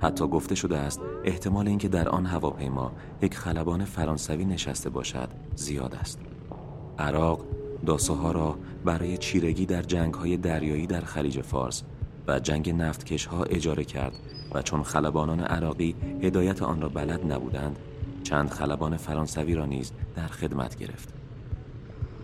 حتی 0.02 0.26
گفته 0.26 0.54
شده 0.54 0.78
است 0.78 1.00
احتمال 1.24 1.68
اینکه 1.68 1.88
در 1.88 2.08
آن 2.08 2.26
هواپیما 2.26 2.92
یک 3.22 3.34
خلبان 3.34 3.84
فرانسوی 3.84 4.44
نشسته 4.44 4.90
باشد 4.90 5.28
زیاد 5.54 5.94
است. 5.94 6.18
عراق 6.98 7.44
داسوها 7.86 8.32
را 8.32 8.58
برای 8.84 9.18
چیرگی 9.18 9.66
در 9.66 9.82
جنگ 9.82 10.14
های 10.14 10.36
دریایی 10.36 10.86
در 10.86 11.00
خلیج 11.00 11.40
فارس 11.40 11.82
و 12.28 12.40
جنگ 12.40 12.70
نفتکش 12.70 13.26
ها 13.26 13.44
اجاره 13.44 13.84
کرد 13.84 14.12
و 14.54 14.62
چون 14.62 14.82
خلبانان 14.82 15.40
عراقی 15.40 15.94
هدایت 16.22 16.62
آن 16.62 16.80
را 16.80 16.88
بلد 16.88 17.32
نبودند 17.32 17.78
چند 18.22 18.50
خلبان 18.50 18.96
فرانسوی 18.96 19.54
را 19.54 19.66
نیز 19.66 19.92
در 20.16 20.26
خدمت 20.26 20.76
گرفت 20.76 21.14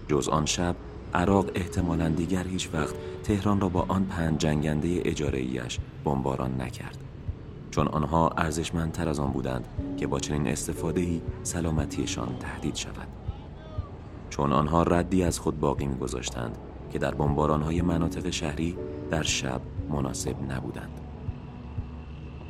جز 0.09 0.29
آن 0.29 0.47
شب 0.47 0.77
عراق 1.15 1.51
احتمالا 1.55 2.09
دیگر 2.09 2.45
هیچ 2.45 2.69
وقت 2.73 2.95
تهران 3.23 3.61
را 3.61 3.69
با 3.69 3.85
آن 3.89 4.05
پنج 4.05 4.39
جنگنده 4.39 5.03
اجاره 5.05 5.39
ایش 5.39 5.79
بمباران 6.05 6.61
نکرد 6.61 7.08
چون 7.71 7.89
آنها 7.89 8.29
ارزشمندتر 8.29 9.09
از 9.09 9.21
آن 9.21 9.31
بودند 9.31 9.69
که 9.97 10.07
با 10.07 10.19
چنین 10.21 10.47
استفاده 10.47 11.21
سلامتیشان 11.43 12.37
تهدید 12.41 12.75
شود. 12.75 13.09
چون 14.31 14.53
آنها 14.53 14.83
ردی 14.83 15.23
از 15.23 15.39
خود 15.39 15.61
باقی 15.61 15.87
میگذاشتند 15.87 16.59
که 16.93 16.99
در 16.99 17.15
های 17.15 17.83
مناطق 17.83 18.31
شهری 18.31 18.77
در 19.11 19.23
شب 19.23 19.61
مناسب 19.91 20.53
نبودند. 20.53 21.01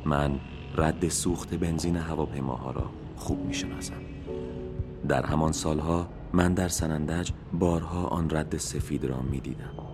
من 0.05 0.39
رد 0.75 1.09
سوخت 1.09 1.53
بنزین 1.53 1.97
هواپیماها 1.97 2.71
را 2.71 2.89
خوب 3.15 3.45
می‌شناسم. 3.45 4.01
در 5.07 5.25
همان 5.25 5.51
سالها 5.51 6.07
من 6.33 6.53
در 6.53 6.67
سنندج 6.67 7.31
بارها 7.53 8.03
آن 8.03 8.29
رد 8.29 8.57
سفید 8.57 9.05
را 9.05 9.21
می‌دیدم. 9.21 9.88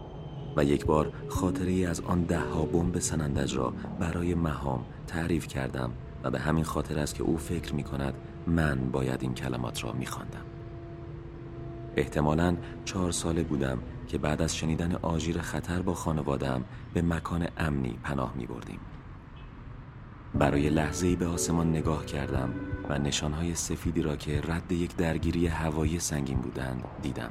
و 0.55 0.63
یک 0.63 0.85
بار 0.85 1.13
خاطری 1.29 1.85
از 1.85 2.01
آن 2.01 2.23
ده 2.23 2.39
ها 2.39 2.65
بمب 2.65 2.99
سنندج 2.99 3.55
را 3.55 3.73
برای 3.99 4.35
مهام 4.35 4.85
تعریف 5.07 5.47
کردم 5.47 5.91
و 6.23 6.31
به 6.31 6.39
همین 6.39 6.63
خاطر 6.63 6.99
است 6.99 7.15
که 7.15 7.23
او 7.23 7.37
فکر 7.37 7.75
می 7.75 7.83
کند 7.83 8.13
من 8.47 8.91
باید 8.91 9.21
این 9.21 9.33
کلمات 9.33 9.83
را 9.83 9.91
می 9.91 10.05
خواندم. 10.05 10.45
احتمالا 11.95 12.57
چهار 12.85 13.11
ساله 13.11 13.43
بودم 13.43 13.77
که 14.07 14.17
بعد 14.17 14.41
از 14.41 14.55
شنیدن 14.55 14.95
آژیر 14.95 15.41
خطر 15.41 15.81
با 15.81 15.93
خانوادم 15.93 16.63
به 16.93 17.01
مکان 17.01 17.47
امنی 17.57 17.99
پناه 18.03 18.33
می 18.35 18.45
بردیم. 18.45 18.79
برای 20.33 20.69
لحظه 20.69 21.15
به 21.15 21.27
آسمان 21.27 21.69
نگاه 21.69 22.05
کردم 22.05 22.49
و 22.89 22.99
نشانهای 22.99 23.55
سفیدی 23.55 24.01
را 24.01 24.15
که 24.15 24.41
رد 24.41 24.71
یک 24.71 24.95
درگیری 24.95 25.47
هوایی 25.47 25.99
سنگین 25.99 26.39
بودند 26.39 26.83
دیدم. 27.01 27.29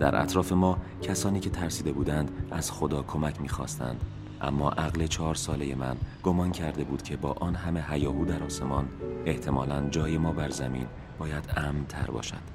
در 0.00 0.22
اطراف 0.22 0.52
ما 0.52 0.78
کسانی 1.02 1.40
که 1.40 1.50
ترسیده 1.50 1.92
بودند 1.92 2.30
از 2.50 2.72
خدا 2.72 3.02
کمک 3.02 3.40
می‌خواستند. 3.40 4.04
اما 4.40 4.70
عقل 4.70 5.06
چهار 5.06 5.34
ساله 5.34 5.74
من 5.74 5.96
گمان 6.22 6.52
کرده 6.52 6.84
بود 6.84 7.02
که 7.02 7.16
با 7.16 7.32
آن 7.32 7.54
همه 7.54 7.84
هیاهو 7.88 8.24
در 8.24 8.42
آسمان 8.42 8.88
احتمالا 9.26 9.88
جای 9.88 10.18
ما 10.18 10.32
بر 10.32 10.50
زمین 10.50 10.86
باید 11.18 11.44
امن 11.56 11.84
تر 11.86 12.10
باشد. 12.10 12.52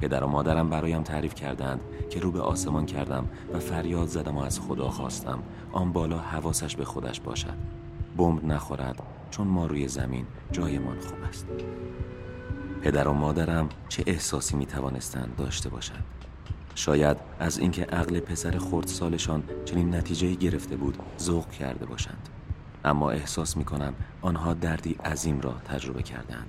پدر 0.00 0.24
و 0.24 0.28
مادرم 0.28 0.70
برایم 0.70 1.02
تعریف 1.02 1.34
کردند 1.34 1.80
که 2.10 2.20
رو 2.20 2.30
به 2.30 2.40
آسمان 2.40 2.86
کردم 2.86 3.28
و 3.52 3.58
فریاد 3.58 4.08
زدم 4.08 4.36
و 4.36 4.40
از 4.42 4.60
خدا 4.60 4.88
خواستم 4.88 5.38
آن 5.72 5.92
بالا 5.92 6.18
حواسش 6.18 6.76
به 6.76 6.84
خودش 6.84 7.20
باشد. 7.20 7.56
بمب 8.16 8.44
نخورد 8.44 9.02
چون 9.30 9.46
ما 9.46 9.66
روی 9.66 9.88
زمین 9.88 10.26
جایمان 10.52 10.98
خوب 10.98 11.18
است. 11.28 11.46
پدر 12.82 13.08
و 13.08 13.12
مادرم 13.12 13.68
چه 13.88 14.04
احساسی 14.06 14.56
می 14.56 14.66
توانستند 14.66 15.34
داشته 15.38 15.68
باشند؟ 15.68 16.04
شاید 16.80 17.16
از 17.38 17.58
اینکه 17.58 17.84
عقل 17.84 18.20
پسر 18.20 18.58
سالشان 18.86 19.42
چنین 19.64 19.94
نتیجه 19.94 20.34
گرفته 20.34 20.76
بود 20.76 20.98
ذوق 21.18 21.50
کرده 21.50 21.86
باشند. 21.86 22.28
اما 22.84 23.10
احساس 23.10 23.56
می 23.56 23.64
کنم 23.64 23.94
آنها 24.22 24.54
دردی 24.54 24.96
عظیم 25.04 25.40
را 25.40 25.54
تجربه 25.64 26.02
کردند 26.02 26.46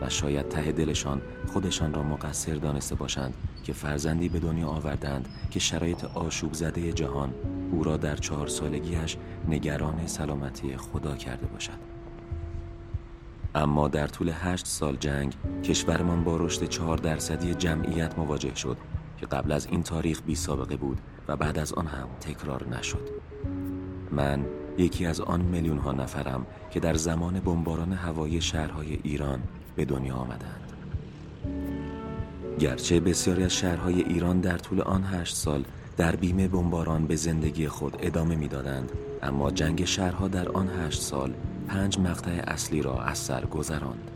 و 0.00 0.08
شاید 0.08 0.48
ته 0.48 0.72
دلشان 0.72 1.22
خودشان 1.52 1.94
را 1.94 2.02
مقصر 2.02 2.54
دانسته 2.54 2.94
باشند 2.94 3.34
که 3.64 3.72
فرزندی 3.72 4.28
به 4.28 4.38
دنیا 4.38 4.68
آوردند 4.68 5.28
که 5.50 5.60
شرایط 5.60 6.04
آشوب 6.04 6.52
زده 6.52 6.92
جهان 6.92 7.34
او 7.72 7.84
را 7.84 7.96
در 7.96 8.16
چهار 8.16 8.46
سالگیش 8.46 9.16
نگران 9.48 10.06
سلامتی 10.06 10.76
خدا 10.76 11.16
کرده 11.16 11.46
باشد. 11.46 11.78
اما 13.54 13.88
در 13.88 14.06
طول 14.06 14.32
هشت 14.34 14.66
سال 14.66 14.96
جنگ 14.96 15.34
کشورمان 15.64 16.24
با 16.24 16.36
رشد 16.36 16.68
چهار 16.68 16.96
درصدی 16.96 17.54
جمعیت 17.54 18.18
مواجه 18.18 18.54
شد. 18.54 18.76
که 19.24 19.36
قبل 19.36 19.52
از 19.52 19.66
این 19.66 19.82
تاریخ 19.82 20.22
بی 20.22 20.34
سابقه 20.34 20.76
بود 20.76 20.98
و 21.28 21.36
بعد 21.36 21.58
از 21.58 21.72
آن 21.72 21.86
هم 21.86 22.08
تکرار 22.20 22.68
نشد. 22.68 23.08
من 24.10 24.44
یکی 24.78 25.06
از 25.06 25.20
آن 25.20 25.40
میلیون 25.40 25.78
ها 25.78 25.92
نفرم 25.92 26.46
که 26.70 26.80
در 26.80 26.94
زمان 26.94 27.40
بمباران 27.40 27.92
هوایی 27.92 28.40
شهرهای 28.40 28.98
ایران 29.02 29.42
به 29.76 29.84
دنیا 29.84 30.14
آمدند. 30.14 30.72
گرچه 32.58 33.00
بسیاری 33.00 33.44
از 33.44 33.54
شهرهای 33.54 34.02
ایران 34.02 34.40
در 34.40 34.58
طول 34.58 34.80
آن 34.80 35.04
هشت 35.04 35.36
سال 35.36 35.64
در 35.96 36.16
بیمه 36.16 36.48
بمباران 36.48 37.06
به 37.06 37.16
زندگی 37.16 37.68
خود 37.68 37.96
ادامه 38.00 38.36
می‌دادند 38.36 38.92
اما 39.22 39.50
جنگ 39.50 39.84
شهرها 39.84 40.28
در 40.28 40.48
آن 40.48 40.68
هشت 40.68 41.02
سال 41.02 41.34
پنج 41.68 41.98
مقطع 41.98 42.42
اصلی 42.46 42.82
را 42.82 43.02
از 43.02 43.18
سر 43.18 43.44
گذراند. 43.44 44.10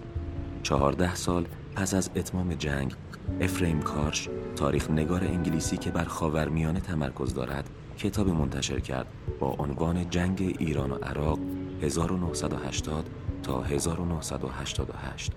چهارده 0.63 1.15
سال 1.15 1.47
پس 1.75 1.95
از 1.95 2.11
اتمام 2.17 2.55
جنگ 2.55 2.95
افریم 3.41 3.81
کارش 3.81 4.29
تاریخ 4.57 4.91
نگار 4.91 5.25
انگلیسی 5.25 5.77
که 5.77 5.91
بر 5.91 6.05
خاورمیانه 6.05 6.81
تمرکز 6.81 7.35
دارد 7.35 7.71
کتابی 7.99 8.31
منتشر 8.31 8.81
کرد 8.81 9.07
با 9.41 9.57
عنوان 9.59 10.11
جنگ 10.11 10.57
ایران 10.59 10.91
و 10.91 10.95
عراق 10.95 11.39
1980 11.83 13.11
تا 13.43 13.63
1988 13.63 15.33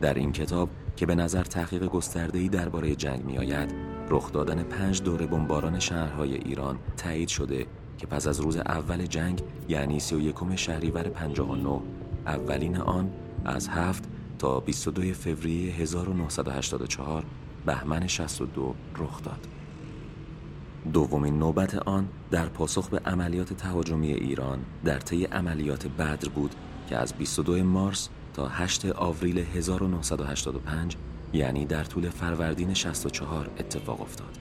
در 0.00 0.14
این 0.14 0.32
کتاب 0.32 0.68
که 0.96 1.06
به 1.06 1.14
نظر 1.14 1.42
تحقیق 1.42 1.86
گسترده‌ای 1.86 2.48
درباره 2.48 2.94
جنگ 2.94 3.24
میآید 3.24 3.74
رخ 4.10 4.32
دادن 4.32 4.62
پنج 4.62 5.02
دوره 5.02 5.26
بمباران 5.26 5.78
شهرهای 5.80 6.34
ایران 6.34 6.78
تایید 6.96 7.28
شده 7.28 7.66
که 7.98 8.06
پس 8.06 8.26
از 8.26 8.40
روز 8.40 8.56
اول 8.56 9.06
جنگ 9.06 9.42
یعنی 9.68 10.00
31 10.00 10.56
شهریور 10.56 11.08
59 11.08 11.80
اولین 12.26 12.76
آن 12.76 13.10
از 13.44 13.68
7 13.68 14.04
تا 14.38 14.60
22 14.60 15.12
فوریه 15.12 15.72
1984 15.72 17.24
بهمن 17.66 18.06
62 18.06 18.74
رخ 18.98 19.22
داد. 19.22 19.48
دومین 20.92 21.38
نوبت 21.38 21.74
آن 21.74 22.08
در 22.30 22.46
پاسخ 22.46 22.88
به 22.88 22.98
عملیات 22.98 23.52
تهاجمی 23.52 24.12
ایران 24.12 24.58
در 24.84 24.98
طی 24.98 25.24
عملیات 25.24 25.86
بدر 25.86 26.28
بود 26.28 26.54
که 26.88 26.96
از 26.96 27.14
22 27.14 27.64
مارس 27.64 28.08
تا 28.34 28.48
8 28.48 28.86
آوریل 28.86 29.38
1985 29.38 30.96
یعنی 31.32 31.64
در 31.66 31.84
طول 31.84 32.08
فروردین 32.08 32.74
64 32.74 33.50
اتفاق 33.58 34.00
افتاد. 34.00 34.38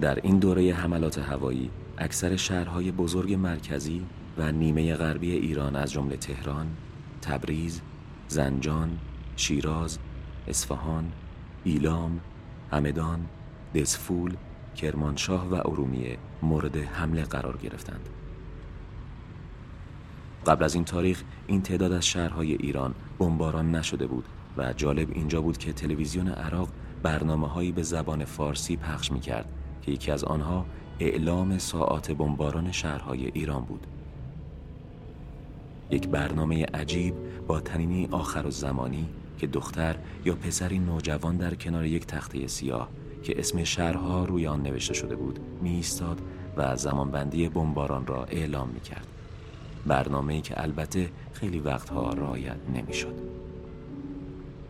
در 0.00 0.20
این 0.22 0.38
دوره 0.38 0.74
حملات 0.74 1.18
هوایی 1.18 1.70
اکثر 1.98 2.36
شهرهای 2.36 2.92
بزرگ 2.92 3.34
مرکزی 3.34 4.02
و 4.38 4.52
نیمه 4.52 4.94
غربی 4.94 5.32
ایران 5.32 5.76
از 5.76 5.92
جمله 5.92 6.16
تهران، 6.16 6.66
تبریز، 7.26 7.80
زنجان، 8.28 8.98
شیراز، 9.36 9.98
اصفهان، 10.48 11.12
ایلام، 11.64 12.20
همدان، 12.70 13.26
دسفول، 13.74 14.36
کرمانشاه 14.76 15.48
و 15.48 15.54
ارومیه 15.54 16.18
مورد 16.42 16.76
حمله 16.76 17.22
قرار 17.22 17.56
گرفتند. 17.56 18.08
قبل 20.46 20.64
از 20.64 20.74
این 20.74 20.84
تاریخ 20.84 21.22
این 21.46 21.62
تعداد 21.62 21.92
از 21.92 22.06
شهرهای 22.06 22.52
ایران 22.52 22.94
بمباران 23.18 23.74
نشده 23.74 24.06
بود 24.06 24.24
و 24.56 24.72
جالب 24.72 25.10
اینجا 25.10 25.40
بود 25.40 25.58
که 25.58 25.72
تلویزیون 25.72 26.28
عراق 26.28 26.68
برنامه 27.02 27.48
هایی 27.48 27.72
به 27.72 27.82
زبان 27.82 28.24
فارسی 28.24 28.76
پخش 28.76 29.12
می 29.12 29.20
کرد 29.20 29.48
که 29.82 29.92
یکی 29.92 30.10
از 30.10 30.24
آنها 30.24 30.66
اعلام 31.00 31.58
ساعات 31.58 32.12
بمباران 32.12 32.72
شهرهای 32.72 33.26
ایران 33.34 33.64
بود. 33.64 33.86
یک 35.90 36.08
برنامه 36.08 36.64
عجیب 36.64 37.14
با 37.46 37.60
تنینی 37.60 38.08
آخر 38.10 38.46
و 38.46 38.50
زمانی 38.50 39.08
که 39.38 39.46
دختر 39.46 39.96
یا 40.24 40.34
پسری 40.34 40.78
نوجوان 40.78 41.36
در 41.36 41.54
کنار 41.54 41.84
یک 41.84 42.06
تخته 42.06 42.46
سیاه 42.46 42.88
که 43.22 43.38
اسم 43.38 43.64
شهرها 43.64 44.24
روی 44.24 44.46
آن 44.46 44.62
نوشته 44.62 44.94
شده 44.94 45.16
بود 45.16 45.40
می 45.62 45.70
ایستاد 45.70 46.20
و 46.56 46.76
زمانبندی 46.76 47.48
بمباران 47.48 48.06
را 48.06 48.24
اعلام 48.24 48.68
می 48.68 48.80
کرد. 48.80 49.06
برنامه 49.86 50.40
که 50.40 50.62
البته 50.62 51.10
خیلی 51.32 51.58
وقتها 51.58 52.12
رایت 52.12 52.56
نمی 52.74 52.94
شد. 52.94 53.14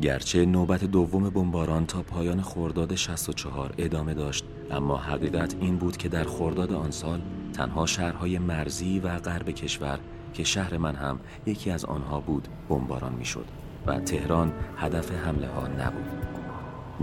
گرچه 0.00 0.44
نوبت 0.44 0.84
دوم 0.84 1.30
بمباران 1.30 1.86
تا 1.86 2.02
پایان 2.02 2.42
خرداد 2.42 2.94
64 2.94 3.74
ادامه 3.78 4.14
داشت 4.14 4.44
اما 4.70 4.96
حقیقت 4.96 5.56
این 5.60 5.76
بود 5.76 5.96
که 5.96 6.08
در 6.08 6.24
خرداد 6.24 6.72
آن 6.72 6.90
سال 6.90 7.20
تنها 7.52 7.86
شهرهای 7.86 8.38
مرزی 8.38 8.98
و 8.98 9.18
غرب 9.18 9.50
کشور 9.50 9.98
که 10.36 10.44
شهر 10.44 10.76
من 10.76 10.94
هم 10.94 11.20
یکی 11.46 11.70
از 11.70 11.84
آنها 11.84 12.20
بود 12.20 12.48
بمباران 12.68 13.12
می‌شد 13.12 13.44
و 13.86 14.00
تهران 14.00 14.52
هدف 14.76 15.12
حمله 15.12 15.48
ها 15.48 15.66
نبود. 15.66 16.26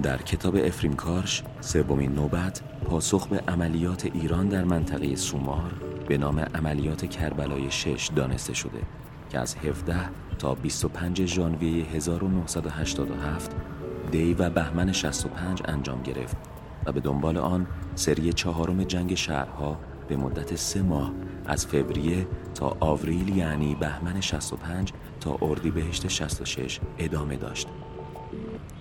در 0.03 0.17
کتاب 0.17 0.55
افریم 0.55 0.93
کارش 0.93 1.43
سومین 1.61 2.11
نوبت 2.11 2.61
پاسخ 2.85 3.27
به 3.27 3.43
عملیات 3.47 4.05
ایران 4.05 4.47
در 4.47 4.63
منطقه 4.63 5.15
سومار 5.15 5.71
به 6.07 6.17
نام 6.17 6.39
عملیات 6.39 7.05
کربلای 7.05 7.71
6 7.71 8.09
دانسته 8.15 8.53
شده 8.53 8.79
که 9.29 9.39
از 9.39 9.55
17 9.55 9.95
تا 10.39 10.55
25 10.55 11.25
ژانویه 11.25 11.85
1987 11.85 13.51
دی 14.11 14.33
و 14.33 14.49
بهمن 14.49 14.91
65 14.91 15.61
انجام 15.65 16.01
گرفت 16.03 16.37
و 16.85 16.91
به 16.91 16.99
دنبال 16.99 17.37
آن 17.37 17.67
سری 17.95 18.33
چهارم 18.33 18.83
جنگ 18.83 19.15
شهرها 19.15 19.77
به 20.07 20.15
مدت 20.15 20.55
سه 20.55 20.81
ماه 20.81 21.11
از 21.45 21.65
فوریه 21.65 22.27
تا 22.55 22.77
آوریل 22.79 23.37
یعنی 23.37 23.75
بهمن 23.75 24.21
65 24.21 24.93
تا 25.19 25.37
اردیبهشت 25.41 26.07
66 26.07 26.79
ادامه 26.97 27.35
داشت. 27.35 27.67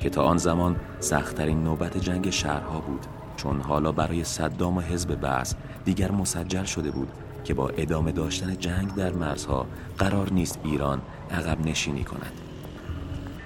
که 0.01 0.11
تا 0.11 0.23
آن 0.23 0.37
زمان 0.37 0.77
سختترین 1.01 1.65
نوبت 1.65 1.99
جنگ 1.99 2.31
شهرها 2.31 2.81
بود 2.81 3.07
چون 3.37 3.61
حالا 3.61 3.93
برای 3.93 4.25
صدام 4.25 4.77
و 4.77 4.81
حزب 4.81 5.15
بعث 5.15 5.55
دیگر 5.85 6.11
مسجل 6.11 6.65
شده 6.65 6.91
بود 6.91 7.09
که 7.45 7.55
با 7.55 7.69
ادامه 7.69 8.13
داشتن 8.13 8.57
جنگ 8.57 8.95
در 8.95 9.13
مرزها 9.13 9.67
قرار 9.99 10.33
نیست 10.33 10.59
ایران 10.65 11.03
عقب 11.31 11.67
نشینی 11.67 12.05
کند. 12.05 12.42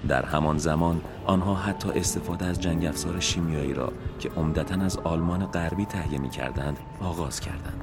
در 0.09 0.25
همان 0.25 0.59
زمان 0.59 1.01
آنها 1.27 1.55
حتی 1.55 1.91
استفاده 1.91 2.47
از 2.47 2.61
جنگ 2.61 2.87
افزار 2.87 3.21
شیمیایی 3.21 3.75
را 3.75 3.93
که 4.19 4.31
عمدتا 4.37 4.85
از 4.85 4.97
آلمان 4.97 5.47
غربی 5.47 5.85
تهیه 5.85 6.19
می 6.19 6.31
کردند 6.31 6.79
آغاز 7.01 7.41
کردند 7.41 7.81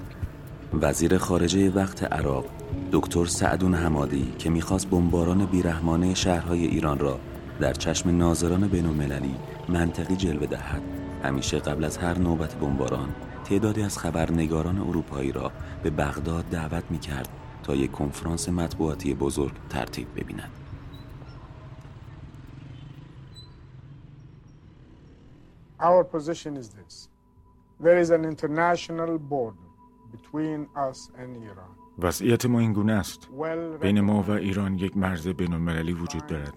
وزیر 0.81 1.17
خارجه 1.17 1.69
وقت 1.69 2.03
عراق 2.03 2.45
دکتر 2.91 3.25
سعدون 3.25 3.73
حمادی 3.73 4.33
که 4.39 4.49
می‌خواست 4.49 4.89
بمباران 4.89 5.45
بیرحمانه 5.45 6.13
شهرهای 6.13 6.65
ایران 6.65 6.99
را 6.99 7.19
در 7.59 7.73
چشم 7.73 8.17
ناظران 8.17 8.67
بین 8.67 8.85
المللی 8.85 9.35
منطقی 9.69 10.15
جلوه 10.15 10.47
دهد 10.47 10.81
همیشه 11.23 11.59
قبل 11.59 11.83
از 11.83 11.97
هر 11.97 12.19
نوبت 12.19 12.55
بمباران 12.55 13.09
تعدادی 13.45 13.81
از 13.81 13.97
خبرنگاران 13.97 14.77
اروپایی 14.77 15.31
را 15.31 15.51
به 15.83 15.89
بغداد 15.89 16.45
دعوت 16.51 16.83
می 16.89 16.99
کرد 16.99 17.29
تا 17.63 17.75
یک 17.75 17.91
کنفرانس 17.91 18.49
مطبوعاتی 18.49 19.13
بزرگ 19.13 19.53
ترتیب 19.69 20.07
ببیند. 20.15 20.62
Our 25.89 26.03
position 26.15 26.55
is 26.61 26.67
this. 26.79 27.09
There 27.85 27.97
is 28.03 28.09
an 28.17 28.23
international 28.33 29.17
border 29.33 29.67
between 30.15 30.59
us 30.87 31.11
and 31.21 31.29
Iran. 31.49 31.71
وضعیت 31.99 32.45
ما 32.45 32.59
این 32.59 32.73
گونه 32.73 32.93
است. 32.93 33.29
بین 33.81 34.01
ما 34.01 34.23
و 34.23 34.31
ایران 34.31 34.77
یک 34.77 34.97
مرز 34.97 35.27
بین 35.27 35.53
المللی 35.53 35.93
وجود 35.93 36.27
دارد 36.27 36.53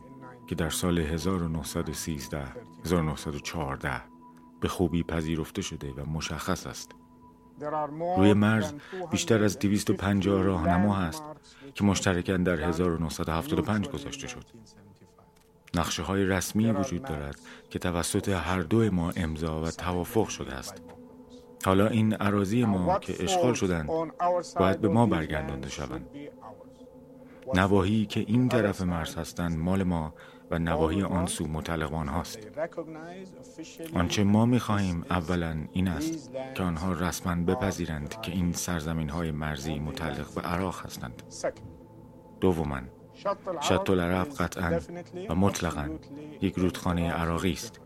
که 0.46 0.54
در 0.54 0.70
سال 0.70 0.98
1913 0.98 2.44
1914 2.84 4.02
به 4.60 4.68
خوبی 4.68 5.02
پذیرفته 5.02 5.62
شده 5.62 5.92
و 5.92 6.10
مشخص 6.10 6.66
است. 6.66 6.90
روی 8.16 8.32
مرز 8.32 8.72
بیشتر 9.10 9.44
از 9.44 9.58
250 9.58 10.42
راهنما 10.42 10.94
هست 10.94 11.22
که 11.74 11.84
مشترکاً 11.84 12.36
در 12.36 12.60
1975 12.60 13.88
گذاشته 13.88 14.28
شد. 14.28 14.44
نقشه 15.76 16.02
های 16.02 16.24
رسمی 16.24 16.70
وجود 16.70 17.02
دارد 17.02 17.40
که 17.70 17.78
توسط 17.78 18.28
هر 18.28 18.60
دو 18.60 18.92
ما 18.92 19.12
امضا 19.16 19.62
و 19.62 19.70
توافق 19.70 20.28
شده 20.28 20.54
است. 20.54 20.82
حالا 21.64 21.86
این 21.88 22.14
عراضی 22.14 22.64
ما 22.64 22.98
که 22.98 23.24
اشغال 23.24 23.54
شدند 23.54 23.88
باید 24.56 24.80
به 24.80 24.88
ما 24.88 25.06
برگردانده 25.06 25.68
شوند. 25.68 26.06
نواحی 27.54 28.06
که 28.06 28.20
این 28.20 28.48
طرف 28.48 28.80
مرز 28.80 29.14
هستند 29.14 29.58
مال 29.58 29.82
ما 29.82 30.14
و 30.50 30.58
نواحی 30.58 31.02
آن 31.02 31.26
سو 31.26 31.46
مطلقان 31.46 32.08
هاست 32.08 32.38
آنچه 33.94 34.24
ما 34.24 34.46
می 34.46 34.58
خواهیم 34.58 35.04
اولا 35.10 35.56
این 35.72 35.88
است 35.88 36.30
که 36.54 36.62
آنها 36.62 36.92
رسما 36.92 37.44
بپذیرند 37.44 38.20
که 38.20 38.32
این 38.32 38.52
سرزمین 38.52 39.08
های 39.08 39.30
مرزی 39.30 39.78
متعلق 39.78 40.34
به 40.34 40.40
عراق 40.40 40.86
هستند 40.86 41.22
دوما 42.40 42.80
شط 43.60 43.90
العرب 43.90 44.28
قطعا 44.28 44.80
و 45.28 45.34
مطلقا 45.34 45.90
یک 46.40 46.54
رودخانه 46.54 47.10
عراقی 47.10 47.52
است. 47.52 47.80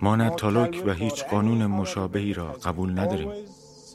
ما 0.00 0.16
نه 0.16 0.30
تالوک 0.30 0.82
و 0.86 0.92
هیچ 0.92 1.24
قانون 1.24 1.66
مشابهی 1.66 2.32
را 2.32 2.52
قبول 2.52 2.98
نداریم. 2.98 3.30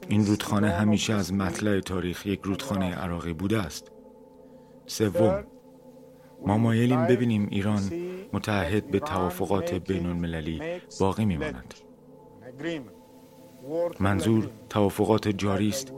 این 0.07 0.25
رودخانه 0.25 0.69
همیشه 0.69 1.13
از 1.13 1.33
مطلع 1.33 1.79
تاریخ 1.79 2.25
یک 2.25 2.41
رودخانه 2.43 2.95
عراقی 2.95 3.33
بوده 3.33 3.59
است. 3.59 3.91
سوم 4.85 5.43
ما 6.45 6.57
مایلیم 6.57 7.07
ببینیم 7.07 7.47
ایران 7.51 7.81
متحد 8.33 8.91
به 8.91 8.99
توافقات 8.99 9.73
بین 9.73 10.05
المللی 10.05 10.61
باقی 10.99 11.25
میماند. 11.25 11.73
منظور 13.99 14.49
توافقات 14.69 15.27
جاری 15.27 15.69
است 15.69 15.93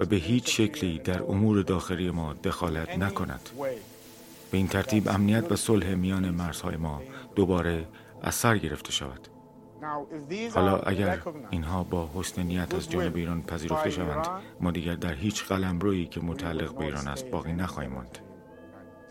و 0.00 0.04
به 0.04 0.16
هیچ 0.16 0.56
شکلی 0.56 0.98
در 0.98 1.22
امور 1.22 1.62
داخلی 1.62 2.10
ما 2.10 2.32
دخالت 2.32 2.98
نکند. 2.98 3.50
به 4.50 4.58
این 4.58 4.68
ترتیب 4.68 5.08
امنیت 5.08 5.52
و 5.52 5.56
صلح 5.56 5.94
میان 5.94 6.30
مرزهای 6.30 6.76
ما 6.76 7.02
دوباره 7.34 7.86
از 8.22 8.34
سر 8.34 8.58
گرفته 8.58 8.92
شود. 8.92 9.28
حالا 10.54 10.76
اگر 10.78 11.22
اینها 11.50 11.84
با 11.84 12.10
حسن 12.14 12.42
نیت 12.42 12.74
از 12.74 12.90
جانب 12.90 13.16
ایران 13.16 13.42
پذیرفته 13.42 13.90
شوند 13.90 14.28
ما 14.60 14.70
دیگر 14.70 14.94
در 14.94 15.14
هیچ 15.14 15.44
قلمرویی 15.44 16.06
که 16.06 16.20
متعلق 16.20 16.74
به 16.74 16.84
ایران 16.84 17.08
است 17.08 17.26
باقی 17.26 17.52
نخواهیم 17.52 17.92
ماند. 17.92 18.18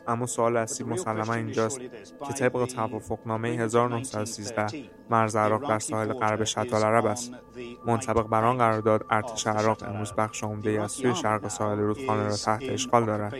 اما 0.07 0.25
سوال 0.25 0.57
اصلی 0.57 0.87
مسلما 0.87 1.33
اینجاست 1.33 1.79
که 2.27 2.33
طبق 2.39 2.65
توافقنامه 2.65 3.49
1913 3.49 4.67
مرز 5.09 5.35
عراق 5.35 5.69
در 5.69 5.79
ساحل 5.79 6.13
غرب 6.13 6.43
شط 6.43 6.73
العرب 6.73 7.05
است. 7.05 7.31
منطبق 7.85 8.27
بر 8.27 8.43
آن 8.43 8.57
قرارداد 8.57 9.05
ارتش 9.09 9.47
عراق 9.47 9.83
امروز 9.83 10.13
بخش 10.13 10.43
عمده 10.43 10.81
از 10.81 10.91
سوی 10.91 11.15
شرق 11.15 11.47
ساحل 11.47 11.77
رودخانه 11.77 12.27
را 12.27 12.35
تحت 12.35 12.63
اشغال 12.63 13.05
دارد. 13.05 13.35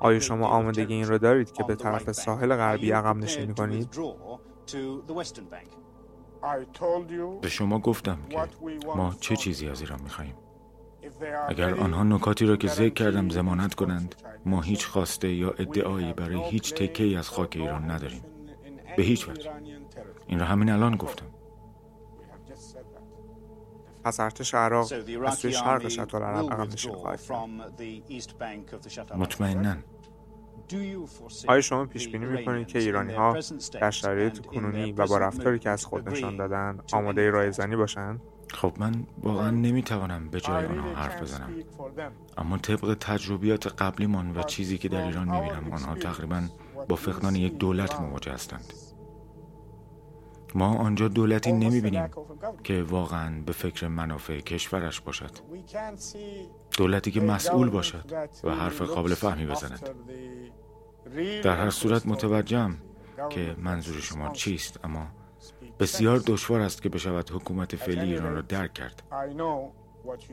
آیا 0.00 0.20
شما 0.20 0.46
آمادگی 0.48 0.94
این 0.94 1.08
را 1.08 1.18
دارید 1.18 1.52
که 1.52 1.62
به 1.62 1.74
طرف 1.74 2.12
ساحل 2.12 2.56
غربی 2.56 2.90
عقب 2.90 3.16
نشینی 3.16 3.54
کنید؟ 3.54 3.88
به 7.42 7.48
شما 7.48 7.78
گفتم 7.78 8.18
که 8.30 8.38
ما 8.96 9.14
چه 9.20 9.36
چیزی 9.36 9.68
از 9.68 9.80
ایران 9.80 10.00
می‌خواهیم. 10.02 10.34
اگر 11.48 11.74
آنها 11.74 12.02
نکاتی 12.02 12.46
را 12.46 12.56
که 12.56 12.68
ذکر 12.68 12.94
کردم 12.94 13.28
زمانت 13.28 13.74
کنند 13.74 14.14
ما 14.46 14.60
هیچ 14.60 14.86
خواسته 14.86 15.32
یا 15.32 15.50
ادعایی 15.50 16.12
برای 16.12 16.42
هیچ 16.50 16.74
تکه 16.74 17.18
از 17.18 17.28
خاک 17.28 17.56
ایران 17.56 17.90
نداریم. 17.90 18.24
به 18.96 19.02
هیچ 19.02 19.28
وجه. 19.28 19.50
این 20.26 20.40
را 20.40 20.46
همین 20.46 20.70
الان 20.70 20.96
گفتم. 20.96 21.26
پس 24.04 24.20
ارتش 24.20 24.54
عراق 24.54 24.92
از 25.26 25.38
سوی 25.38 25.52
شرق 25.52 25.88
شط 25.88 26.14
العرب 26.14 26.52
عقب 26.52 26.72
نشین 26.72 26.92
خواهد 26.92 27.20
مطمئنا. 29.16 29.76
آیا 31.48 31.60
شما 31.60 31.86
پیش 31.86 32.08
بینی 32.08 32.26
می‌کنید 32.26 32.66
که 32.66 32.78
ایرانی 32.78 33.14
ها 33.14 33.38
در 33.72 33.90
شرایط 33.90 34.46
کنونی 34.46 34.92
و 34.92 35.06
با 35.06 35.18
رفتاری 35.18 35.58
که 35.58 35.70
از 35.70 35.84
خود 35.84 36.08
نشان 36.08 36.36
دادن 36.36 36.78
آماده 36.92 37.30
رای 37.30 37.52
زنی 37.52 37.76
باشند؟ 37.76 38.20
خب 38.54 38.72
من 38.78 39.06
واقعا 39.22 39.50
نمی‌توانم 39.50 40.28
به 40.28 40.40
جای 40.40 40.66
آنها 40.66 40.94
حرف 40.94 41.22
بزنم. 41.22 41.50
اما 42.38 42.58
طبق 42.58 42.96
تجربیات 43.00 43.66
قبلیمان 43.82 44.36
و 44.36 44.42
چیزی 44.42 44.78
که 44.78 44.88
در 44.88 45.06
ایران 45.06 45.28
می‌بینم 45.28 45.72
آنها 45.72 45.94
تقریبا 45.94 46.42
با 46.88 46.96
فقدان 46.96 47.36
یک 47.36 47.58
دولت 47.58 48.00
مواجه 48.00 48.32
هستند. 48.32 48.72
ما 50.54 50.74
آنجا 50.76 51.08
دولتی 51.08 51.52
نمی‌بینیم 51.52 52.08
که 52.64 52.82
واقعا 52.82 53.42
به 53.46 53.52
فکر 53.52 53.88
منافع 53.88 54.40
کشورش 54.40 55.00
باشد. 55.00 55.30
دولتی 56.78 57.10
که 57.10 57.20
مسئول 57.20 57.70
باشد 57.70 58.12
و 58.44 58.50
حرف 58.50 58.82
قابل 58.82 59.14
فهمی 59.14 59.46
بزند. 59.46 59.88
در 61.42 61.56
هر 61.56 61.70
صورت 61.70 62.06
متوجهم 62.06 62.76
که 63.30 63.56
منظور 63.58 64.00
شما 64.00 64.32
چیست 64.32 64.84
اما 64.84 65.06
بسیار 65.78 66.18
دشوار 66.26 66.60
است 66.60 66.82
که 66.82 66.88
بشود 66.88 67.30
حکومت 67.30 67.76
فعلی 67.76 68.12
ایران 68.14 68.34
را 68.34 68.40
درک 68.42 68.74
کرد. 68.74 69.02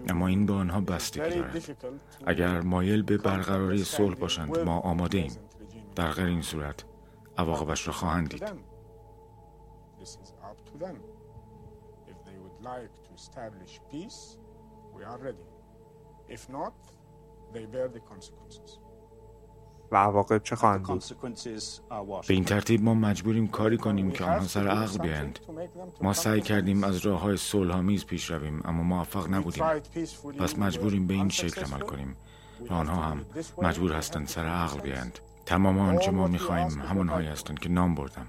اما 0.10 0.28
این 0.28 0.46
به 0.46 0.54
آنها 0.54 0.82
بستگی 0.82 1.30
دارد 1.30 1.86
اگر 2.26 2.62
مایل 2.62 3.02
به 3.04 3.18
برقراری 3.18 3.84
صلح 3.84 4.16
باشند 4.16 4.60
ما 4.60 4.80
آماده 4.80 5.18
ایم. 5.18 5.32
در 5.96 6.12
غیر 6.12 6.26
این 6.26 6.42
صورت 6.42 6.84
عواقبش 7.38 7.88
را 7.88 7.94
خواهند 7.94 8.30
دید. 8.30 8.44
و 19.92 19.96
عواقب 19.96 20.44
چه 20.44 20.56
خواهند 20.56 20.84
بود؟ 20.84 21.04
به 22.28 22.34
این 22.34 22.46
ترتیب 22.46 22.84
ما 22.84 22.94
مجبوریم 22.94 23.48
کاری 23.48 23.78
کنیم 23.78 24.12
که 24.12 24.24
آنها 24.24 24.48
سر 24.48 24.68
عقل 24.68 24.98
بیایند. 24.98 25.40
ما 26.02 26.14
سعی 26.14 26.42
کردیم 26.42 26.84
از 26.84 26.98
راه 26.98 27.20
های 27.20 27.38
صلحآمیز 27.38 28.06
پیش 28.06 28.32
رویم 28.32 28.62
اما 28.66 28.84
موفق 28.84 29.34
نبودیم. 29.34 29.64
پس 30.40 30.58
مجبوریم 30.58 31.08
به 31.08 31.14
این 31.14 31.30
شکل 31.30 31.62
عمل 31.62 31.80
کنیم 31.80 32.16
و 32.70 32.74
آنها 32.74 33.02
هم 33.02 33.26
مجبور 33.62 33.94
هستند 33.94 34.28
سر 34.28 34.46
عقل 34.46 34.80
بیایند. 34.80 35.20
تمام 35.46 35.80
آنچه 35.80 36.12
ما 36.12 36.28
می‌خواهیم 36.28 36.82
همانهایی 36.82 37.28
هستند 37.28 37.60
که 37.60 37.70
نام 37.70 37.96
بردم. 37.96 38.26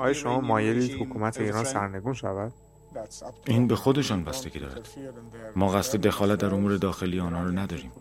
آیا 0.00 0.12
شما 0.12 0.40
مایلید 0.40 1.02
حکومت 1.02 1.40
ایران 1.40 1.64
سرنگون 1.64 2.12
شود؟ 2.14 2.52
این 3.46 3.66
به 3.68 3.76
خودشان 3.76 4.24
بستگی 4.24 4.58
دارد. 4.58 4.88
ما 5.56 5.68
قصد 5.68 6.00
دخالت 6.00 6.38
در 6.38 6.54
امور 6.54 6.76
داخلی 6.76 7.20
آنها 7.20 7.42
را 7.42 7.50
نداریم. 7.50 7.92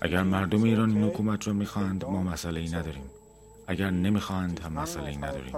اگر 0.00 0.22
مردم 0.22 0.62
ایران 0.62 0.90
این 0.90 1.04
حکومت 1.04 1.46
را 1.46 1.52
می‌خواهند 1.52 2.04
ما 2.04 2.22
مسئله 2.22 2.60
ای 2.60 2.68
نداریم. 2.68 3.04
اگر 3.66 3.90
نمی‌خواهند 3.90 4.60
هم 4.60 4.72
مسئله 4.72 5.08
ای 5.08 5.16
نداریم. 5.16 5.52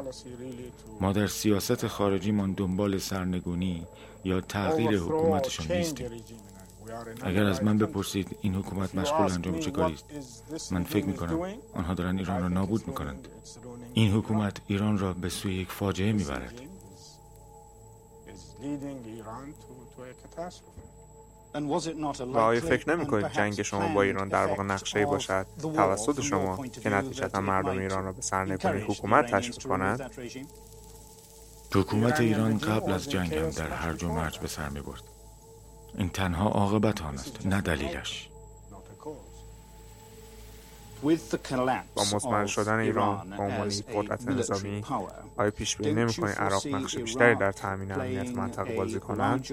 ما 1.01 1.13
در 1.13 1.27
سیاست 1.27 1.87
خارجی 1.87 2.31
من 2.31 2.53
دنبال 2.53 2.99
سرنگونی 2.99 3.87
یا 4.25 4.41
تغییر 4.41 4.99
حکومتشان 4.99 5.77
نیستیم. 5.77 6.11
اگر 7.23 7.45
از 7.45 7.63
من 7.65 7.79
بپرسید 7.79 8.37
این 8.43 8.55
حکومت 8.55 8.95
مشغول 8.95 9.33
انجام 9.33 9.59
چه 9.59 9.71
کاری 9.71 9.95
است 10.55 10.73
من 10.73 10.85
فکر 10.85 11.07
می‌کنم 11.07 11.39
آنها 11.75 11.95
دارند 11.95 12.19
ایران 12.19 12.43
را 12.43 12.49
نابود 12.49 12.89
می‌کنند 12.89 13.29
این 13.95 14.13
حکومت 14.13 14.61
ایران 14.67 14.99
را 14.99 15.13
به 15.13 15.29
سوی 15.29 15.55
یک 15.55 15.71
فاجعه 15.71 16.13
می‌برد. 16.13 16.61
آیا 22.35 22.61
فکر 22.61 22.97
نمی 22.97 23.07
کنید 23.07 23.33
جنگ 23.33 23.63
شما 23.63 23.95
با 23.95 24.03
ایران 24.03 24.29
در 24.29 24.47
واقع 24.47 24.63
نقشه 24.63 25.07
باشد 25.07 25.47
توسط 25.63 26.21
شما 26.21 26.67
که 26.67 26.91
نتیجتا 26.91 27.41
مردم 27.41 27.79
ایران 27.79 28.05
را 28.05 28.13
به 28.13 28.23
سرنگونی 28.23 28.81
حکومت 28.81 29.35
تشویق 29.35 29.63
کنند؟ 29.63 30.11
حکومت 31.75 32.21
ایران 32.21 32.59
قبل 32.59 32.93
از 32.93 33.11
جنگ 33.11 33.35
هم 33.35 33.51
در 33.51 33.71
هر 33.71 34.05
و 34.05 34.09
مرج 34.09 34.39
به 34.39 34.49
سر 34.49 34.69
می 34.69 34.81
برد. 34.81 35.03
این 35.99 36.09
تنها 36.09 36.49
عاقبت 36.49 37.03
آن 37.03 37.15
است 37.15 37.47
نه 37.47 37.61
دلیلش 37.61 38.29
با 41.95 42.05
مطمئن 42.13 42.47
شدن 42.47 42.79
ایران 42.79 43.31
به 43.31 43.43
عنوان 43.43 43.71
یک 43.71 43.87
قدرت 43.95 44.29
نظامی 44.29 44.85
آیا 45.37 45.51
پیش 45.51 45.77
بینی 45.77 45.93
نمی‌کنید 45.95 46.35
عراق 46.35 46.67
نقش 46.67 46.97
بیشتری 46.99 47.35
در 47.35 47.53
تامین 47.53 47.93
امنیت 47.93 48.37
منطقه 48.37 48.77
بازی 48.77 49.01
کنند 49.01 49.47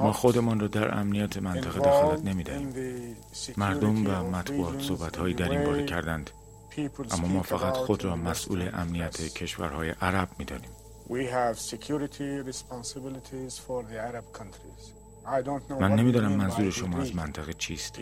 ما 0.00 0.12
خودمان 0.12 0.60
را 0.60 0.66
در 0.66 0.98
امنیت 0.98 1.36
منطقه 1.36 1.78
دخالت 1.80 2.24
نمی‌دهیم. 2.24 3.16
مردم 3.56 4.06
و 4.06 4.30
مطبوعات 4.30 4.80
صحبتهایی 4.82 5.34
در 5.34 5.50
این 5.50 5.64
باره 5.64 5.86
کردند. 5.86 6.30
اما 7.10 7.28
ما 7.28 7.42
فقط 7.42 7.72
خود 7.74 8.04
را 8.04 8.16
مسئول 8.16 8.70
امنیت 8.74 9.20
کشورهای 9.34 9.90
عرب 9.90 10.28
می‌دانیم. 10.38 10.70
من 15.80 15.94
نمی‌دانم 15.94 16.32
منظور 16.32 16.70
شما 16.70 16.98
از 16.98 17.14
منطقه 17.16 17.52
چیست. 17.52 17.98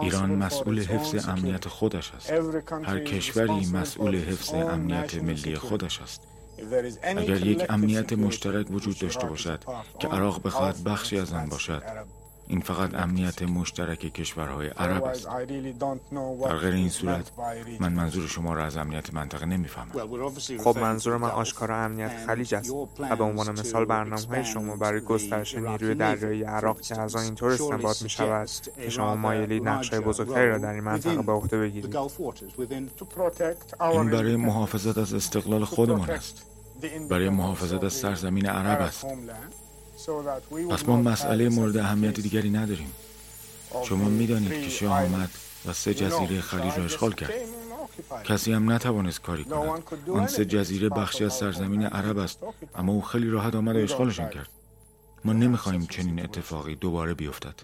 ایران 0.00 0.34
مسئول 0.34 0.80
حفظ 0.80 1.28
امنیت 1.28 1.68
خودش 1.68 2.12
است. 2.14 2.30
هر 2.84 2.98
کشوری 2.98 3.66
مسئول 3.66 4.16
حفظ 4.16 4.54
امنیت 4.54 5.14
ملی 5.14 5.56
خودش 5.56 6.00
است. 6.00 6.22
اگر 7.02 7.46
یک 7.46 7.66
امنیت 7.70 8.12
مشترک 8.12 8.70
وجود 8.70 8.98
داشته 8.98 9.26
باشد 9.26 9.64
که 9.98 10.08
عراق 10.08 10.42
بخواهد 10.46 10.84
بخشی 10.84 11.18
از 11.18 11.32
آن 11.32 11.48
باشد 11.48 11.82
این 12.48 12.60
فقط 12.60 12.94
امنیت 12.94 13.42
مشترک 13.42 13.98
کشورهای 13.98 14.68
عرب 14.68 15.04
است. 15.04 15.28
در 16.44 16.56
غیر 16.56 16.74
این 16.74 16.88
صورت 16.88 17.32
من 17.80 17.92
منظور 17.92 18.26
شما 18.26 18.54
را 18.54 18.64
از 18.64 18.76
امنیت 18.76 19.14
منطقه 19.14 19.46
نمی‌فهمم. 19.46 19.92
خب 20.64 20.78
منظور 20.78 21.16
من 21.16 21.30
آشکار 21.30 21.72
امنیت 21.72 22.26
خلیج 22.26 22.54
است 22.54 22.70
و 22.70 23.16
به 23.16 23.24
عنوان 23.24 23.50
مثال 23.50 23.84
برنامه 23.84 24.26
های 24.26 24.44
شما 24.44 24.76
برای 24.76 25.00
گسترش 25.00 25.54
نیروی 25.54 25.94
دریایی 25.94 26.42
عراق 26.42 26.80
که 26.80 27.00
از 27.00 27.16
آن 27.16 27.22
اینطور 27.22 27.52
استنباط 27.52 28.02
می 28.02 28.10
شود 28.10 28.48
که 28.76 28.90
شما 28.90 29.16
مایلید 29.16 29.68
نقش 29.68 29.90
های 29.90 30.00
بزرگتری 30.00 30.48
را 30.48 30.58
در 30.58 30.72
این 30.72 30.84
منطقه 30.84 31.22
به 31.22 31.32
عهده 31.32 31.58
بگیرید. 31.58 31.96
این 33.80 34.10
برای 34.10 34.36
محافظت 34.36 34.98
از 34.98 35.14
استقلال 35.14 35.64
خودمان 35.64 36.10
است 36.10 36.46
برای 37.10 37.28
محافظت 37.28 37.84
از 37.84 37.92
سرزمین 37.92 38.46
عرب 38.46 38.80
است. 38.80 39.06
پس 40.70 40.88
ما 40.88 40.96
مسئله 40.96 41.48
مورد 41.48 41.76
اهمیت 41.76 42.20
دیگری 42.20 42.50
نداریم. 42.50 42.92
شما 43.84 44.04
می‌دانید 44.08 44.62
که 44.62 44.68
شاه 44.68 45.04
آمد 45.04 45.30
و 45.66 45.72
سه 45.72 45.94
جزیره 45.94 46.40
خلیج 46.40 46.78
را 46.78 46.84
اشغال 46.84 47.12
کرد. 47.12 47.32
کسی 48.24 48.52
هم 48.52 48.70
نتوانست 48.72 49.22
کاری 49.22 49.44
کند. 49.44 49.82
آن 50.10 50.26
سه 50.26 50.44
جزیره 50.44 50.88
بخشی 50.88 51.24
از 51.24 51.32
سرزمین 51.32 51.82
عرب 51.82 52.18
است. 52.18 52.38
اما 52.74 52.92
او 52.92 53.02
خیلی 53.02 53.30
راحت 53.30 53.54
آمد 53.54 53.76
و 53.76 53.78
اشغالشان 53.78 54.28
کرد. 54.28 54.48
ما 55.24 55.32
نمی‌خواهیم 55.32 55.86
چنین 55.86 56.22
اتفاقی 56.24 56.74
دوباره 56.74 57.14
بیفتد. 57.14 57.54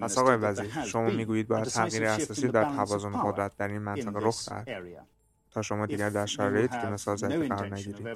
پس 0.00 0.18
آقای 0.18 0.36
وزیر 0.36 0.84
شما 0.84 1.10
می‌گویید 1.10 1.48
باید 1.48 1.64
تغییر 1.64 2.04
اساسی 2.04 2.48
در 2.48 2.64
توازن 2.64 3.12
قدرت 3.22 3.56
در 3.56 3.68
این 3.68 3.78
منطقه 3.78 4.18
رخ 4.22 4.48
دهد؟ 4.48 5.08
تا 5.58 5.62
شما 5.62 5.86
دیگر 5.86 6.10
در 6.10 6.26
شرایطی 6.26 6.78
که 6.80 6.86
مثال 6.86 7.16
زدید 7.16 7.48
قرار 7.48 7.74
نگیرید. 7.74 8.08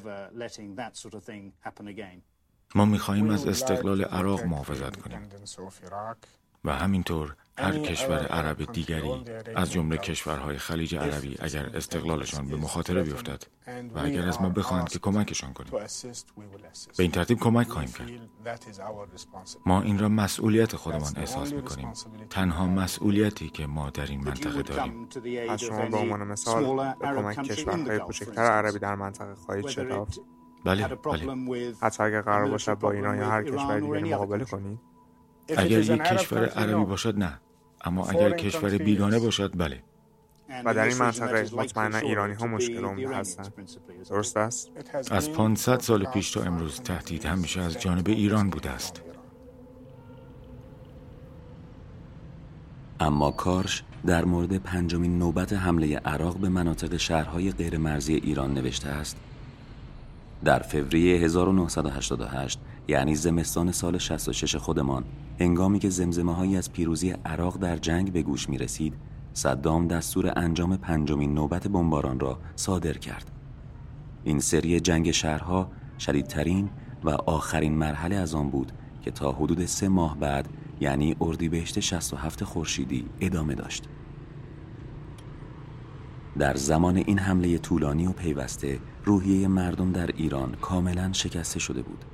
ما 2.75 2.85
می‌خواهیم 2.85 3.31
از 3.31 3.47
استقلال 3.47 4.05
عراق 4.05 4.45
محافظت 4.45 4.97
کنیم. 4.97 5.29
و 6.65 6.73
همینطور 6.73 7.37
هر 7.59 7.79
کشور 7.79 8.27
عرب 8.27 8.73
دیگری 8.73 9.25
از 9.57 9.73
جمله 9.73 9.97
کشورهای 9.97 10.59
خلیج 10.59 10.97
عربی 10.97 11.37
اگر 11.41 11.71
استقلالشان 11.75 12.49
به 12.49 12.57
مخاطره 12.57 13.03
بیفتد 13.03 13.45
و 13.95 13.99
اگر 13.99 14.29
از 14.29 14.41
ما 14.41 14.49
بخواهند 14.49 14.89
که 14.89 14.99
کمکشان 14.99 15.53
کنیم. 15.53 15.71
به 16.97 17.03
این 17.03 17.13
ترتیب 17.13 17.39
کمک 17.39 17.69
خواهیم 17.69 17.93
کرد. 17.93 18.11
ما 19.67 19.83
این 19.83 19.99
را 19.99 20.09
مسئولیت 20.09 20.77
خودمان 20.77 21.13
احساس 21.17 21.53
می‌کنیم. 21.53 21.93
تنها 22.31 22.67
مسئولیتی 22.67 23.49
که 23.51 23.67
ما 23.67 23.91
در 23.91 24.07
این 24.07 24.25
منطقه 24.25 24.63
داریم. 24.63 25.09
از 25.51 25.61
شما 25.61 25.87
به 25.87 25.97
عنوان 25.97 26.23
مثال 26.23 26.95
به 27.01 27.07
کمک 27.07 27.43
کشورهای 27.43 27.99
کوچکتر 27.99 28.43
عربی 28.43 28.79
در 28.79 28.95
منطقه 28.95 29.35
خواهید 29.35 29.69
شتافت. 29.69 30.21
بله 30.65 30.89
بله 30.89 31.75
حتی 31.83 32.03
اگر 32.03 32.21
قرار 32.21 32.51
باشد 32.51 32.75
با 32.75 32.93
ایران 32.93 33.19
یا 33.19 33.31
هر 33.31 33.43
کشور 33.43 33.81
دیگری 33.81 34.15
مقابله 34.15 34.45
کنید. 34.45 34.92
اگر 35.49 35.81
یک 35.81 36.03
کشور 36.03 36.45
عربی 36.45 36.85
باشد 36.85 37.19
نه. 37.19 37.41
اما 37.85 38.07
اگر 38.07 38.31
کشور 38.31 38.79
بیگانه 38.79 39.19
باشد 39.19 39.53
بله. 39.57 39.83
و 40.65 40.75
در 40.75 40.85
این 40.85 40.99
منطقه 40.99 41.57
مطمئنا 41.57 41.99
ایرانی 41.99 42.35
ها 42.35 42.47
مشکل 42.47 42.85
عمده 42.85 43.17
هستند. 43.17 43.53
درست 44.11 44.37
است؟ 44.37 44.71
از 45.11 45.33
500 45.33 45.81
سال 45.81 46.05
پیش 46.05 46.31
تا 46.31 46.43
امروز 46.43 46.81
تهدید 46.81 47.25
همیشه 47.25 47.61
از 47.61 47.81
جانب 47.81 48.09
ایران 48.09 48.51
بوده 48.51 48.71
است. 48.71 49.03
اما 53.01 53.31
کارش 53.31 53.85
در 54.07 54.25
مورد 54.25 54.57
پنجمین 54.57 55.19
نوبت 55.19 55.53
حمله 55.53 55.97
عراق 55.97 56.39
به 56.39 56.49
مناطق 56.49 56.97
شهرهای 56.97 57.53
غیرمرزی 57.53 58.15
ایران 58.15 58.55
نوشته 58.55 58.89
است. 58.89 59.17
در 60.45 60.59
فوریه 60.59 61.21
1988 61.25 62.59
یعنی 62.89 63.15
زمستان 63.15 63.73
سال 63.73 63.99
66 63.99 64.57
خودمان 64.57 65.05
هنگامی 65.41 65.79
که 65.79 65.89
زمزمه 65.89 66.35
هایی 66.35 66.57
از 66.57 66.73
پیروزی 66.73 67.11
عراق 67.11 67.59
در 67.59 67.77
جنگ 67.77 68.13
به 68.13 68.23
گوش 68.23 68.49
می 68.49 68.59
رسید 68.59 68.95
صدام 69.33 69.89
دستور 69.89 70.33
انجام 70.37 70.77
پنجمین 70.77 71.35
نوبت 71.35 71.69
بمباران 71.69 72.21
را 72.21 72.39
صادر 72.57 72.93
کرد. 72.93 73.31
این 74.25 74.41
سری 74.41 74.81
جنگ 74.81 75.11
شهرها 75.11 75.71
شدیدترین 75.99 76.71
و 77.05 77.11
آخرین 77.11 77.75
مرحله 77.75 78.17
از 78.17 78.35
آن 78.35 78.51
بود 78.51 78.73
که 79.03 79.11
تا 79.11 79.33
حدود 79.33 79.67
سه 79.67 79.89
ماه 79.89 80.19
بعد 80.19 80.49
یعنی 80.81 81.17
اردیبهشت 81.21 81.81
67 81.81 82.45
خورشیدی 82.45 83.07
ادامه 83.21 83.55
داشت. 83.55 83.85
در 86.39 86.55
زمان 86.57 86.97
این 86.97 87.19
حمله 87.19 87.59
طولانی 87.59 88.07
و 88.07 88.13
پیوسته 88.13 88.79
روحیه 89.05 89.49
مردم 89.49 89.93
در 89.93 90.07
ایران 90.07 90.55
کاملا 90.61 91.13
شکسته 91.13 91.59
شده 91.59 91.83
بود 91.83 92.05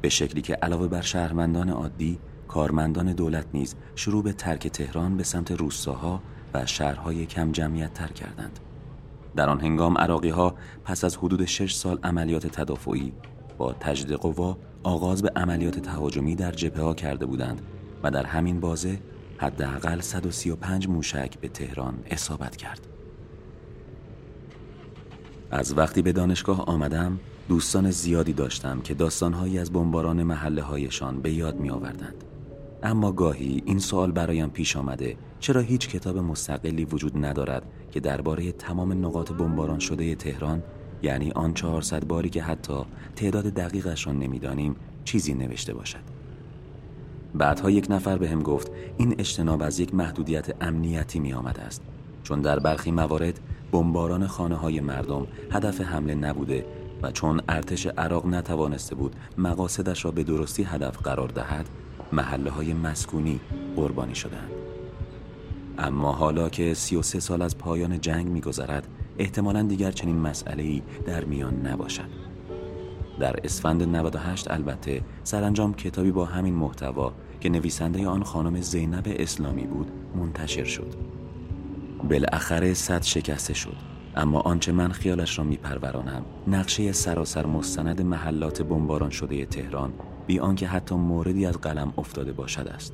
به 0.00 0.08
شکلی 0.08 0.42
که 0.42 0.54
علاوه 0.54 0.88
بر 0.88 1.00
شهروندان 1.00 1.68
عادی 1.68 2.18
کارمندان 2.48 3.12
دولت 3.12 3.46
نیز 3.54 3.74
شروع 3.94 4.22
به 4.22 4.32
ترک 4.32 4.68
تهران 4.68 5.16
به 5.16 5.22
سمت 5.22 5.50
روستاها 5.50 6.22
و 6.54 6.66
شهرهای 6.66 7.26
کم 7.26 7.52
جمعیت 7.52 7.94
تر 7.94 8.08
کردند 8.08 8.58
در 9.36 9.48
آن 9.48 9.60
هنگام 9.60 9.98
عراقی 9.98 10.30
ها 10.30 10.54
پس 10.84 11.04
از 11.04 11.16
حدود 11.16 11.44
شش 11.44 11.74
سال 11.74 11.98
عملیات 12.02 12.46
تدافعی 12.46 13.12
با 13.58 13.72
تجدید 13.72 14.12
قوا 14.12 14.58
آغاز 14.82 15.22
به 15.22 15.32
عملیات 15.36 15.78
تهاجمی 15.78 16.34
در 16.34 16.50
جبهه 16.50 16.82
ها 16.82 16.94
کرده 16.94 17.26
بودند 17.26 17.62
و 18.02 18.10
در 18.10 18.26
همین 18.26 18.60
بازه 18.60 18.98
حداقل 19.38 20.00
135 20.00 20.88
موشک 20.88 21.38
به 21.38 21.48
تهران 21.48 21.98
اصابت 22.10 22.56
کرد. 22.56 22.86
از 25.52 25.78
وقتی 25.78 26.02
به 26.02 26.12
دانشگاه 26.12 26.64
آمدم 26.64 27.20
دوستان 27.48 27.90
زیادی 27.90 28.32
داشتم 28.32 28.80
که 28.80 28.94
داستانهایی 28.94 29.58
از 29.58 29.72
بمباران 29.72 30.22
محله 30.22 30.62
هایشان 30.62 31.20
به 31.20 31.32
یاد 31.32 31.56
می 31.56 31.70
آوردند. 31.70 32.24
اما 32.82 33.12
گاهی 33.12 33.62
این 33.66 33.78
سوال 33.78 34.12
برایم 34.12 34.48
پیش 34.48 34.76
آمده 34.76 35.16
چرا 35.40 35.60
هیچ 35.60 35.88
کتاب 35.88 36.18
مستقلی 36.18 36.84
وجود 36.84 37.24
ندارد 37.24 37.62
که 37.90 38.00
درباره 38.00 38.52
تمام 38.52 39.06
نقاط 39.06 39.32
بمباران 39.32 39.78
شده 39.78 40.14
تهران 40.14 40.62
یعنی 41.02 41.30
آن 41.30 41.54
400 41.54 42.04
باری 42.04 42.30
که 42.30 42.42
حتی 42.42 42.84
تعداد 43.16 43.44
دقیقش 43.44 44.06
را 44.06 44.12
نمی‌دانیم 44.12 44.76
چیزی 45.04 45.34
نوشته 45.34 45.74
باشد 45.74 46.02
بعدها 47.34 47.70
یک 47.70 47.86
نفر 47.90 48.18
به 48.18 48.28
هم 48.28 48.42
گفت 48.42 48.70
این 48.98 49.14
اجتناب 49.18 49.62
از 49.62 49.80
یک 49.80 49.94
محدودیت 49.94 50.54
امنیتی 50.60 51.20
می 51.20 51.32
آمده 51.32 51.62
است 51.62 51.82
چون 52.22 52.40
در 52.40 52.58
برخی 52.58 52.90
موارد 52.90 53.40
بمباران 53.72 54.26
خانه 54.26 54.54
های 54.54 54.80
مردم 54.80 55.26
هدف 55.52 55.80
حمله 55.80 56.14
نبوده 56.14 56.66
و 57.02 57.10
چون 57.10 57.40
ارتش 57.48 57.86
عراق 57.86 58.26
نتوانسته 58.26 58.94
بود 58.94 59.16
مقاصدش 59.38 60.04
را 60.04 60.10
به 60.10 60.24
درستی 60.24 60.62
هدف 60.62 60.98
قرار 60.98 61.28
دهد 61.28 61.68
محله 62.12 62.50
های 62.50 62.74
مسکونی 62.74 63.40
قربانی 63.76 64.14
شدند 64.14 64.50
اما 65.78 66.12
حالا 66.12 66.48
که 66.48 66.74
33 66.74 67.20
سال 67.20 67.42
از 67.42 67.58
پایان 67.58 68.00
جنگ 68.00 68.26
میگذرد 68.26 68.88
احتمالا 69.18 69.62
دیگر 69.62 69.90
چنین 69.90 70.18
مسئله 70.18 70.82
در 71.06 71.24
میان 71.24 71.66
نباشد. 71.66 72.08
در 73.20 73.36
اسفند 73.44 73.82
98 73.82 74.50
البته 74.50 75.02
سرانجام 75.24 75.74
کتابی 75.74 76.10
با 76.10 76.24
همین 76.24 76.54
محتوا 76.54 77.12
که 77.40 77.48
نویسنده 77.48 78.08
آن 78.08 78.22
خانم 78.22 78.60
زینب 78.60 79.04
اسلامی 79.06 79.66
بود 79.66 79.90
منتشر 80.16 80.64
شد. 80.64 81.11
بالاخره 82.10 82.74
صد 82.74 83.02
شکسته 83.02 83.54
شد. 83.54 83.76
اما 84.16 84.40
آنچه 84.40 84.72
من 84.72 84.92
خیالش 84.92 85.38
را 85.38 85.44
میپرورانم 85.44 86.24
نقشه 86.46 86.92
سراسر 86.92 87.46
مستند 87.46 88.02
محلات 88.02 88.62
بمباران 88.62 89.10
شده 89.10 89.46
تهران 89.46 89.92
بی 90.26 90.40
آنکه 90.40 90.66
حتی 90.66 90.94
موردی 90.94 91.46
از 91.46 91.58
قلم 91.58 91.92
افتاده 91.98 92.32
باشد 92.32 92.68
است. 92.68 92.92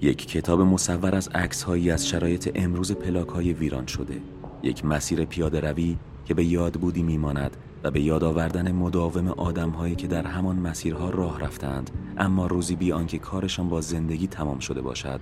یک 0.00 0.28
کتاب 0.28 0.60
مصور 0.60 1.14
از 1.14 1.28
عکسهایی 1.28 1.90
از 1.90 2.08
شرایط 2.08 2.50
امروز 2.54 2.92
پلاک 2.92 3.28
های 3.28 3.52
ویران 3.52 3.86
شده. 3.86 4.20
یک 4.62 4.84
مسیر 4.84 5.24
پیاده 5.24 5.60
روی 5.60 5.96
که 6.24 6.34
به 6.34 6.44
یاد 6.44 6.72
بودی 6.72 7.02
میماند 7.02 7.56
و 7.84 7.90
به 7.90 8.00
یاد 8.00 8.24
آوردن 8.24 8.72
مداوم 8.72 9.28
آدمهایی 9.28 9.94
که 9.94 10.06
در 10.06 10.26
همان 10.26 10.56
مسیرها 10.56 11.10
راه 11.10 11.40
رفتند 11.40 11.90
اما 12.18 12.46
روزی 12.46 12.76
بی 12.76 12.92
آنکه 12.92 13.18
کارشان 13.18 13.68
با 13.68 13.80
زندگی 13.80 14.26
تمام 14.26 14.58
شده 14.58 14.80
باشد 14.80 15.20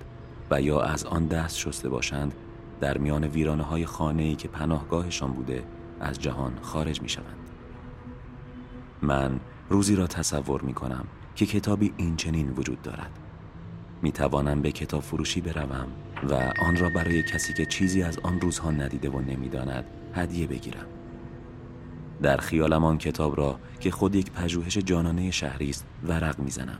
و 0.51 0.61
یا 0.61 0.81
از 0.81 1.05
آن 1.05 1.27
دست 1.27 1.57
شسته 1.57 1.89
باشند 1.89 2.33
در 2.79 2.97
میان 2.97 3.23
ویرانه 3.23 3.63
های 3.63 3.85
خانه 3.85 4.23
ای 4.23 4.35
که 4.35 4.47
پناهگاهشان 4.47 5.31
بوده 5.33 5.63
از 5.99 6.19
جهان 6.19 6.59
خارج 6.61 7.01
می 7.01 7.09
شوند. 7.09 7.49
من 9.01 9.39
روزی 9.69 9.95
را 9.95 10.07
تصور 10.07 10.61
می 10.61 10.73
کنم 10.73 11.05
که 11.35 11.45
کتابی 11.45 11.93
این 11.97 12.15
چنین 12.15 12.49
وجود 12.49 12.81
دارد. 12.81 13.19
می 14.01 14.11
توانم 14.11 14.61
به 14.61 14.71
کتاب 14.71 15.01
فروشی 15.01 15.41
بروم 15.41 15.87
و 16.29 16.33
آن 16.67 16.77
را 16.77 16.89
برای 16.89 17.23
کسی 17.23 17.53
که 17.53 17.65
چیزی 17.65 18.03
از 18.03 18.19
آن 18.23 18.41
روزها 18.41 18.71
ندیده 18.71 19.09
و 19.09 19.21
نمی‌داند 19.21 19.85
هدیه 20.13 20.47
بگیرم. 20.47 20.85
در 22.21 22.37
خیالم 22.37 22.85
آن 22.85 22.97
کتاب 22.97 23.37
را 23.37 23.59
که 23.79 23.91
خود 23.91 24.15
یک 24.15 24.31
پژوهش 24.31 24.77
جانانه 24.77 25.31
شهری 25.31 25.69
است 25.69 25.85
ورق 26.03 26.39
می‌زنم. 26.39 26.79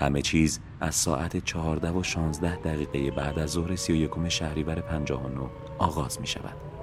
همه 0.00 0.22
چیز 0.22 0.60
از 0.80 0.94
ساعت 0.94 1.44
چهارده 1.44 1.90
و 1.90 2.02
شانزده 2.02 2.56
دقیقه 2.56 3.10
بعد 3.10 3.38
از 3.38 3.50
ظهر 3.50 3.76
سی 3.76 3.92
و 3.92 3.96
یکم 3.96 4.28
شهریور 4.28 4.80
پنجاه 4.80 5.24
و 5.24 5.28
نو 5.28 5.48
آغاز 5.78 6.20
می 6.20 6.26
شود 6.26 6.73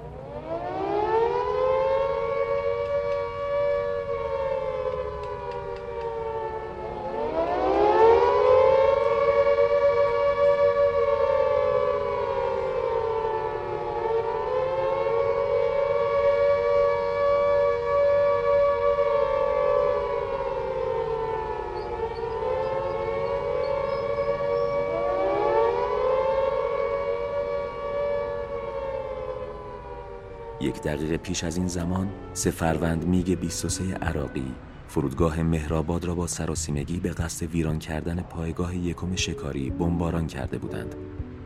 یک 30.62 30.82
دقیقه 30.82 31.16
پیش 31.16 31.44
از 31.44 31.56
این 31.56 31.66
زمان 31.66 32.08
سه 32.32 32.50
فروند 32.50 33.04
میگ 33.04 33.38
23 33.38 33.94
عراقی 33.94 34.54
فرودگاه 34.88 35.42
مهرآباد 35.42 36.04
را 36.04 36.14
با 36.14 36.26
سراسیمگی 36.26 37.00
به 37.00 37.08
قصد 37.10 37.46
ویران 37.46 37.78
کردن 37.78 38.20
پایگاه 38.20 38.76
یکم 38.76 39.16
شکاری 39.16 39.70
بمباران 39.70 40.26
کرده 40.26 40.58
بودند 40.58 40.94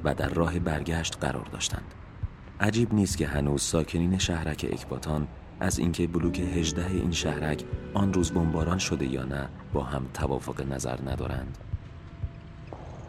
و 0.04 0.14
در 0.14 0.28
راه 0.28 0.58
برگشت 0.58 1.18
قرار 1.20 1.46
داشتند. 1.52 1.94
عجیب 2.60 2.94
نیست 2.94 3.18
که 3.18 3.26
هنوز 3.26 3.62
ساکنین 3.62 4.18
شهرک 4.18 4.66
اکباتان 4.72 5.28
از 5.60 5.78
اینکه 5.78 6.06
بلوک 6.06 6.40
18 6.40 6.86
این 6.86 7.12
شهرک 7.12 7.64
آن 7.94 8.12
روز 8.12 8.32
بمباران 8.32 8.78
شده 8.78 9.06
یا 9.06 9.24
نه 9.24 9.48
با 9.72 9.82
هم 9.82 10.06
توافق 10.14 10.72
نظر 10.72 10.98
ندارند. 11.06 11.58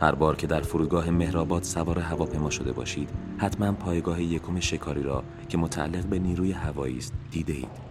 هر 0.01 0.15
بار 0.15 0.35
که 0.35 0.47
در 0.47 0.61
فرودگاه 0.61 1.09
مهرآباد 1.09 1.63
سوار 1.63 1.99
هواپیما 1.99 2.49
شده 2.49 2.71
باشید 2.71 3.09
حتما 3.37 3.71
پایگاه 3.71 4.21
یکم 4.21 4.59
شکاری 4.59 5.03
را 5.03 5.23
که 5.49 5.57
متعلق 5.57 6.05
به 6.05 6.19
نیروی 6.19 6.51
هوایی 6.51 6.97
است 6.97 7.13
دیده 7.31 7.53
اید. 7.53 7.87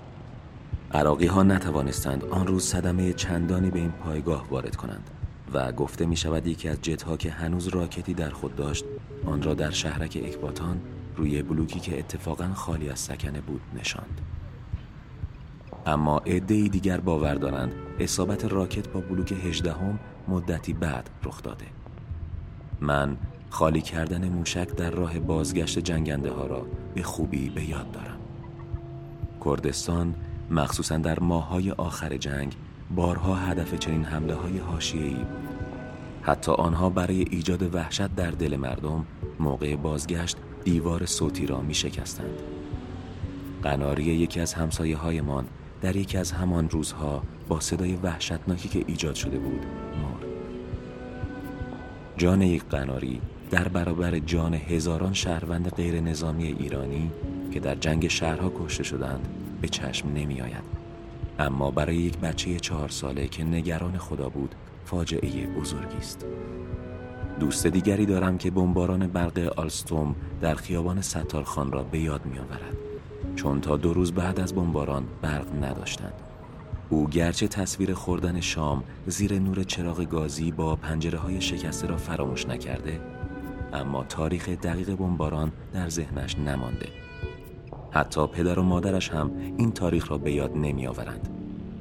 عراقی 0.93 1.27
ها 1.27 1.43
نتوانستند 1.43 2.25
آن 2.25 2.47
روز 2.47 2.65
صدمه 2.65 3.13
چندانی 3.13 3.71
به 3.71 3.79
این 3.79 3.91
پایگاه 3.91 4.47
وارد 4.51 4.77
کنند 4.77 5.11
و 5.53 5.73
گفته 5.73 6.07
می 6.07 6.17
شود 6.17 6.47
یکی 6.47 6.69
از 6.69 6.83
جت 6.83 7.03
ها 7.03 7.17
که 7.17 7.31
هنوز 7.31 7.69
راکتی 7.69 8.15
در 8.15 8.31
خود 8.31 8.57
داشت 8.57 8.85
آن 9.27 9.43
را 9.43 9.55
در 9.55 9.71
شهرک 9.71 10.23
اکباتان 10.25 10.81
روی 11.17 11.43
بلوکی 11.43 11.81
که 11.81 11.99
اتفاقا 11.99 12.49
خالی 12.55 12.89
از 12.89 12.99
سکنه 12.99 13.41
بود 13.41 13.61
نشاند. 13.81 14.21
اما 15.87 16.19
عده 16.19 16.69
دیگر 16.69 17.01
باور 17.01 17.35
دارند 17.35 17.73
اصابت 17.99 18.45
راکت 18.45 18.89
با 18.89 19.01
بلوک 19.01 19.33
18 19.33 19.73
هم 19.73 19.99
مدتی 20.29 20.73
بعد 20.73 21.11
رخ 21.25 21.43
داده. 21.43 21.65
من 22.81 23.17
خالی 23.51 23.81
کردن 23.81 24.29
موشک 24.29 24.69
در 24.69 24.91
راه 24.91 25.19
بازگشت 25.19 25.79
جنگنده 25.79 26.31
ها 26.31 26.47
را 26.47 26.67
به 26.95 27.03
خوبی 27.03 27.51
به 27.51 27.69
یاد 27.69 27.91
دارم. 27.91 28.17
کردستان 29.45 30.15
مخصوصا 30.51 30.99
در 30.99 31.21
ماهای 31.21 31.71
آخر 31.71 32.17
جنگ 32.17 32.55
بارها 32.91 33.35
هدف 33.35 33.75
چنین 33.75 34.05
حمله 34.05 34.35
های 34.35 34.59
هاشیهی 34.59 35.15
بود 35.15 35.49
حتی 36.23 36.53
آنها 36.53 36.91
برای 36.91 37.25
ایجاد 37.31 37.75
وحشت 37.75 38.15
در 38.15 38.31
دل 38.31 38.57
مردم 38.57 39.07
موقع 39.41 39.77
بازگشت 39.77 40.37
دیوار 40.65 41.07
صوتی 41.07 41.47
را 41.47 41.61
می 41.61 41.75
شکستند 41.75 42.43
قناری 43.63 44.05
یکی 44.05 44.41
از 44.41 44.55
همسایه 44.55 44.97
هایمان 44.97 45.45
در 45.81 45.97
یکی 45.97 46.19
از 46.19 46.33
همان 46.33 46.71
روزها 46.71 47.23
با 47.49 47.61
صدای 47.61 47.97
وحشتناکی 47.97 48.69
که 48.69 48.85
ایجاد 48.87 49.15
شده 49.15 49.39
بود 49.39 49.67
مرد. 50.03 50.36
جان 52.19 52.43
یک 52.43 52.65
قناری 52.65 53.21
در 53.51 53.69
برابر 53.69 54.19
جان 54.19 54.55
هزاران 54.55 55.13
شهروند 55.13 55.75
غیر 55.75 56.01
نظامی 56.01 56.45
ایرانی 56.45 57.11
که 57.53 57.61
در 57.61 57.75
جنگ 57.75 58.09
شهرها 58.09 58.53
کشته 58.59 58.83
شدند 58.83 59.29
به 59.61 59.69
چشم 59.69 60.09
نمی 60.09 60.41
آید. 60.41 60.65
اما 61.39 61.71
برای 61.71 61.97
یک 61.97 62.19
بچه 62.19 62.59
چهار 62.59 62.89
ساله 62.89 63.29
که 63.29 63.45
نگران 63.45 63.99
خدا 63.99 64.29
بود 64.29 64.55
فاجعه 64.85 65.47
بزرگی 65.47 65.97
است. 65.97 66.27
دوست 67.41 67.67
دیگری 67.67 68.07
دارم 68.07 68.39
که 68.39 68.51
بمباران 68.51 69.07
برق 69.07 69.53
آلستوم 69.57 70.17
در 70.41 70.55
خیابان 70.55 71.01
ستارخان 71.01 71.73
را 71.73 71.83
به 71.83 71.99
یاد 71.99 72.27
می 72.27 72.39
آورد 72.39 72.77
چون 73.37 73.61
تا 73.61 73.77
دو 73.77 73.95
روز 73.95 74.13
بعد 74.13 74.41
از 74.41 74.55
بمباران 74.55 75.05
برق 75.23 75.65
نداشتند. 75.65 76.26
او 76.89 77.09
گرچه 77.09 77.49
تصویر 77.49 77.95
خوردن 77.95 78.41
شام 78.41 78.85
زیر 79.07 79.39
نور 79.39 79.63
چراغ 79.63 80.05
گازی 80.05 80.53
با 80.53 80.77
پنجره 80.77 81.19
های 81.19 81.41
شکسته 81.41 81.87
را 81.87 81.97
فراموش 81.97 82.47
نکرده 82.47 83.01
اما 83.73 84.05
تاریخ 84.05 84.49
دقیق 84.49 84.95
بمباران 84.95 85.53
در 85.73 85.89
ذهنش 85.89 86.39
نمانده 86.39 86.89
حتی 87.91 88.27
پدر 88.27 88.59
و 88.59 88.63
مادرش 88.63 89.11
هم 89.11 89.31
این 89.57 89.73
تاریخ 89.73 90.11
را 90.11 90.19
به 90.19 90.33
یاد 90.33 90.57
نمی 90.57 90.87
آورند 90.87 91.29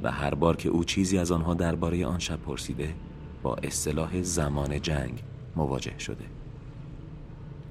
و 0.04 0.12
هر 0.12 0.36
بار 0.36 0.56
که 0.56 0.70
او 0.70 0.84
چیزی 0.84 1.18
از 1.18 1.32
آنها 1.32 1.54
درباره 1.54 2.06
آن 2.06 2.20
شب 2.20 2.40
پرسیده 2.40 2.94
با 3.44 3.56
اصطلاح 3.56 4.22
زمان 4.22 4.82
جنگ 4.82 5.24
مواجه 5.56 6.00
شده 6.00 6.26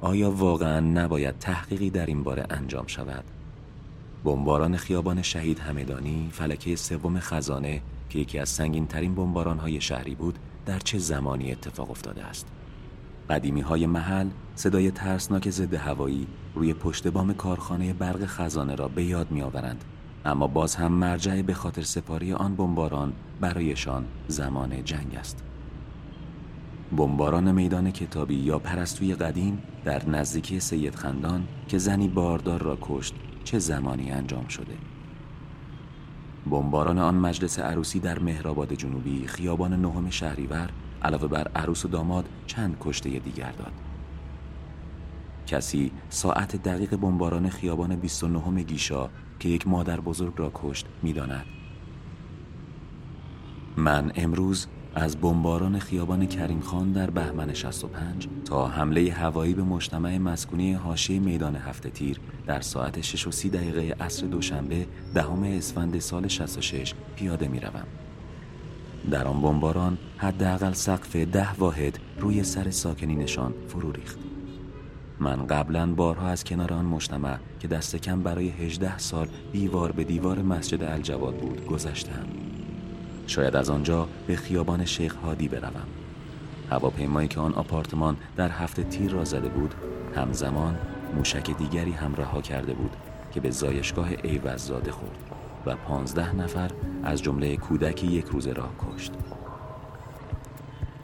آیا 0.00 0.30
واقعا 0.30 0.80
نباید 0.80 1.38
تحقیقی 1.38 1.90
در 1.90 2.06
این 2.06 2.22
باره 2.22 2.46
انجام 2.50 2.86
شود؟ 2.86 3.24
بمباران 4.24 4.76
خیابان 4.76 5.22
شهید 5.22 5.58
همدانی 5.58 6.28
فلکه 6.32 6.76
سوم 6.76 7.20
خزانه 7.20 7.82
که 8.08 8.18
یکی 8.18 8.38
از 8.38 8.48
سنگین 8.48 8.86
ترین 8.86 9.14
بمباران 9.14 9.58
های 9.58 9.80
شهری 9.80 10.14
بود 10.14 10.38
در 10.66 10.78
چه 10.78 10.98
زمانی 10.98 11.52
اتفاق 11.52 11.90
افتاده 11.90 12.24
است؟ 12.24 12.46
قدیمی 13.30 13.60
های 13.60 13.86
محل 13.86 14.28
صدای 14.54 14.90
ترسناک 14.90 15.50
ضد 15.50 15.74
هوایی 15.74 16.26
روی 16.54 16.74
پشت 16.74 17.08
بام 17.08 17.34
کارخانه 17.34 17.92
برق 17.92 18.26
خزانه 18.26 18.74
را 18.74 18.88
به 18.88 19.04
یاد 19.04 19.30
می 19.30 19.42
آورند 19.42 19.84
اما 20.24 20.46
باز 20.46 20.74
هم 20.74 20.92
مرجع 20.92 21.42
به 21.42 21.54
خاطر 21.54 21.82
سپاری 21.82 22.32
آن 22.32 22.56
بمباران 22.56 23.12
برایشان 23.40 24.04
زمان 24.28 24.84
جنگ 24.84 25.16
است. 25.18 25.44
بمباران 26.96 27.52
میدان 27.52 27.90
کتابی 27.90 28.34
یا 28.34 28.58
پرستوی 28.58 29.14
قدیم 29.14 29.62
در 29.84 30.08
نزدیکی 30.08 30.60
سید 30.60 30.94
خندان 30.94 31.46
که 31.68 31.78
زنی 31.78 32.08
باردار 32.08 32.62
را 32.62 32.78
کشت 32.80 33.14
چه 33.44 33.58
زمانی 33.58 34.10
انجام 34.10 34.48
شده؟ 34.48 34.76
بمباران 36.50 36.98
آن 36.98 37.14
مجلس 37.14 37.58
عروسی 37.58 38.00
در 38.00 38.18
مهرآباد 38.18 38.72
جنوبی 38.72 39.26
خیابان 39.26 39.72
نهم 39.82 40.10
شهریور 40.10 40.70
علاوه 41.02 41.28
بر 41.28 41.48
عروس 41.48 41.84
و 41.84 41.88
داماد 41.88 42.28
چند 42.46 42.76
کشته 42.80 43.10
دیگر 43.10 43.52
داد. 43.52 43.72
کسی 45.46 45.90
ساعت 46.08 46.62
دقیق 46.62 46.96
بمباران 46.96 47.48
خیابان 47.48 47.96
29 47.96 48.62
گیشا 48.62 49.10
که 49.38 49.48
یک 49.48 49.68
مادر 49.68 50.00
بزرگ 50.00 50.32
را 50.36 50.52
کشت 50.54 50.86
می‌داند. 51.02 51.44
من 53.76 54.12
امروز 54.14 54.66
از 54.96 55.16
بمباران 55.16 55.78
خیابان 55.78 56.26
کریم 56.26 56.60
خان 56.60 56.92
در 56.92 57.10
بهمن 57.10 57.54
65 57.54 58.28
تا 58.44 58.68
حمله 58.68 59.12
هوایی 59.12 59.54
به 59.54 59.62
مجتمع 59.62 60.18
مسکونی 60.18 60.72
حاشیه 60.72 61.20
میدان 61.20 61.56
هفته 61.56 61.90
تیر 61.90 62.20
در 62.46 62.60
ساعت 62.60 63.00
6 63.00 63.26
و 63.26 63.30
30 63.30 63.48
دقیقه 63.48 64.04
عصر 64.04 64.26
دوشنبه 64.26 64.86
دهم 65.14 65.42
اسفند 65.42 65.98
سال 65.98 66.28
66 66.28 66.94
پیاده 67.16 67.48
می 67.48 67.60
روم. 67.60 67.86
در 69.10 69.28
آن 69.28 69.42
بمباران 69.42 69.98
حداقل 70.16 70.72
سقف 70.72 71.16
ده 71.16 71.52
واحد 71.52 71.98
روی 72.18 72.42
سر 72.42 72.70
ساکنینشان 72.70 73.54
فرو 73.68 73.92
ریخت. 73.92 74.18
من 75.20 75.46
قبلا 75.46 75.94
بارها 75.94 76.28
از 76.28 76.44
کنار 76.44 76.72
آن 76.72 76.84
مجتمع 76.84 77.38
که 77.60 77.68
دست 77.68 77.96
کم 77.96 78.22
برای 78.22 78.48
18 78.48 78.98
سال 78.98 79.28
دیوار 79.52 79.92
به 79.92 80.04
دیوار 80.04 80.42
مسجد 80.42 80.82
الجواد 80.82 81.36
بود 81.36 81.66
گذشتم. 81.66 82.43
شاید 83.26 83.56
از 83.56 83.70
آنجا 83.70 84.08
به 84.26 84.36
خیابان 84.36 84.84
شیخ 84.84 85.16
هادی 85.16 85.48
بروم. 85.48 85.86
هواپیمایی 86.70 87.28
که 87.28 87.40
آن 87.40 87.54
آپارتمان 87.54 88.16
در 88.36 88.48
هفته 88.48 88.82
تیر 88.82 89.10
را 89.10 89.24
زده 89.24 89.48
بود 89.48 89.74
همزمان 90.16 90.78
موشک 91.14 91.50
دیگری 91.50 91.92
هم 91.92 92.14
رها 92.14 92.42
کرده 92.42 92.74
بود 92.74 92.96
که 93.34 93.40
به 93.40 93.50
زایشگاه 93.50 94.08
ایوززاده 94.22 94.90
خورد 94.90 95.18
و 95.66 95.76
پانزده 95.76 96.36
نفر 96.36 96.70
از 97.04 97.22
جمله 97.22 97.56
کودکی 97.56 98.06
یک 98.06 98.24
روز 98.24 98.46
راه 98.46 98.70
کشت. 98.78 99.12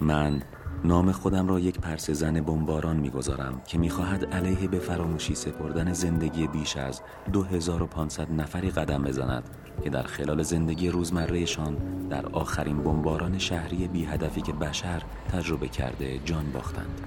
من 0.01 0.43
نام 0.85 1.13
خودم 1.13 1.49
را 1.49 1.61
یک 1.61 1.81
پرس 1.81 2.11
زن 2.11 2.41
بمباران 2.41 2.97
می‌گذارم 2.97 3.61
که 3.67 3.79
می‌خواهد 3.79 4.25
علیه 4.25 4.69
به 4.69 4.79
فراموشی 4.79 5.35
سپردن 5.35 5.93
زندگی 5.93 6.47
بیش 6.47 6.77
از 6.77 7.01
2500 7.33 8.33
نفری 8.33 8.71
قدم 8.71 9.03
بزند. 9.03 9.45
که 9.85 9.91
در 9.91 10.03
خلال 10.03 10.43
زندگی 10.43 10.89
روزمرهشان 10.89 11.77
در 12.11 12.27
آخرین 12.27 12.83
بمباران 12.83 13.39
شهری 13.39 13.89
بی 13.89 14.05
هدفی 14.05 14.43
که 14.43 14.53
بشر 14.53 15.03
تجربه 15.33 15.69
کرده 15.69 16.19
جان 16.25 16.53
باختند. 16.53 17.01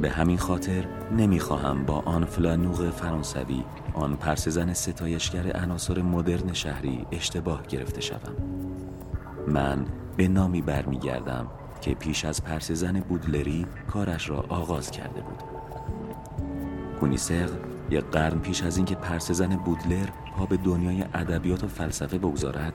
به 0.00 0.10
همین 0.10 0.38
خاطر 0.38 0.84
نمی‌خواهم 1.16 1.84
با 1.84 1.98
آن 1.98 2.24
فلانوغ 2.24 2.90
فرانسوی 2.90 3.64
آن 3.94 4.16
پرسزن 4.16 4.72
ستایشگر 4.72 5.56
عناصر 5.56 6.02
مدرن 6.02 6.52
شهری 6.52 7.06
اشتباه 7.12 7.66
گرفته 7.66 8.00
شوم. 8.00 8.36
من 9.48 9.84
به 10.16 10.28
نامی 10.28 10.62
برمیگردم 10.62 11.46
که 11.80 11.94
پیش 11.94 12.24
از 12.24 12.44
پرسزن 12.44 13.00
بودلری 13.00 13.66
کارش 13.92 14.30
را 14.30 14.44
آغاز 14.48 14.90
کرده 14.90 15.20
بود. 15.20 15.42
کونیسق 17.00 17.50
یک 17.90 18.04
قرن 18.04 18.38
پیش 18.38 18.62
از 18.62 18.76
اینکه 18.76 18.94
پرسزن 18.94 19.56
بودلر 19.56 20.08
پا 20.36 20.46
به 20.46 20.56
دنیای 20.56 21.04
ادبیات 21.14 21.64
و 21.64 21.68
فلسفه 21.68 22.18
بگذارد 22.18 22.72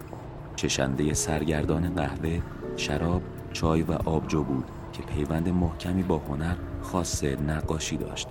چشنده 0.56 1.14
سرگردان 1.14 1.96
قهوه 1.96 2.42
شراب 2.76 3.22
چای 3.54 3.82
و 3.82 3.92
آبجو 3.92 4.44
بود 4.44 4.66
که 4.94 5.04
پیوند 5.04 5.50
محکمی 5.50 6.04
با 6.04 6.18
هنر 6.18 6.56
خاص 6.82 7.24
نقاشی 7.24 7.98
داشت. 7.98 8.28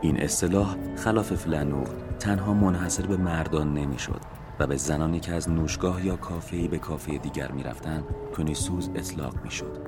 این 0.00 0.22
اصطلاح 0.22 0.76
خلاف 0.96 1.32
فلانوغ 1.32 1.88
تنها 2.18 2.54
منحصر 2.54 3.06
به 3.06 3.16
مردان 3.16 3.74
نمی‌شد 3.74 4.20
و 4.58 4.66
به 4.66 4.76
زنانی 4.76 5.20
که 5.20 5.32
از 5.32 5.50
نوشگاه 5.50 6.06
یا 6.06 6.16
کافه‌ای 6.16 6.68
به 6.68 6.78
کافه 6.78 7.18
دیگر 7.18 7.52
می‌رفتند 7.52 8.04
کنیسوز 8.36 8.90
اطلاق 8.94 9.44
می‌شد. 9.44 9.78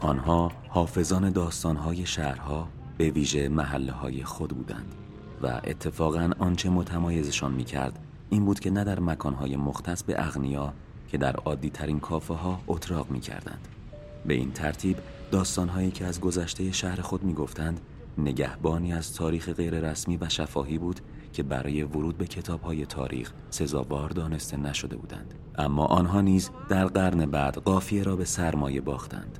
آنها 0.00 0.52
حافظان 0.68 1.30
داستانهای 1.30 2.06
شهرها 2.06 2.68
به 2.98 3.10
ویژه 3.10 3.48
محله 3.48 3.92
های 3.92 4.24
خود 4.24 4.50
بودند 4.50 4.94
و 5.42 5.60
اتفاقا 5.64 6.30
آنچه 6.38 6.70
متمایزشان 6.70 7.52
می 7.52 7.64
کرد 7.64 7.98
این 8.30 8.44
بود 8.44 8.60
که 8.60 8.70
نه 8.70 8.84
در 8.84 9.00
مکانهای 9.00 9.56
مختص 9.56 10.02
به 10.02 10.14
اغنیا 10.26 10.72
که 11.08 11.18
در 11.18 11.36
عادی 11.36 11.70
ترین 11.70 12.00
کافه 12.00 12.34
ها 12.34 12.60
اتراق 12.66 13.10
می 13.10 13.20
کردند. 13.20 13.68
به 14.26 14.34
این 14.34 14.52
ترتیب 14.52 14.96
داستانهایی 15.30 15.90
که 15.90 16.04
از 16.04 16.20
گذشته 16.20 16.72
شهر 16.72 17.00
خود 17.00 17.22
می 17.22 17.34
گفتند 17.34 17.80
نگهبانی 18.18 18.92
از 18.92 19.14
تاریخ 19.14 19.48
غیر 19.48 19.90
رسمی 19.90 20.16
و 20.16 20.28
شفاهی 20.28 20.78
بود 20.78 21.00
که 21.32 21.42
برای 21.42 21.82
ورود 21.82 22.18
به 22.18 22.26
کتاب 22.26 22.62
های 22.62 22.86
تاریخ 22.86 23.32
سزاوار 23.50 24.10
دانسته 24.10 24.56
نشده 24.56 24.96
بودند 24.96 25.34
اما 25.58 25.84
آنها 25.84 26.20
نیز 26.20 26.50
در 26.68 26.86
قرن 26.86 27.26
بعد 27.26 27.56
قافیه 27.56 28.02
را 28.02 28.16
به 28.16 28.24
سرمایه 28.24 28.80
باختند 28.80 29.38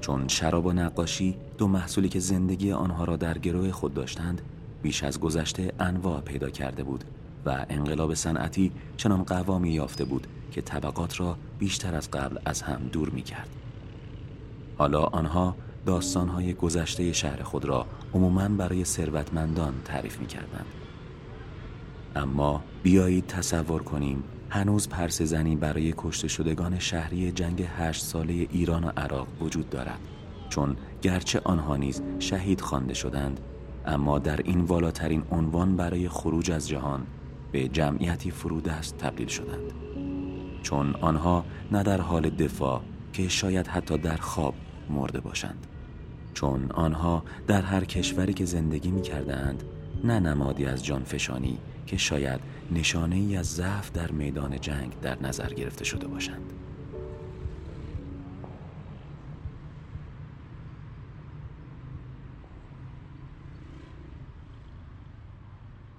چون 0.00 0.28
شراب 0.28 0.66
و 0.66 0.72
نقاشی 0.72 1.36
دو 1.58 1.68
محصولی 1.68 2.08
که 2.08 2.20
زندگی 2.20 2.72
آنها 2.72 3.04
را 3.04 3.16
در 3.16 3.38
گروه 3.38 3.70
خود 3.70 3.94
داشتند 3.94 4.42
بیش 4.82 5.04
از 5.04 5.20
گذشته 5.20 5.72
انواع 5.80 6.20
پیدا 6.20 6.50
کرده 6.50 6.82
بود 6.82 7.04
و 7.46 7.66
انقلاب 7.68 8.14
صنعتی 8.14 8.72
چنان 8.96 9.22
قوامی 9.22 9.70
یافته 9.70 10.04
بود 10.04 10.26
که 10.50 10.60
طبقات 10.60 11.20
را 11.20 11.36
بیشتر 11.58 11.94
از 11.94 12.10
قبل 12.10 12.38
از 12.44 12.62
هم 12.62 12.80
دور 12.92 13.10
می 13.10 13.22
کرد. 13.22 13.48
حالا 14.78 15.02
آنها 15.02 15.56
داستانهای 15.86 16.54
گذشته 16.54 17.12
شهر 17.12 17.42
خود 17.42 17.64
را 17.64 17.86
عموما 18.14 18.48
برای 18.48 18.84
ثروتمندان 18.84 19.74
تعریف 19.84 20.18
می 20.18 20.26
کردند. 20.26 20.66
اما 22.16 22.62
بیایید 22.82 23.26
تصور 23.26 23.82
کنیم 23.82 24.24
هنوز 24.50 24.88
پرس 24.88 25.22
زنی 25.22 25.56
برای 25.56 25.94
کشته 25.96 26.28
شدگان 26.28 26.78
شهری 26.78 27.32
جنگ 27.32 27.68
هشت 27.78 28.04
ساله 28.04 28.32
ایران 28.32 28.84
و 28.84 28.90
عراق 28.96 29.28
وجود 29.40 29.70
دارد. 29.70 29.98
چون 30.48 30.76
گرچه 31.02 31.40
آنها 31.44 31.76
نیز 31.76 32.02
شهید 32.18 32.60
خوانده 32.60 32.94
شدند 32.94 33.40
اما 33.86 34.18
در 34.18 34.40
این 34.44 34.60
والاترین 34.60 35.22
عنوان 35.30 35.76
برای 35.76 36.08
خروج 36.08 36.50
از 36.50 36.68
جهان 36.68 37.06
به 37.52 37.68
جمعیتی 37.68 38.30
فرودست 38.30 38.98
تبدیل 38.98 39.28
شدند. 39.28 39.72
چون 40.62 40.94
آنها 41.00 41.44
نه 41.72 41.82
در 41.82 42.00
حال 42.00 42.30
دفاع 42.30 42.80
که 43.12 43.28
شاید 43.28 43.66
حتی 43.66 43.98
در 43.98 44.16
خواب 44.16 44.54
مرده 44.90 45.20
باشند. 45.20 45.66
چون 46.34 46.70
آنها 46.72 47.22
در 47.46 47.62
هر 47.62 47.84
کشوری 47.84 48.34
که 48.34 48.44
زندگی 48.44 48.90
می 48.90 49.02
کردند 49.02 49.62
نه 50.04 50.20
نمادی 50.20 50.66
از 50.66 50.84
جانفشانی 50.84 51.58
که 51.90 51.96
شاید 51.96 52.40
نشانه 52.72 53.16
ای 53.16 53.36
از 53.36 53.46
ضعف 53.46 53.92
در 53.92 54.10
میدان 54.10 54.60
جنگ 54.60 54.92
در 55.02 55.22
نظر 55.22 55.48
گرفته 55.48 55.84
شده 55.84 56.06
باشند. 56.06 56.52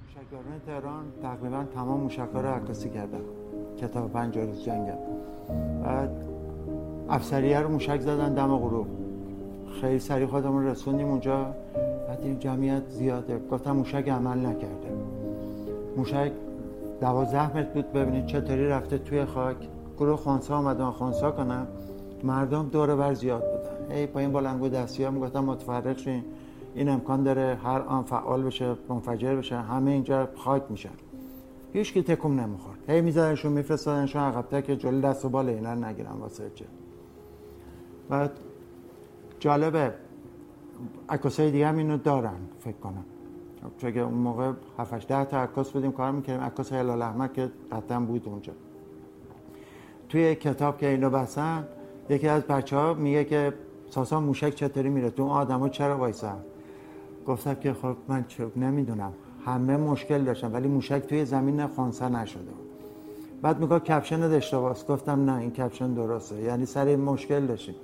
موشکباران 0.04 0.60
تهران 0.66 1.06
تقریبا 1.22 1.64
تمام 1.64 2.00
موشکها 2.00 2.42
رو 2.42 2.48
عکاسی 2.48 2.90
کردن 2.90 3.22
کتاب 3.82 4.12
پنج 4.12 4.38
روز 4.38 4.66
جنگم 4.66 4.98
بعد 5.84 6.10
افسریه 7.10 7.60
رو 7.60 7.70
موشک 7.70 8.00
زدن 8.00 8.34
دم 8.34 8.58
غروب 8.58 8.88
خیلی 9.82 10.00
سریع 10.00 10.28
خودمون 10.28 10.66
رسوندیم 10.66 11.08
اونجا. 11.08 11.56
بعد 12.08 12.20
این 12.24 12.40
جمعیت 12.40 12.90
زیاده. 12.90 13.40
گفتم 13.52 13.72
موشک 13.72 14.10
عمل 14.10 14.46
نکرده 14.46 14.81
موشک 15.98 16.32
دوازده 17.02 17.58
متر 17.58 17.70
بود 17.70 17.94
ببینید 17.94 18.26
چطوری 18.26 18.68
رفته 18.68 18.98
توی 18.98 19.26
خاک. 19.26 19.58
گروه 19.98 20.18
خونسا 20.18 20.58
آمدن 20.58 20.92
خونسا 20.92 21.32
کنم 21.32 21.68
مردم 22.24 22.70
دور 22.70 22.96
بر 22.96 23.14
زیاد 23.14 23.42
بودن. 23.42 23.96
ای 23.96 24.08
پایین 24.08 24.32
بلنگو 24.32 24.70
دستی 24.70 25.04
هم 25.04 25.20
گفتم 25.20 25.44
متفرق 25.44 25.98
شین. 25.98 26.24
این 26.76 26.90
امکان 26.90 27.24
داره 27.24 27.58
هر 27.64 27.80
آن 27.80 28.04
فعال 28.04 28.44
بشه 28.44 28.76
منفجر 28.90 29.36
بشه. 29.36 29.56
همه 29.56 29.92
اینجا 29.92 30.30
خاک 30.36 30.64
میشن. 30.70 30.90
هیچ 31.74 31.94
کی 31.94 32.04
تکم 32.04 32.40
نمی‌خورد. 32.40 32.78
هی 32.88 33.02
میزدنشون 33.02 33.52
میفرستادنشون 33.52 34.22
عقب‌تر 34.22 34.62
که 34.62 34.76
جلو 34.76 35.02
دست 35.02 35.26
و 35.26 35.30
بال 35.30 35.50
اینا 35.50 35.76
نگیرن 35.76 36.12
واسه 36.12 36.52
چه. 36.56 36.66
بعد 38.10 38.32
جالبه 39.40 39.94
عکاسای 41.10 41.52
دیگه 41.52 41.68
هم 41.68 41.78
اینو 41.78 41.98
دارن 41.98 42.40
فکر 42.60 42.78
کنم. 42.78 43.06
چون 43.78 43.98
اون 43.98 44.14
موقع 44.14 44.52
7 44.80 45.08
ده 45.08 45.26
تا 45.26 45.44
عکاس 45.44 45.72
بودیم 45.72 45.92
کار 45.92 46.12
می‌کردیم. 46.12 46.44
عکاس 46.44 46.74
هلال 46.74 47.02
احمد 47.02 47.34
که 47.34 47.52
قطعا 47.72 48.00
بود 48.00 48.24
اونجا. 48.26 48.54
توی 50.10 50.36
کتاب 50.36 50.78
که 50.78 50.88
اینو 50.88 51.10
بسن 51.10 51.64
یکی 52.10 52.28
از 52.28 52.44
بچه 52.44 52.78
ها 52.78 52.94
میگه 52.94 53.26
که 53.26 53.54
ساسا 53.90 54.20
موشک 54.20 54.56
چطوری 54.56 54.90
میره؟ 54.90 55.10
تو 55.10 55.24
اون 55.24 55.32
آدما 55.32 55.70
چرا 55.70 55.98
وایسن؟ 55.98 56.38
گفتم 57.28 57.54
که 57.54 57.74
خب 57.74 57.96
من 58.08 58.26
چه 58.28 58.48
نمی‌دونم. 58.56 59.14
همه 59.46 59.78
مشکل 59.78 60.24
داشتم 60.24 60.54
ولی 60.54 60.68
موشک 60.68 61.00
توی 61.00 61.26
زمین 61.26 61.68
خونسا 61.68 62.10
نشده. 62.10 62.52
بعد 63.42 63.60
میگه 63.60 63.80
کپشن 63.80 64.24
اشتباهه 64.24 64.76
گفتم 64.90 65.30
نه 65.30 65.38
این 65.38 65.52
کپشن 65.52 65.94
درسته. 65.94 66.42
یعنی 66.42 66.66
سر 66.66 66.86
این 66.86 67.00
مشکل 67.02 67.46
داشتیم. 67.46 67.76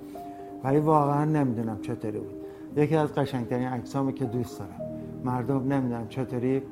ولی 0.64 0.78
واقعا 0.78 1.24
نمی‌دونم 1.24 1.78
چطوری 1.82 2.18
بود. 2.18 2.34
یکی 2.76 2.96
از 2.96 3.12
قشنگترین 3.12 3.68
عکسامو 3.68 4.12
که 4.12 4.24
دوست 4.24 4.58
دارم. 4.58 4.87
مردم 5.24 5.72
نمی‌دونم 5.72 6.08
چطوری 6.08 6.62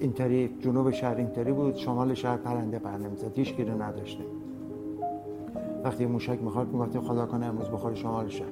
اینطوری 0.00 0.56
جنوب 0.60 0.90
شهر 0.90 1.16
اینطوری 1.16 1.52
بود 1.52 1.76
شمال 1.76 2.14
شهر 2.14 2.36
پرنده 2.36 2.78
پر 2.78 2.96
نمی‌زد 2.96 3.38
هیچ 3.38 3.56
گیره 3.56 3.74
نداشته 3.74 4.24
وقتی 5.84 6.06
موشک 6.06 6.42
می‌خواد 6.42 6.68
می‌گفتیم 6.68 7.00
خدا 7.00 7.26
کنه 7.26 7.46
امروز 7.46 7.68
بخوره 7.68 7.94
شمال 7.94 8.28
شهر. 8.28 8.48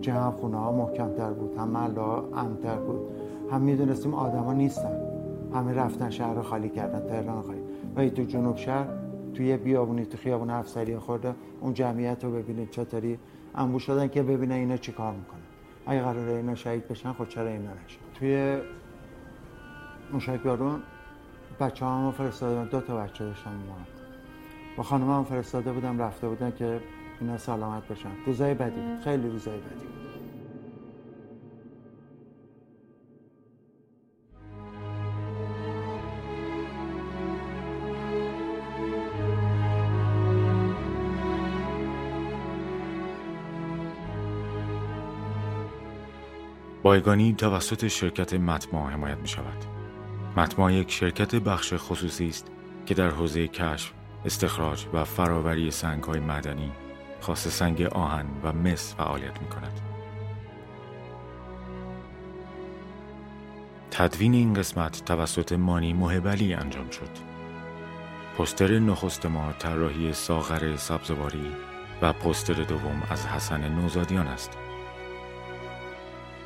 چه 0.00 0.12
هم 0.12 0.32
خونه 0.32 0.56
ها 0.56 0.72
محکمتر 0.72 1.32
بود 1.32 1.56
هم 1.58 1.68
محله 1.68 2.00
ها 2.00 2.28
امتر 2.34 2.76
بود. 2.76 3.00
هم 3.50 3.60
می‌دونستیم 3.60 4.14
آدما 4.14 4.52
نیستن. 4.52 5.00
همه 5.54 5.72
رفتن 5.72 6.10
شهر 6.10 6.34
رو 6.34 6.42
خالی 6.42 6.68
کردن 6.68 7.06
تهران 7.08 7.42
خالی. 7.42 7.60
و 7.96 8.08
تو 8.08 8.22
جنوب 8.22 8.56
شهر 8.56 8.86
توی 9.34 9.56
بیابونی 9.56 10.04
تو 10.04 10.18
خیابون 10.18 10.50
افسری 10.50 10.98
خورده 10.98 11.34
اون 11.60 11.74
جمعیت 11.74 12.24
رو 12.24 12.32
ببینید 12.32 12.70
چطوری. 12.70 13.18
انبوش 13.54 13.82
شدن 13.82 14.08
که 14.08 14.22
ببینه 14.22 14.54
اینا 14.54 14.76
چی 14.76 14.92
کار 14.92 15.12
می‌کنن. 15.12 15.35
اگه 15.86 16.02
قراره 16.02 16.32
اینا 16.32 16.54
شهید 16.54 16.88
بشن 16.88 17.12
خود 17.12 17.28
خب 17.28 17.34
چرا 17.34 17.46
اینا 17.46 17.70
نشن؟ 17.70 17.98
توی 18.14 18.58
موشک 20.12 20.40
بارون 20.42 20.82
بچه 21.60 21.86
هم 21.86 22.12
فرستاده 22.12 22.70
دو 22.70 22.80
تا 22.80 22.96
بچه 22.96 23.24
داشتم 23.24 23.50
ما 23.50 23.76
با 24.76 24.82
خانم 24.82 25.10
هم 25.10 25.24
فرستاده 25.24 25.72
بودم 25.72 26.02
رفته 26.02 26.28
بودن 26.28 26.52
که 26.58 26.80
اینا 27.20 27.38
سلامت 27.38 27.88
بشن. 27.88 28.10
روزای 28.26 28.54
بدی 28.54 28.80
خیلی 29.04 29.28
روزای 29.28 29.58
بدی 29.58 29.86
بایگانی 46.86 47.32
توسط 47.32 47.88
شرکت 47.88 48.34
متما 48.34 48.88
حمایت 48.88 49.18
می 49.18 49.28
شود. 49.28 49.64
متما 50.36 50.70
یک 50.70 50.90
شرکت 50.90 51.34
بخش 51.34 51.74
خصوصی 51.76 52.28
است 52.28 52.46
که 52.86 52.94
در 52.94 53.10
حوزه 53.10 53.48
کشف، 53.48 53.92
استخراج 54.24 54.86
و 54.92 55.04
فراوری 55.04 55.70
سنگ 55.70 56.04
های 56.04 56.20
معدنی، 56.20 56.72
خاص 57.20 57.48
سنگ 57.48 57.82
آهن 57.82 58.26
و 58.42 58.52
مس 58.52 58.94
فعالیت 58.94 59.42
می 59.42 59.48
کند. 59.48 59.80
تدوین 63.90 64.34
این 64.34 64.54
قسمت 64.54 65.04
توسط 65.04 65.52
مانی 65.52 65.92
محبلی 65.92 66.54
انجام 66.54 66.90
شد. 66.90 67.10
پستر 68.38 68.78
نخست 68.78 69.26
ما 69.26 69.52
طراحی 69.52 70.12
ساغر 70.12 70.76
سبزواری 70.76 71.52
و 72.02 72.12
پستر 72.12 72.54
دوم 72.54 73.02
از 73.10 73.26
حسن 73.26 73.68
نوزادیان 73.68 74.26
است. 74.26 74.58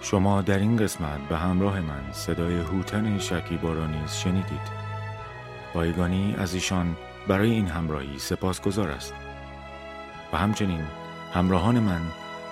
شما 0.02 0.43
در 0.43 0.59
این 0.59 0.77
قسمت 0.77 1.20
به 1.28 1.39
همراه 1.39 1.81
من 1.81 2.12
صدای 2.12 2.60
هوتن 2.60 3.18
شکیبا 3.18 3.72
را 3.72 3.86
نیز 3.86 4.12
شنیدید. 4.12 4.81
بایگانی 5.74 6.35
از 6.39 6.55
ایشان 6.55 6.97
برای 7.28 7.51
این 7.51 7.66
همراهی 7.66 8.18
سپاسگزار 8.18 8.90
است. 8.90 9.14
و 10.32 10.36
همچنین 10.36 10.81
همراهان 11.35 11.78
من 11.78 12.01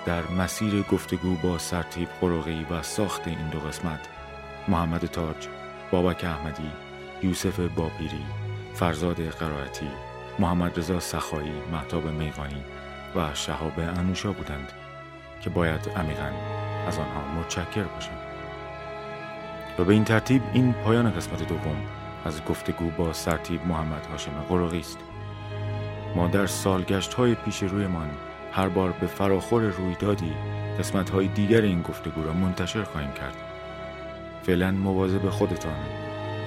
در 0.05 0.23
مسیر 0.37 0.83
گفتگو 0.83 1.35
با 1.35 1.57
سرتیب 1.57 2.07
خروغی 2.19 2.65
و 2.71 2.81
ساخت 2.81 3.27
این 3.27 3.49
دو 3.49 3.59
قسمت 3.59 3.99
محمد 4.67 5.05
تاج، 5.05 5.47
بابک 5.91 6.23
احمدی، 6.23 6.71
یوسف 7.23 7.59
باپیری، 7.59 8.25
فرزاد 8.73 9.21
قرائتی، 9.21 9.87
محمد 10.39 10.79
رضا 10.79 10.99
سخایی، 10.99 11.61
محتاب 11.71 12.07
میغانی 12.07 12.63
و 13.15 13.33
شهاب 13.33 13.79
انوشا 13.79 14.31
بودند 14.31 14.71
که 15.41 15.49
باید 15.49 15.89
عمیقا 15.95 16.31
از 16.89 16.99
آنها 16.99 17.39
متشکر 17.39 17.83
باشم. 17.83 18.11
و 19.79 19.83
به 19.83 19.93
این 19.93 20.03
ترتیب 20.03 20.41
این 20.53 20.73
پایان 20.73 21.11
قسمت 21.11 21.47
دوم 21.47 21.75
از 22.25 22.45
گفتگو 22.45 22.89
با 22.89 23.13
سرتیب 23.13 23.67
محمد 23.67 24.05
هاشم 24.05 24.31
قرقی 24.49 24.79
است. 24.79 24.97
ما 26.15 26.27
در 26.27 26.47
سالگشت 26.47 27.13
های 27.13 27.35
پیش 27.35 27.63
رویمان 27.63 28.09
هر 28.51 28.69
بار 28.69 28.91
به 28.91 29.07
فراخور 29.07 29.63
رویدادی 29.63 30.33
قسمت 30.79 31.09
های 31.09 31.27
دیگر 31.27 31.61
این 31.61 31.81
گفتگو 31.81 32.23
را 32.23 32.33
منتشر 32.33 32.83
خواهیم 32.83 33.11
کرد. 33.11 33.37
فعلا 34.43 34.71
مواظب 34.71 35.29
خودتان 35.29 35.79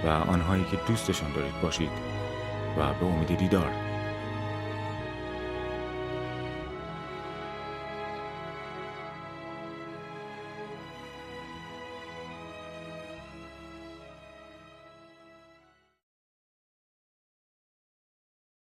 و 0.04 0.08
آنهایی 0.08 0.64
که 0.64 0.76
دوستشان 0.88 1.32
دارید 1.32 1.60
باشید 1.62 1.90
و 2.78 2.94
به 2.94 3.06
امید 3.06 3.36
دیدار. 3.36 3.70